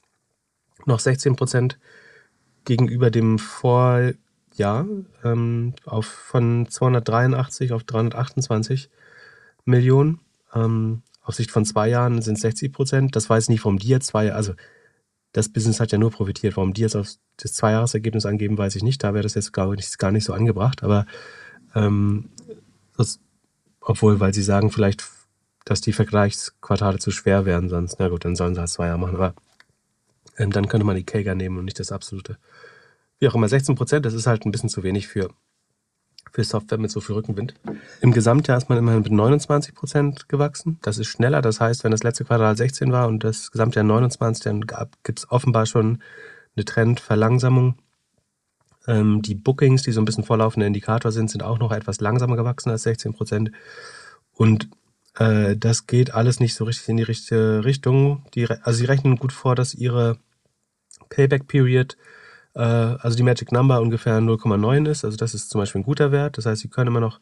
noch 0.86 1.00
16 1.00 1.36
Prozent 1.36 1.78
gegenüber 2.64 3.10
dem 3.10 3.38
Vorjahr 3.38 4.16
ähm, 5.24 5.74
auf, 5.86 6.06
von 6.06 6.68
283 6.68 7.72
auf 7.72 7.84
328 7.84 8.90
Millionen. 9.64 10.20
Ähm, 10.54 11.02
auf 11.24 11.34
Sicht 11.34 11.50
von 11.50 11.64
zwei 11.64 11.88
Jahren 11.88 12.22
sind 12.22 12.34
es 12.34 12.42
60 12.42 12.72
Prozent. 12.72 13.16
Das 13.16 13.28
weiß 13.28 13.48
nicht, 13.48 13.64
warum 13.64 13.78
die 13.78 13.88
jetzt 13.88 14.08
zwei, 14.08 14.32
also 14.32 14.54
das 15.32 15.48
Business 15.48 15.80
hat 15.80 15.90
ja 15.90 15.98
nur 15.98 16.10
profitiert. 16.10 16.56
Warum 16.56 16.74
die 16.74 16.82
jetzt 16.82 16.94
auf 16.94 17.08
das 17.38 17.54
Zweijahresergebnis 17.54 18.26
angeben, 18.26 18.58
weiß 18.58 18.76
ich 18.76 18.82
nicht. 18.82 19.02
Da 19.02 19.14
wäre 19.14 19.22
das 19.22 19.34
jetzt, 19.34 19.52
glaube 19.52 19.74
ich, 19.74 19.98
gar 19.98 20.12
nicht 20.12 20.24
so 20.24 20.34
angebracht. 20.34 20.84
Aber 20.84 21.06
ähm, 21.74 22.30
das, 22.96 23.20
obwohl, 23.80 24.20
weil 24.20 24.34
sie 24.34 24.42
sagen 24.42 24.70
vielleicht, 24.70 25.04
dass 25.64 25.80
die 25.80 25.94
Vergleichsquartale 25.94 26.98
zu 26.98 27.10
schwer 27.10 27.46
wären 27.46 27.70
sonst. 27.70 27.96
Na 27.98 28.08
gut, 28.08 28.24
dann 28.26 28.36
sollen 28.36 28.54
sie 28.54 28.60
halt 28.60 28.70
zwei 28.70 28.86
Jahre 28.86 28.98
machen. 28.98 29.16
Aber 29.16 29.34
ähm, 30.36 30.52
dann 30.52 30.68
könnte 30.68 30.86
man 30.86 30.96
die 30.96 31.04
Kager 31.04 31.34
nehmen 31.34 31.56
und 31.56 31.64
nicht 31.64 31.80
das 31.80 31.90
absolute. 31.90 32.36
Wie 33.18 33.28
auch 33.28 33.34
immer, 33.34 33.48
16 33.48 33.74
Prozent, 33.76 34.04
das 34.04 34.12
ist 34.12 34.26
halt 34.26 34.44
ein 34.44 34.52
bisschen 34.52 34.68
zu 34.68 34.82
wenig 34.82 35.08
für 35.08 35.30
für 36.34 36.42
Software 36.42 36.78
mit 36.78 36.90
so 36.90 37.00
viel 37.00 37.14
Rückenwind. 37.14 37.54
Im 38.00 38.10
Gesamtjahr 38.10 38.58
ist 38.58 38.68
man 38.68 38.76
immerhin 38.76 39.02
mit 39.02 39.12
29 39.12 39.72
Prozent 39.72 40.28
gewachsen. 40.28 40.78
Das 40.82 40.98
ist 40.98 41.06
schneller. 41.06 41.40
Das 41.40 41.60
heißt, 41.60 41.84
wenn 41.84 41.92
das 41.92 42.02
letzte 42.02 42.24
Quartal 42.24 42.56
16 42.56 42.90
war 42.90 43.06
und 43.06 43.22
das 43.22 43.52
Gesamtjahr 43.52 43.84
29, 43.84 44.42
dann 44.42 44.64
gibt 45.04 45.20
es 45.20 45.30
offenbar 45.30 45.64
schon 45.66 46.02
eine 46.56 46.64
Trendverlangsamung. 46.64 47.76
Ähm, 48.88 49.22
die 49.22 49.36
Bookings, 49.36 49.84
die 49.84 49.92
so 49.92 50.00
ein 50.00 50.04
bisschen 50.04 50.24
vorlaufender 50.24 50.66
Indikator 50.66 51.12
sind, 51.12 51.30
sind 51.30 51.44
auch 51.44 51.60
noch 51.60 51.70
etwas 51.70 52.00
langsamer 52.00 52.34
gewachsen 52.34 52.70
als 52.70 52.82
16 52.82 53.14
Prozent. 53.14 53.52
Und 54.32 54.68
äh, 55.16 55.56
das 55.56 55.86
geht 55.86 56.14
alles 56.14 56.40
nicht 56.40 56.56
so 56.56 56.64
richtig 56.64 56.88
in 56.88 56.96
die 56.96 57.04
richtige 57.04 57.64
Richtung. 57.64 58.24
Die, 58.34 58.50
also 58.50 58.76
sie 58.76 58.86
rechnen 58.86 59.18
gut 59.18 59.32
vor, 59.32 59.54
dass 59.54 59.72
ihre 59.72 60.18
Payback 61.10 61.46
Period, 61.46 61.92
äh, 61.92 62.23
also 62.54 63.16
die 63.16 63.24
Magic 63.24 63.50
Number 63.50 63.80
ungefähr 63.80 64.18
0,9 64.20 64.88
ist. 64.88 65.04
Also 65.04 65.16
das 65.16 65.34
ist 65.34 65.50
zum 65.50 65.60
Beispiel 65.60 65.80
ein 65.80 65.84
guter 65.84 66.12
Wert. 66.12 66.38
Das 66.38 66.46
heißt, 66.46 66.62
sie 66.62 66.68
können 66.68 66.88
immer 66.88 67.00
noch 67.00 67.18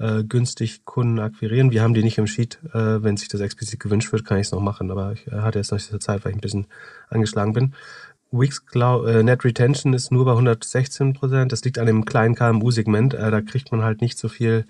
äh, 0.00 0.24
günstig 0.24 0.84
Kunden 0.84 1.18
akquirieren. 1.18 1.70
Wir 1.70 1.82
haben 1.82 1.94
die 1.94 2.02
nicht 2.02 2.18
im 2.18 2.26
Sheet. 2.26 2.58
Äh, 2.72 3.02
wenn 3.02 3.16
sich 3.16 3.28
das 3.28 3.40
explizit 3.40 3.78
gewünscht 3.80 4.10
wird, 4.12 4.24
kann 4.24 4.38
ich 4.38 4.46
es 4.46 4.52
noch 4.52 4.60
machen. 4.60 4.90
Aber 4.90 5.12
ich 5.12 5.26
äh, 5.26 5.40
hatte 5.42 5.58
jetzt 5.58 5.70
noch 5.70 5.78
so 5.78 5.98
Zeit, 5.98 6.24
weil 6.24 6.32
ich 6.32 6.38
ein 6.38 6.40
bisschen 6.40 6.66
angeschlagen 7.10 7.52
bin. 7.52 7.74
Wix 8.32 8.64
Cloud, 8.64 9.06
äh, 9.08 9.22
Net 9.22 9.44
Retention 9.44 9.92
ist 9.92 10.10
nur 10.10 10.24
bei 10.24 10.32
116 10.32 11.12
Prozent. 11.12 11.52
Das 11.52 11.62
liegt 11.64 11.78
an 11.78 11.86
dem 11.86 12.04
kleinen 12.04 12.34
KMU-Segment. 12.34 13.14
Äh, 13.14 13.30
da 13.30 13.40
kriegt 13.42 13.72
man 13.72 13.82
halt 13.82 14.00
nicht 14.00 14.18
so 14.18 14.28
viel 14.28 14.64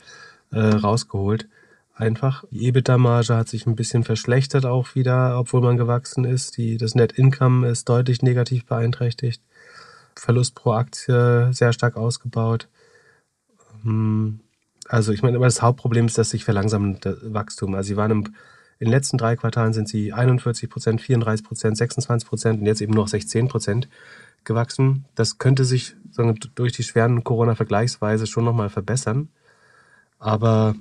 äh, 0.50 0.58
rausgeholt. 0.58 1.48
Einfach. 1.94 2.44
Die 2.50 2.66
EBITDA-Marge 2.66 3.36
hat 3.36 3.48
sich 3.48 3.66
ein 3.66 3.76
bisschen 3.76 4.04
verschlechtert 4.04 4.64
auch 4.64 4.94
wieder, 4.94 5.38
obwohl 5.38 5.61
man 5.61 5.76
gewachsen 5.76 6.24
ist. 6.24 6.56
Die, 6.56 6.78
das 6.78 6.94
Net 6.94 7.12
Income 7.12 7.68
ist 7.68 7.88
deutlich 7.90 8.22
negativ 8.22 8.64
beeinträchtigt. 8.64 9.42
Verlust 10.16 10.54
pro 10.54 10.72
Aktie 10.72 11.52
sehr 11.52 11.72
stark 11.72 11.96
ausgebaut. 11.96 12.68
Hm 13.82 14.40
also 14.90 15.12
ich 15.12 15.22
meine, 15.22 15.36
aber 15.36 15.46
das 15.46 15.62
Hauptproblem 15.62 16.06
ist 16.06 16.18
dass 16.18 16.30
sich 16.30 16.44
verlangsamende 16.44 17.16
Wachstum. 17.22 17.76
Also 17.76 17.88
sie 17.88 17.96
waren 17.96 18.11
im, 18.11 18.24
in 18.80 18.86
den 18.86 18.90
letzten 18.90 19.18
drei 19.18 19.36
Quartalen 19.36 19.72
sind 19.72 19.88
sie 19.88 20.12
41 20.12 20.68
Prozent, 20.68 21.00
34 21.00 21.46
Prozent, 21.46 21.76
26 21.76 22.28
Prozent 22.28 22.61
und 22.61 22.66
jetzt 22.66 22.80
eben 22.80 22.92
noch 22.92 23.06
16 23.06 23.46
Prozent 23.46 23.88
gewachsen. 24.42 25.04
Das 25.14 25.38
könnte 25.38 25.64
sich 25.64 25.94
sagen, 26.11 26.36
durch 26.56 26.72
die 26.72 26.82
schweren 26.82 27.22
Corona-Vergleichsweise 27.22 28.26
schon 28.26 28.44
nochmal 28.44 28.68
verbessern. 28.68 29.28
Aber 30.18 30.74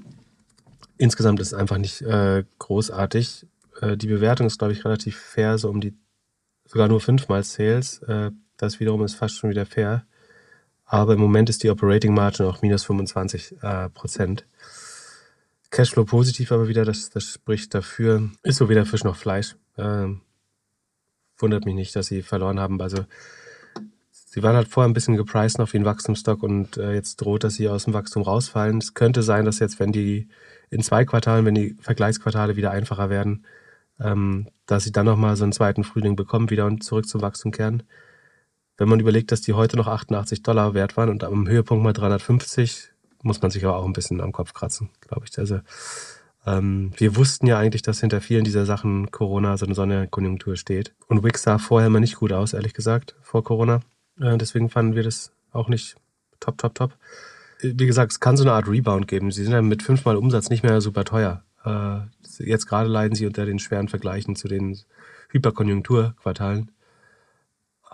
insgesamt 0.97 1.39
ist 1.39 1.47
es 1.49 1.53
einfach 1.53 1.77
nicht 1.77 2.01
äh, 2.01 2.45
großartig. 2.57 3.45
Äh, 3.79 3.95
die 3.95 4.07
Bewertung 4.07 4.47
ist, 4.47 4.57
glaube 4.57 4.73
ich, 4.73 4.85
relativ 4.85 5.17
fair, 5.17 5.59
so 5.59 5.69
um 5.69 5.81
die 5.81 5.95
sogar 6.65 6.87
nur 6.87 6.99
fünfmal 6.99 7.43
Sales. 7.43 7.99
Äh, 7.99 8.31
das 8.59 8.79
wiederum 8.79 9.03
ist 9.03 9.15
fast 9.15 9.37
schon 9.37 9.49
wieder 9.49 9.65
fair. 9.65 10.05
Aber 10.85 11.13
im 11.13 11.19
Moment 11.19 11.49
ist 11.49 11.63
die 11.63 11.69
Operating 11.69 12.13
Margin 12.13 12.45
auch 12.45 12.61
minus 12.61 12.83
25 12.83 13.55
äh, 13.61 13.89
Prozent. 13.89 14.45
Cashflow 15.71 16.03
positiv 16.03 16.51
aber 16.51 16.67
wieder, 16.67 16.83
das, 16.83 17.09
das 17.09 17.23
spricht 17.23 17.73
dafür. 17.73 18.29
Ist 18.43 18.57
so 18.57 18.69
weder 18.69 18.85
Fisch 18.85 19.03
noch 19.03 19.15
Fleisch. 19.15 19.55
Ähm, 19.77 20.21
wundert 21.37 21.65
mich 21.65 21.75
nicht, 21.75 21.95
dass 21.95 22.07
sie 22.07 22.21
verloren 22.21 22.59
haben. 22.59 22.81
Also 22.81 23.05
sie 24.11 24.43
waren 24.43 24.55
halt 24.55 24.67
vorher 24.67 24.89
ein 24.89 24.93
bisschen 24.93 25.15
gepriced 25.15 25.59
noch 25.59 25.71
wie 25.71 25.77
ein 25.77 25.85
Wachstumsstock 25.85 26.43
und 26.43 26.77
äh, 26.77 26.93
jetzt 26.93 27.17
droht, 27.17 27.43
dass 27.43 27.53
sie 27.53 27.69
aus 27.69 27.85
dem 27.85 27.93
Wachstum 27.93 28.23
rausfallen. 28.23 28.79
Es 28.79 28.93
könnte 28.93 29.23
sein, 29.23 29.45
dass 29.45 29.59
jetzt, 29.59 29.79
wenn 29.79 29.91
die 29.91 30.27
in 30.69 30.81
zwei 30.81 31.05
Quartalen, 31.05 31.45
wenn 31.45 31.55
die 31.55 31.77
Vergleichsquartale 31.79 32.55
wieder 32.55 32.71
einfacher 32.71 33.09
werden, 33.09 33.45
ähm, 33.99 34.49
dass 34.65 34.83
sie 34.83 34.91
dann 34.91 35.05
nochmal 35.05 35.35
so 35.37 35.43
einen 35.43 35.53
zweiten 35.53 35.83
Frühling 35.83 36.15
bekommen, 36.15 36.49
wieder 36.49 36.65
und 36.65 36.83
zurück 36.83 37.07
zum 37.07 37.21
Wachstum 37.21 37.51
kehren 37.51 37.83
wenn 38.79 38.89
man 38.89 38.99
überlegt, 38.99 39.31
dass 39.31 39.41
die 39.41 39.53
heute 39.53 39.77
noch 39.77 39.87
88 39.87 40.41
Dollar 40.41 40.73
wert 40.73 40.95
waren 40.97 41.09
und 41.09 41.23
am 41.23 41.47
Höhepunkt 41.47 41.83
mal 41.83 41.93
350, 41.93 42.89
muss 43.21 43.41
man 43.41 43.51
sich 43.51 43.65
aber 43.65 43.75
auch 43.75 43.85
ein 43.85 43.93
bisschen 43.93 44.21
am 44.21 44.31
Kopf 44.31 44.53
kratzen, 44.53 44.89
glaube 45.01 45.25
ich. 45.29 45.37
Also 45.37 45.59
ähm, 46.45 46.91
wir 46.95 47.17
wussten 47.17 47.45
ja 47.45 47.59
eigentlich, 47.59 47.81
dass 47.81 47.99
hinter 47.99 48.21
vielen 48.21 48.45
dieser 48.45 48.65
Sachen 48.65 49.11
Corona 49.11 49.57
so 49.57 49.65
eine 49.65 49.75
Sonderkonjunktur 49.75 50.55
steht. 50.55 50.93
Und 51.07 51.23
Wix 51.23 51.43
sah 51.43 51.57
vorher 51.57 51.89
mal 51.89 51.99
nicht 51.99 52.15
gut 52.15 52.31
aus, 52.31 52.53
ehrlich 52.53 52.73
gesagt, 52.73 53.15
vor 53.21 53.43
Corona. 53.43 53.81
Äh, 54.19 54.37
deswegen 54.37 54.69
fanden 54.69 54.95
wir 54.95 55.03
das 55.03 55.33
auch 55.51 55.67
nicht 55.67 55.97
top, 56.39 56.57
top, 56.57 56.75
top. 56.75 56.97
Wie 57.61 57.85
gesagt, 57.85 58.13
es 58.13 58.21
kann 58.21 58.37
so 58.37 58.43
eine 58.43 58.53
Art 58.53 58.69
Rebound 58.69 59.09
geben. 59.09 59.31
Sie 59.31 59.43
sind 59.43 59.51
ja 59.51 59.61
mit 59.61 59.83
fünfmal 59.83 60.15
Umsatz 60.15 60.49
nicht 60.49 60.63
mehr 60.63 60.79
super 60.79 61.03
teuer. 61.03 61.43
Äh, 61.65 61.99
jetzt 62.39 62.67
gerade 62.67 62.87
leiden 62.87 63.15
sie 63.15 63.25
unter 63.25 63.45
den 63.45 63.59
schweren 63.59 63.89
Vergleichen 63.89 64.37
zu 64.37 64.47
den 64.47 64.79
Hyperkonjunkturquartalen. 65.31 66.71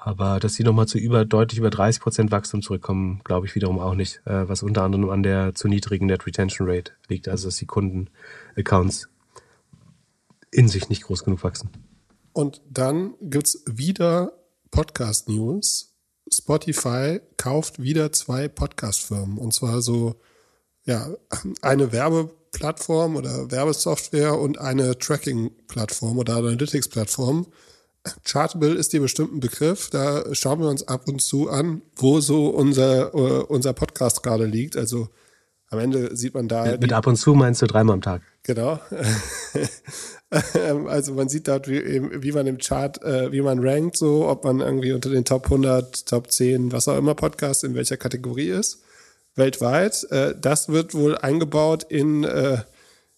Aber 0.06 0.40
dass 0.40 0.54
sie 0.54 0.62
nochmal 0.62 0.88
zu 0.88 1.00
über, 1.00 1.26
deutlich 1.26 1.58
über 1.58 1.72
30 1.72 2.00
Prozent 2.00 2.32
Wachstum 2.32 2.62
zurückkommen, 2.62 3.22
glaube 3.24 3.48
ich 3.48 3.56
wiederum 3.56 3.80
auch 3.80 3.96
nicht. 3.96 4.22
Äh, 4.26 4.48
was 4.48 4.62
unter 4.62 4.84
anderem 4.84 5.10
an 5.10 5.24
der 5.24 5.56
zu 5.56 5.68
niedrigen 5.68 6.06
Net 6.06 6.28
Retention 6.28 6.70
Rate 6.70 6.92
liegt. 7.08 7.28
Also, 7.28 7.48
dass 7.48 7.56
die 7.56 7.66
Kundenaccounts 7.66 9.10
in 10.52 10.68
sich 10.68 10.90
nicht 10.90 11.06
groß 11.06 11.24
genug 11.24 11.44
wachsen. 11.44 11.72
Und 12.34 12.62
dann 12.70 13.16
gibt 13.20 13.48
es 13.48 13.64
wieder 13.66 14.34
Podcast 14.70 15.28
News. 15.28 15.96
Spotify 16.32 17.20
kauft 17.38 17.82
wieder 17.82 18.12
zwei 18.12 18.48
Podcast-Firmen. 18.48 19.40
Und 19.40 19.56
zwar 19.56 19.82
so, 19.82 20.22
ja, 20.84 21.10
eine 21.64 21.92
Werbeplattform 21.92 23.16
oder 23.16 23.50
Werbesoftware 23.50 24.38
und 24.38 24.60
eine 24.60 25.00
Tracking-Plattform 25.00 26.20
oder 26.20 26.36
Analytics-Plattform. 26.36 27.48
Chartable 28.24 28.74
ist 28.74 28.94
dir 28.94 29.02
bestimmt 29.02 29.34
ein 29.34 29.40
Begriff. 29.40 29.90
Da 29.90 30.24
schauen 30.34 30.60
wir 30.60 30.70
uns 30.70 30.88
ab 30.88 31.08
und 31.08 31.22
zu 31.22 31.50
an, 31.50 31.82
wo 31.96 32.20
so 32.20 32.48
unser, 32.48 33.14
uh, 33.16 33.46
unser 33.48 33.74
Podcast 33.74 34.24
gerade 34.24 34.46
liegt. 34.46 34.78
Also 34.78 35.10
am 35.70 35.80
Ende 35.80 36.16
sieht 36.16 36.34
man 36.34 36.48
da. 36.48 36.66
Mit, 36.66 36.82
mit 36.82 36.94
ab 36.94 37.08
und 37.08 37.16
zu 37.16 37.34
meinst 37.34 37.62
du 37.62 37.68
dreimal 37.68 37.96
am 37.96 38.02
Tag. 38.02 38.22
Genau. 38.44 38.80
also 40.88 41.14
man 41.14 41.30
sieht 41.30 41.48
dort, 41.48 41.68
wie, 41.68 42.24
wie 42.24 42.32
man 42.32 42.46
im 42.46 42.60
Chart, 42.60 43.02
äh, 43.04 43.32
wie 43.32 43.42
man 43.42 43.60
rankt, 43.60 43.98
so, 43.98 44.28
ob 44.28 44.44
man 44.44 44.60
irgendwie 44.60 44.92
unter 44.92 45.10
den 45.10 45.26
Top 45.26 45.46
100, 45.46 46.06
Top 46.06 46.32
10, 46.32 46.72
was 46.72 46.88
auch 46.88 46.98
immer 46.98 47.16
Podcast 47.16 47.64
in 47.64 47.74
welcher 47.74 47.98
Kategorie 47.98 48.50
ist, 48.50 48.84
weltweit. 49.36 50.04
Äh, 50.12 50.36
das 50.40 50.70
wird 50.70 50.94
wohl 50.94 51.18
eingebaut 51.18 51.84
in 51.90 52.24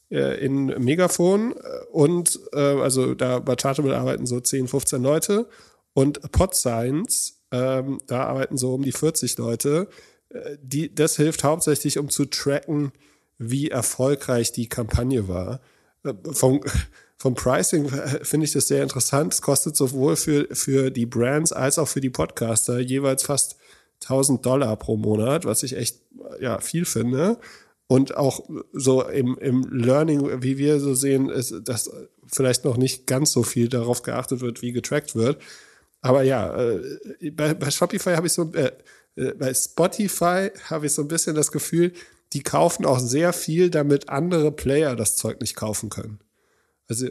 äh, 0.09 0.15
äh, 0.17 0.43
in 0.43 0.67
Megafon 0.67 1.53
äh, 1.53 1.85
und 1.91 2.39
äh, 2.53 2.59
also 2.59 3.13
da 3.13 3.39
bei 3.39 3.55
Chartable 3.55 3.97
arbeiten 3.97 4.25
so 4.25 4.39
10, 4.39 4.67
15 4.67 5.01
Leute 5.03 5.47
und 5.93 6.31
PodScience, 6.31 7.41
ähm, 7.51 7.99
da 8.07 8.23
arbeiten 8.23 8.57
so 8.57 8.75
um 8.75 8.83
die 8.83 8.91
40 8.91 9.37
Leute. 9.37 9.89
Äh, 10.29 10.57
die, 10.61 10.93
das 10.93 11.17
hilft 11.17 11.43
hauptsächlich, 11.43 11.97
um 11.97 12.09
zu 12.09 12.25
tracken, 12.25 12.93
wie 13.37 13.69
erfolgreich 13.69 14.51
die 14.51 14.69
Kampagne 14.69 15.27
war. 15.27 15.59
Äh, 16.03 16.13
vom, 16.31 16.61
vom 17.17 17.33
Pricing 17.33 17.89
finde 18.21 18.45
ich 18.45 18.53
das 18.53 18.67
sehr 18.67 18.83
interessant. 18.83 19.33
Es 19.33 19.41
kostet 19.41 19.75
sowohl 19.75 20.15
für, 20.15 20.47
für 20.53 20.89
die 20.89 21.05
Brands 21.05 21.51
als 21.51 21.79
auch 21.79 21.87
für 21.87 22.01
die 22.01 22.11
Podcaster 22.11 22.79
jeweils 22.79 23.23
fast 23.23 23.57
1000 24.03 24.45
Dollar 24.45 24.77
pro 24.77 24.95
Monat, 24.95 25.43
was 25.43 25.63
ich 25.63 25.75
echt 25.75 25.99
ja, 26.39 26.59
viel 26.59 26.85
finde. 26.85 27.39
Und 27.87 28.17
auch 28.17 28.47
so 28.73 29.03
im, 29.07 29.37
im 29.37 29.63
Learning, 29.71 30.43
wie 30.43 30.57
wir 30.57 30.79
so 30.79 30.93
sehen, 30.93 31.29
ist, 31.29 31.53
dass 31.63 31.89
vielleicht 32.27 32.65
noch 32.65 32.75
nicht 32.75 33.07
ganz 33.07 33.31
so 33.31 33.43
viel 33.43 33.69
darauf 33.69 34.03
geachtet 34.03 34.41
wird, 34.41 34.61
wie 34.61 34.73
getrackt 34.73 35.15
wird. 35.15 35.41
Aber 36.01 36.23
ja, 36.23 36.55
äh, 36.57 37.31
bei, 37.31 37.53
bei 37.53 37.71
Shopify 37.71 38.15
habe 38.15 38.27
ich 38.27 38.33
so, 38.33 38.51
äh, 38.53 38.71
äh, 39.15 39.33
bei 39.33 39.53
Spotify 39.53 40.49
habe 40.65 40.85
ich 40.85 40.93
so 40.93 41.01
ein 41.01 41.07
bisschen 41.07 41.35
das 41.35 41.51
Gefühl, 41.51 41.93
die 42.33 42.43
kaufen 42.43 42.85
auch 42.85 42.99
sehr 42.99 43.31
viel, 43.31 43.69
damit 43.69 44.09
andere 44.09 44.51
Player 44.51 44.95
das 44.95 45.15
Zeug 45.15 45.39
nicht 45.39 45.55
kaufen 45.55 45.89
können. 45.89 46.19
Also, 46.89 47.07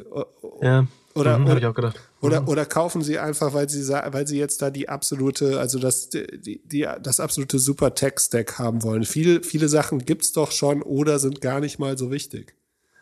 ja. 0.60 0.86
Oder, 1.16 1.38
mhm, 1.38 1.46
oder. 1.46 1.94
Oder, 2.20 2.40
mhm. 2.42 2.48
oder 2.48 2.66
kaufen 2.66 3.02
sie 3.02 3.18
einfach, 3.18 3.54
weil 3.54 3.68
sie, 3.68 3.88
weil 3.88 4.26
sie 4.26 4.38
jetzt 4.38 4.60
da 4.60 4.70
die 4.70 4.88
absolute, 4.88 5.58
also 5.58 5.78
das, 5.78 6.10
die, 6.10 6.60
die, 6.64 6.86
das 7.02 7.20
absolute 7.20 7.58
super 7.58 7.94
Tech-Stack 7.94 8.58
haben 8.58 8.82
wollen. 8.82 9.04
Viele, 9.04 9.42
viele 9.42 9.68
Sachen 9.68 10.00
gibt's 10.00 10.32
doch 10.32 10.52
schon 10.52 10.82
oder 10.82 11.18
sind 11.18 11.40
gar 11.40 11.60
nicht 11.60 11.78
mal 11.78 11.96
so 11.96 12.10
wichtig. 12.10 12.54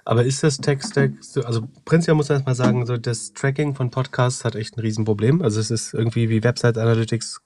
Aber 0.04 0.24
ist 0.24 0.42
das 0.42 0.58
Tech-Stack, 0.58 1.12
also 1.44 1.68
prinzipiell 1.84 2.14
muss 2.14 2.28
man 2.28 2.36
erstmal 2.36 2.54
sagen, 2.54 2.86
so 2.86 2.96
das 2.96 3.32
Tracking 3.32 3.74
von 3.74 3.90
Podcasts 3.90 4.44
hat 4.44 4.54
echt 4.54 4.76
ein 4.76 4.80
Riesenproblem. 4.80 5.42
Also 5.42 5.60
es 5.60 5.70
ist 5.70 5.94
irgendwie 5.94 6.28
wie 6.28 6.44
Website 6.44 6.78
Analytics 6.78 7.40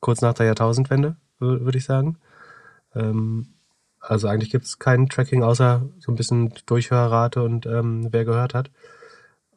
kurz 0.00 0.20
nach 0.20 0.34
der 0.34 0.46
Jahrtausendwende, 0.46 1.16
würde 1.38 1.78
ich 1.78 1.84
sagen. 1.84 2.18
Ähm, 2.94 3.48
also 4.00 4.28
eigentlich 4.28 4.50
gibt 4.50 4.66
es 4.66 4.78
kein 4.78 5.08
Tracking 5.08 5.42
außer 5.42 5.88
so 5.98 6.12
ein 6.12 6.14
bisschen 6.14 6.52
Durchhörrate 6.66 7.42
und 7.42 7.66
ähm, 7.66 8.08
wer 8.10 8.24
gehört 8.24 8.54
hat. 8.54 8.70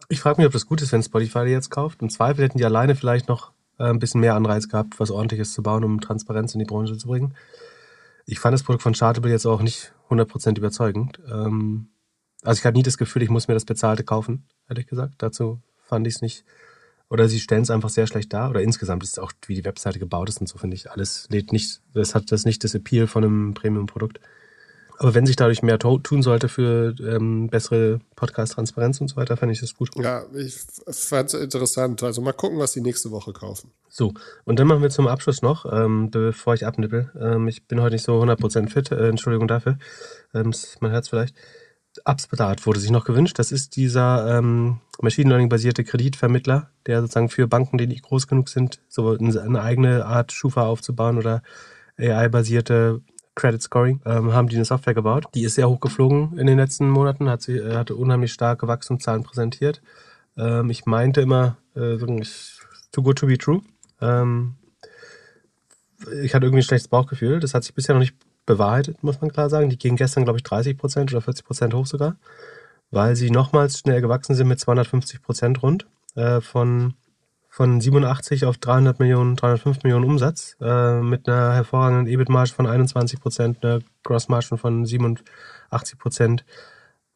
Ich 0.09 0.21
frage 0.21 0.39
mich, 0.39 0.47
ob 0.47 0.53
das 0.53 0.65
gut 0.65 0.81
ist, 0.81 0.91
wenn 0.93 1.03
Spotify 1.03 1.45
die 1.45 1.51
jetzt 1.51 1.69
kauft. 1.69 2.01
Im 2.01 2.09
Zweifel 2.09 2.45
hätten 2.45 2.57
die 2.57 2.65
alleine 2.65 2.95
vielleicht 2.95 3.27
noch 3.27 3.51
äh, 3.77 3.85
ein 3.85 3.99
bisschen 3.99 4.21
mehr 4.21 4.35
Anreiz 4.35 4.69
gehabt, 4.69 4.99
was 4.99 5.11
ordentliches 5.11 5.53
zu 5.53 5.61
bauen, 5.61 5.83
um 5.83 5.99
Transparenz 5.99 6.53
in 6.53 6.59
die 6.59 6.65
Branche 6.65 6.97
zu 6.97 7.07
bringen. 7.07 7.35
Ich 8.25 8.39
fand 8.39 8.53
das 8.53 8.63
Produkt 8.63 8.83
von 8.83 8.93
Chartable 8.93 9.31
jetzt 9.31 9.45
auch 9.45 9.61
nicht 9.61 9.93
100% 10.09 10.57
überzeugend. 10.57 11.19
Ähm, 11.29 11.89
also 12.43 12.59
ich 12.59 12.65
hatte 12.65 12.77
nie 12.77 12.83
das 12.83 12.97
Gefühl, 12.97 13.23
ich 13.23 13.29
muss 13.29 13.47
mir 13.47 13.53
das 13.53 13.65
Bezahlte 13.65 14.03
kaufen, 14.03 14.47
ehrlich 14.69 14.87
gesagt. 14.87 15.15
Dazu 15.17 15.61
fand 15.81 16.07
ich 16.07 16.15
es 16.15 16.21
nicht. 16.21 16.45
Oder 17.09 17.27
sie 17.27 17.39
stellen 17.39 17.63
es 17.63 17.69
einfach 17.69 17.89
sehr 17.89 18.07
schlecht 18.07 18.31
dar. 18.31 18.49
Oder 18.49 18.61
insgesamt 18.61 19.03
ist 19.03 19.11
es 19.11 19.19
auch, 19.19 19.31
wie 19.47 19.55
die 19.55 19.65
Webseite 19.65 19.99
gebaut 19.99 20.29
ist 20.29 20.39
und 20.39 20.47
so, 20.47 20.57
finde 20.57 20.75
ich, 20.75 20.91
alles 20.91 21.27
lädt 21.29 21.51
nicht, 21.51 21.81
das 21.93 22.15
hat 22.15 22.31
das 22.31 22.45
nicht 22.45 22.63
das 22.63 22.75
Appeal 22.75 23.07
von 23.07 23.23
einem 23.23 23.53
Premium-Produkt. 23.53 24.19
Aber 24.99 25.13
wenn 25.13 25.25
sich 25.25 25.35
dadurch 25.35 25.61
mehr 25.61 25.77
tun 25.77 26.23
sollte 26.23 26.49
für 26.49 26.95
ähm, 26.99 27.49
bessere 27.49 27.99
Podcast-Transparenz 28.15 28.99
und 28.99 29.09
so 29.09 29.15
weiter, 29.15 29.37
fände 29.37 29.53
ich 29.53 29.59
das 29.59 29.75
gut. 29.75 29.89
Ja, 29.95 30.25
ich 30.35 30.55
fand 30.89 31.33
es 31.33 31.39
interessant. 31.39 32.01
Also 32.01 32.21
mal 32.21 32.31
gucken, 32.31 32.57
was 32.57 32.71
die 32.71 32.81
nächste 32.81 33.11
Woche 33.11 33.31
kaufen. 33.31 33.71
So, 33.89 34.13
und 34.45 34.59
dann 34.59 34.67
machen 34.67 34.81
wir 34.81 34.89
zum 34.89 35.07
Abschluss 35.07 35.41
noch, 35.43 35.71
ähm, 35.71 36.09
bevor 36.09 36.55
ich 36.55 36.65
abnippel. 36.65 37.11
Ähm, 37.19 37.47
ich 37.47 37.67
bin 37.67 37.79
heute 37.79 37.93
nicht 37.93 38.05
so 38.05 38.19
100% 38.21 38.69
fit, 38.69 38.91
äh, 38.91 39.07
Entschuldigung 39.09 39.47
dafür. 39.47 39.77
Ähm, 40.33 40.51
man 40.79 40.91
hört 40.91 41.03
es 41.03 41.09
vielleicht. 41.09 41.35
Upstart 42.03 42.65
wurde 42.65 42.79
sich 42.79 42.91
noch 42.91 43.05
gewünscht. 43.05 43.39
Das 43.39 43.51
ist 43.51 43.75
dieser 43.75 44.37
ähm, 44.37 44.79
Machine 45.01 45.29
Learning-basierte 45.29 45.83
Kreditvermittler, 45.83 46.71
der 46.85 47.01
sozusagen 47.01 47.29
für 47.29 47.47
Banken, 47.47 47.77
die 47.77 47.87
nicht 47.87 48.03
groß 48.03 48.27
genug 48.27 48.49
sind, 48.49 48.79
so 48.87 49.11
eine 49.11 49.61
eigene 49.61 50.05
Art 50.05 50.31
Schufa 50.31 50.65
aufzubauen 50.65 51.17
oder 51.17 51.43
AI-basierte 51.97 53.01
Credit 53.37 53.61
Scoring, 53.61 54.01
ähm, 54.05 54.33
haben 54.33 54.49
die 54.49 54.55
eine 54.55 54.65
Software 54.65 54.95
gebaut. 54.95 55.27
Die 55.35 55.43
ist 55.43 55.55
sehr 55.55 55.69
hoch 55.69 55.79
geflogen 55.79 56.37
in 56.37 56.47
den 56.47 56.57
letzten 56.57 56.89
Monaten, 56.89 57.29
hat 57.29 57.43
sie, 57.43 57.57
äh, 57.57 57.75
hatte 57.75 57.95
unheimlich 57.95 58.33
starke 58.33 58.67
Wachstumszahlen 58.67 59.23
präsentiert. 59.23 59.81
Ähm, 60.35 60.69
ich 60.71 60.85
meinte 60.85 61.21
immer, 61.21 61.57
äh, 61.75 61.97
too 62.91 63.03
good 63.03 63.17
to 63.17 63.27
be 63.27 63.37
true. 63.37 63.61
Ähm, 64.01 64.55
ich 66.23 66.33
hatte 66.33 66.45
irgendwie 66.47 66.61
ein 66.61 66.63
schlechtes 66.63 66.87
Bauchgefühl. 66.87 67.39
Das 67.39 67.53
hat 67.53 67.63
sich 67.63 67.73
bisher 67.73 67.93
noch 67.93 68.01
nicht 68.01 68.15
bewahrheitet, 68.45 69.03
muss 69.03 69.21
man 69.21 69.31
klar 69.31 69.49
sagen. 69.49 69.69
Die 69.69 69.77
gingen 69.77 69.97
gestern, 69.97 70.23
glaube 70.23 70.39
ich, 70.39 70.43
30 70.43 70.75
Prozent 70.75 71.11
oder 71.11 71.21
40 71.21 71.45
Prozent 71.45 71.73
hoch 71.75 71.85
sogar, 71.85 72.15
weil 72.89 73.15
sie 73.15 73.29
nochmals 73.29 73.79
schnell 73.79 74.01
gewachsen 74.01 74.33
sind 74.33 74.47
mit 74.47 74.59
250 74.59 75.21
Prozent 75.21 75.61
rund 75.61 75.85
äh, 76.15 76.41
von, 76.41 76.95
von 77.57 77.81
87 77.81 78.45
auf 78.45 78.59
300 78.59 78.99
Millionen, 78.99 79.35
305 79.35 79.81
Millionen 79.81 80.05
Umsatz 80.05 80.55
äh, 80.61 81.01
mit 81.01 81.27
einer 81.27 81.53
hervorragenden 81.53 82.05
EBIT-Marge 82.05 82.53
von 82.53 82.67
21 82.67 83.19
Prozent, 83.19 83.65
einer 83.65 83.79
Gross-Marge 84.03 84.57
von 84.57 84.85
87 84.85 85.97
Prozent. 85.97 86.45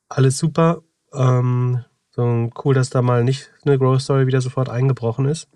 Alles 0.10 0.40
super. 0.40 0.82
Ähm, 1.14 1.86
so 2.10 2.50
cool, 2.66 2.74
dass 2.74 2.90
da 2.90 3.04
mal 3.04 3.24
nicht 3.24 3.52
eine 3.64 3.78
Growth 3.78 4.02
Story 4.02 4.26
wieder 4.26 4.42
sofort 4.42 4.68
eingebrochen 4.68 5.28
ist. 5.28 5.48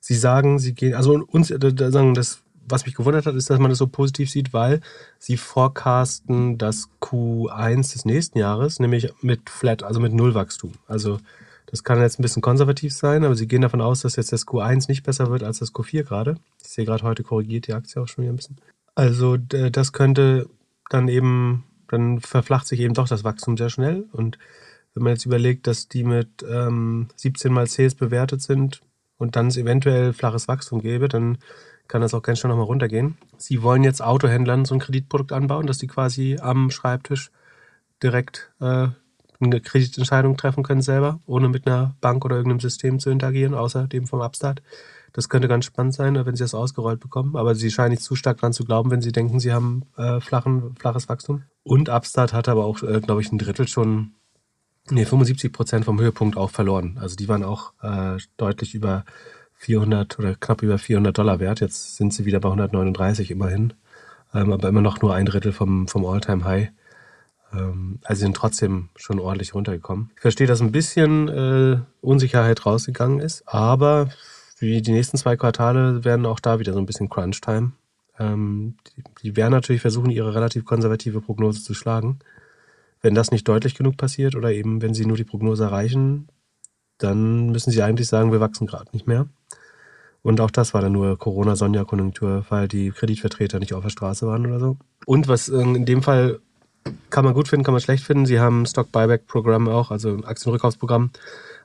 Sie 0.00 0.14
sagen, 0.14 0.58
sie 0.58 0.72
gehen, 0.72 0.94
also 0.94 1.22
uns 1.30 1.50
äh, 1.50 1.58
sagen 1.90 2.14
das, 2.14 2.42
was 2.66 2.86
mich 2.86 2.94
gewundert 2.94 3.26
hat, 3.26 3.34
ist, 3.34 3.50
dass 3.50 3.58
man 3.58 3.68
das 3.68 3.76
so 3.76 3.86
positiv 3.86 4.30
sieht, 4.30 4.54
weil 4.54 4.80
sie 5.18 5.36
forecasten 5.36 6.56
das 6.56 6.88
Q1 7.02 7.92
des 7.92 8.06
nächsten 8.06 8.38
Jahres, 8.38 8.80
nämlich 8.80 9.12
mit 9.20 9.50
Flat, 9.50 9.82
also 9.82 10.00
mit 10.00 10.14
Nullwachstum. 10.14 10.72
Also 10.86 11.18
das 11.76 11.84
kann 11.84 12.00
jetzt 12.00 12.18
ein 12.18 12.22
bisschen 12.22 12.40
konservativ 12.40 12.94
sein, 12.94 13.22
aber 13.22 13.34
sie 13.34 13.46
gehen 13.46 13.60
davon 13.60 13.82
aus, 13.82 14.00
dass 14.00 14.16
jetzt 14.16 14.32
das 14.32 14.46
Q1 14.46 14.88
nicht 14.88 15.02
besser 15.02 15.30
wird 15.30 15.42
als 15.42 15.58
das 15.58 15.74
Q4 15.74 16.04
gerade. 16.04 16.36
Ich 16.62 16.70
sehe 16.70 16.86
gerade 16.86 17.02
heute 17.02 17.22
korrigiert 17.22 17.66
die 17.66 17.74
Aktie 17.74 18.00
auch 18.00 18.08
schon 18.08 18.24
wieder 18.24 18.32
ein 18.32 18.36
bisschen. 18.36 18.56
Also 18.94 19.36
das 19.36 19.92
könnte 19.92 20.48
dann 20.88 21.08
eben, 21.08 21.64
dann 21.88 22.20
verflacht 22.20 22.66
sich 22.66 22.80
eben 22.80 22.94
doch 22.94 23.08
das 23.08 23.24
Wachstum 23.24 23.58
sehr 23.58 23.68
schnell. 23.68 24.06
Und 24.12 24.38
wenn 24.94 25.02
man 25.02 25.12
jetzt 25.12 25.26
überlegt, 25.26 25.66
dass 25.66 25.86
die 25.86 26.02
mit 26.02 26.42
ähm, 26.50 27.08
17 27.16 27.52
mal 27.52 27.66
Sales 27.66 27.94
bewertet 27.94 28.40
sind 28.40 28.80
und 29.18 29.36
dann 29.36 29.48
es 29.48 29.58
eventuell 29.58 30.14
flaches 30.14 30.48
Wachstum 30.48 30.80
gäbe, 30.80 31.08
dann 31.08 31.36
kann 31.88 32.00
das 32.00 32.14
auch 32.14 32.22
ganz 32.22 32.38
schnell 32.38 32.48
nochmal 32.48 32.64
runtergehen. 32.64 33.18
Sie 33.36 33.62
wollen 33.62 33.84
jetzt 33.84 34.00
Autohändlern 34.00 34.64
so 34.64 34.74
ein 34.74 34.80
Kreditprodukt 34.80 35.32
anbauen, 35.32 35.66
dass 35.66 35.76
die 35.76 35.88
quasi 35.88 36.38
am 36.40 36.70
Schreibtisch 36.70 37.30
direkt 38.02 38.50
äh, 38.60 38.88
eine 39.40 39.60
Kreditentscheidung 39.60 40.36
treffen 40.36 40.62
können 40.62 40.82
selber, 40.82 41.20
ohne 41.26 41.48
mit 41.48 41.66
einer 41.66 41.94
Bank 42.00 42.24
oder 42.24 42.36
irgendeinem 42.36 42.60
System 42.60 42.98
zu 42.98 43.10
interagieren, 43.10 43.54
außer 43.54 43.86
dem 43.86 44.06
vom 44.06 44.20
Upstart. 44.20 44.62
Das 45.12 45.28
könnte 45.30 45.48
ganz 45.48 45.64
spannend 45.64 45.94
sein, 45.94 46.14
wenn 46.26 46.36
sie 46.36 46.44
das 46.44 46.54
ausgerollt 46.54 47.00
bekommen. 47.00 47.36
Aber 47.36 47.54
sie 47.54 47.70
scheinen 47.70 47.92
nicht 47.92 48.02
zu 48.02 48.16
stark 48.16 48.36
dran 48.38 48.52
zu 48.52 48.64
glauben, 48.64 48.90
wenn 48.90 49.00
sie 49.00 49.12
denken, 49.12 49.40
sie 49.40 49.52
haben 49.52 49.84
äh, 49.96 50.20
flachen, 50.20 50.74
flaches 50.78 51.08
Wachstum. 51.08 51.44
Und 51.62 51.88
Upstart 51.88 52.34
hat 52.34 52.48
aber 52.48 52.66
auch, 52.66 52.82
äh, 52.82 53.00
glaube 53.00 53.22
ich, 53.22 53.32
ein 53.32 53.38
Drittel 53.38 53.66
schon, 53.66 54.12
nee, 54.90 55.06
75 55.06 55.52
Prozent 55.52 55.84
vom 55.86 55.98
Höhepunkt 55.98 56.36
auch 56.36 56.50
verloren. 56.50 56.98
Also 57.00 57.16
die 57.16 57.28
waren 57.28 57.44
auch 57.44 57.72
äh, 57.82 58.18
deutlich 58.36 58.74
über 58.74 59.04
400 59.54 60.18
oder 60.18 60.34
knapp 60.34 60.62
über 60.62 60.76
400 60.76 61.16
Dollar 61.16 61.40
wert. 61.40 61.60
Jetzt 61.60 61.96
sind 61.96 62.12
sie 62.12 62.26
wieder 62.26 62.40
bei 62.40 62.48
139 62.48 63.30
immerhin. 63.30 63.72
Ähm, 64.34 64.52
aber 64.52 64.68
immer 64.68 64.82
noch 64.82 65.00
nur 65.00 65.14
ein 65.14 65.24
Drittel 65.24 65.52
vom, 65.52 65.88
vom 65.88 66.04
All-Time-High. 66.04 66.68
Ähm, 67.56 67.98
also 68.04 68.20
sind 68.20 68.36
trotzdem 68.36 68.88
schon 68.96 69.18
ordentlich 69.18 69.54
runtergekommen. 69.54 70.10
Ich 70.16 70.22
verstehe, 70.22 70.46
dass 70.46 70.60
ein 70.60 70.72
bisschen 70.72 71.28
äh, 71.28 71.78
Unsicherheit 72.00 72.66
rausgegangen 72.66 73.20
ist, 73.20 73.44
aber 73.46 74.10
wie 74.58 74.82
die 74.82 74.92
nächsten 74.92 75.16
zwei 75.16 75.36
Quartale 75.36 76.04
werden 76.04 76.26
auch 76.26 76.40
da 76.40 76.58
wieder 76.58 76.72
so 76.72 76.78
ein 76.78 76.86
bisschen 76.86 77.08
Crunch-Time. 77.08 77.72
Ähm, 78.18 78.76
die, 78.96 79.02
die 79.22 79.36
werden 79.36 79.52
natürlich 79.52 79.82
versuchen, 79.82 80.10
ihre 80.10 80.34
relativ 80.34 80.64
konservative 80.64 81.20
Prognose 81.20 81.62
zu 81.62 81.74
schlagen. 81.74 82.18
Wenn 83.02 83.14
das 83.14 83.30
nicht 83.30 83.46
deutlich 83.46 83.74
genug 83.74 83.96
passiert 83.96 84.34
oder 84.34 84.52
eben 84.52 84.80
wenn 84.82 84.94
sie 84.94 85.06
nur 85.06 85.16
die 85.16 85.24
Prognose 85.24 85.64
erreichen, 85.64 86.28
dann 86.98 87.50
müssen 87.50 87.70
sie 87.70 87.82
eigentlich 87.82 88.08
sagen, 88.08 88.32
wir 88.32 88.40
wachsen 88.40 88.66
gerade 88.66 88.90
nicht 88.92 89.06
mehr. 89.06 89.28
Und 90.22 90.40
auch 90.40 90.50
das 90.50 90.74
war 90.74 90.80
dann 90.80 90.92
nur 90.92 91.18
Corona-Sonja-Konjunktur, 91.18 92.46
weil 92.48 92.66
die 92.66 92.90
Kreditvertreter 92.90 93.60
nicht 93.60 93.74
auf 93.74 93.84
der 93.84 93.90
Straße 93.90 94.26
waren 94.26 94.46
oder 94.46 94.58
so. 94.58 94.76
Und 95.04 95.28
was 95.28 95.48
äh, 95.48 95.60
in 95.60 95.84
dem 95.84 96.02
Fall 96.02 96.40
kann 97.10 97.24
man 97.24 97.34
gut 97.34 97.48
finden, 97.48 97.64
kann 97.64 97.74
man 97.74 97.80
schlecht 97.80 98.04
finden. 98.04 98.26
Sie 98.26 98.40
haben 98.40 98.62
ein 98.62 98.66
Stock-Buyback-Programm 98.66 99.68
auch, 99.68 99.90
also 99.90 100.10
ein 100.10 100.24
Aktienrückkaufsprogramm, 100.24 101.10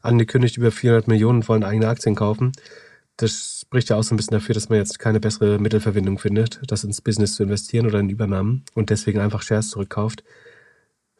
angekündigt, 0.02 0.58
über 0.58 0.72
400 0.72 1.08
Millionen 1.08 1.48
wollen 1.48 1.64
eigene 1.64 1.88
Aktien 1.88 2.16
kaufen. 2.16 2.52
Das 3.18 3.62
spricht 3.66 3.90
ja 3.90 3.98
auch 3.98 4.04
so 4.04 4.14
ein 4.14 4.18
bisschen 4.18 4.34
dafür, 4.34 4.56
dass 4.56 4.70
man 4.70 4.80
jetzt 4.80 5.00
keine 5.00 5.20
bessere 5.20 5.60
Mittelverwendung 5.60 6.18
findet, 6.18 6.60
das 6.68 6.84
ins 6.84 7.02
Business 7.02 7.36
zu 7.36 7.44
investieren 7.44 7.86
oder 7.86 8.00
in 8.00 8.10
Übernahmen 8.10 8.64
und 8.74 8.90
deswegen 8.90 9.20
einfach 9.20 9.42
Shares 9.42 9.70
zurückkauft. 9.70 10.24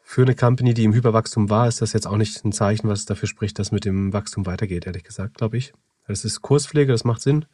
Für 0.02 0.22
eine 0.22 0.34
Company, 0.34 0.74
die 0.74 0.84
im 0.84 0.92
Hyperwachstum 0.92 1.48
war, 1.48 1.68
ist 1.68 1.80
das 1.80 1.92
jetzt 1.92 2.06
auch 2.06 2.16
nicht 2.16 2.44
ein 2.44 2.52
Zeichen, 2.52 2.88
was 2.88 3.06
dafür 3.06 3.28
spricht, 3.28 3.58
dass 3.58 3.72
mit 3.72 3.84
dem 3.84 4.12
Wachstum 4.12 4.46
weitergeht, 4.46 4.86
ehrlich 4.86 5.04
gesagt, 5.04 5.34
glaube 5.34 5.56
ich. 5.56 5.72
Das 6.06 6.24
ist 6.24 6.42
Kurspflege, 6.42 6.92
das 6.92 7.04
macht 7.04 7.22
Sinn. 7.22 7.46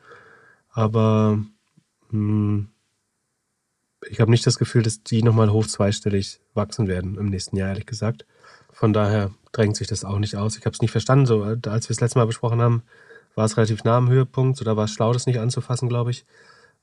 Aber 0.70 1.38
mh, 2.10 2.66
ich 4.10 4.20
habe 4.20 4.30
nicht 4.30 4.46
das 4.46 4.58
Gefühl, 4.58 4.82
dass 4.82 5.02
die 5.02 5.22
nochmal 5.22 5.50
hoch 5.50 5.66
zweistellig 5.66 6.40
wachsen 6.54 6.88
werden 6.88 7.16
im 7.16 7.26
nächsten 7.26 7.56
Jahr, 7.56 7.68
ehrlich 7.68 7.86
gesagt. 7.86 8.26
Von 8.72 8.92
daher 8.92 9.30
drängt 9.52 9.76
sich 9.76 9.88
das 9.88 10.04
auch 10.04 10.18
nicht 10.18 10.36
aus. 10.36 10.56
Ich 10.56 10.64
habe 10.64 10.74
es 10.74 10.80
nicht 10.82 10.92
verstanden. 10.92 11.26
So, 11.26 11.42
als 11.42 11.88
wir 11.88 11.94
es 11.94 12.00
letztes 12.00 12.14
Mal 12.14 12.26
besprochen 12.26 12.60
haben, 12.60 12.82
war 13.34 13.44
es 13.44 13.56
relativ 13.56 13.84
nah 13.84 13.96
am 13.96 14.08
Höhepunkt. 14.08 14.64
Da 14.66 14.76
war 14.76 14.84
es 14.84 14.92
schlau, 14.92 15.12
das 15.12 15.26
nicht 15.26 15.40
anzufassen, 15.40 15.88
glaube 15.88 16.10
ich. 16.10 16.24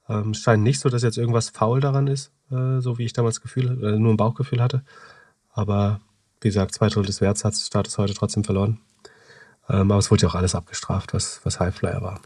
Ähm, 0.09 0.31
es 0.31 0.39
scheint 0.39 0.63
nicht 0.63 0.79
so, 0.79 0.89
dass 0.89 1.03
jetzt 1.03 1.17
irgendwas 1.17 1.49
faul 1.49 1.79
daran 1.79 2.07
ist, 2.07 2.31
äh, 2.51 2.79
so 2.79 2.97
wie 2.97 3.05
ich 3.05 3.13
damals 3.13 3.41
Gefühl, 3.41 3.83
äh, 3.83 3.97
nur 3.97 4.13
ein 4.13 4.17
Bauchgefühl 4.17 4.61
hatte. 4.61 4.83
Aber 5.53 6.01
wie 6.41 6.49
gesagt, 6.49 6.73
zwei 6.73 6.87
Drittel 6.87 7.05
des 7.05 7.21
Werts 7.21 7.43
hat 7.43 7.55
Status 7.55 7.97
heute 7.97 8.13
trotzdem 8.13 8.43
verloren. 8.43 8.79
Ähm, 9.69 9.91
aber 9.91 9.99
es 9.99 10.11
wurde 10.11 10.23
ja 10.23 10.29
auch 10.29 10.35
alles 10.35 10.53
abgestraft, 10.53 11.13
was, 11.13 11.41
was 11.43 11.59
Highflyer 11.59 12.01
war. 12.01 12.19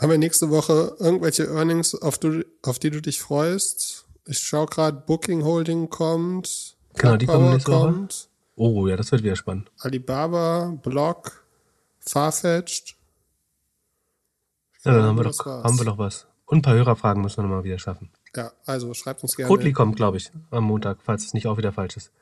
Haben 0.00 0.10
wir 0.10 0.18
nächste 0.18 0.50
Woche 0.50 0.96
irgendwelche 1.00 1.44
Earnings, 1.44 1.94
auf, 1.94 2.18
du, 2.18 2.44
auf 2.62 2.78
die 2.78 2.90
du 2.90 3.00
dich 3.02 3.20
freust? 3.20 4.06
Ich 4.26 4.38
schaue 4.38 4.66
gerade, 4.66 5.02
Booking 5.06 5.44
Holding 5.44 5.90
kommt. 5.90 6.76
Genau, 6.94 7.16
die 7.16 7.26
kommen 7.26 7.50
nächste 7.50 7.72
Woche. 7.72 7.92
kommt. 7.92 8.28
Oh 8.54 8.86
ja, 8.86 8.96
das 8.96 9.10
wird 9.12 9.22
wieder 9.22 9.36
spannend. 9.36 9.70
Alibaba, 9.78 10.76
Block, 10.82 11.44
Farfetched. 12.00 12.96
Ja, 14.84 14.92
dann 14.94 15.02
haben 15.02 15.16
wir, 15.16 15.24
doch, 15.24 15.46
war's. 15.46 15.64
haben 15.64 15.78
wir 15.78 15.84
doch 15.84 15.98
was. 15.98 16.26
Und 16.46 16.58
ein 16.58 16.62
paar 16.62 16.74
Hörerfragen 16.74 17.22
müssen 17.22 17.38
wir 17.38 17.42
nochmal 17.42 17.64
wieder 17.64 17.78
schaffen. 17.78 18.10
Ja, 18.34 18.52
also 18.66 18.94
schreibt 18.94 19.22
uns 19.22 19.36
gerne. 19.36 19.48
Kotli 19.48 19.72
kommt, 19.72 19.96
glaube 19.96 20.16
ich, 20.16 20.30
am 20.50 20.64
Montag, 20.64 20.98
falls 21.02 21.24
es 21.24 21.34
nicht 21.34 21.46
auch 21.46 21.58
wieder 21.58 21.72
falsch 21.72 21.96
ist. 21.96 22.12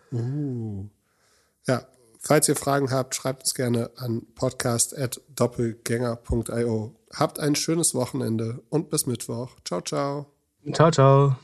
Ja, 1.66 1.86
falls 2.26 2.48
ihr 2.48 2.56
Fragen 2.56 2.90
habt, 2.90 3.14
schreibt 3.14 3.42
uns 3.42 3.54
gerne 3.54 3.90
an 3.96 4.22
podcast.doppelgänger.io. 4.34 6.96
Habt 7.14 7.38
ein 7.38 7.54
schönes 7.54 7.94
Wochenende 7.94 8.64
und 8.68 8.90
bis 8.90 9.06
Mittwoch. 9.06 9.52
Ciao, 9.64 9.80
ciao. 9.80 10.26
Ciao, 10.72 10.90
ciao. 10.90 11.36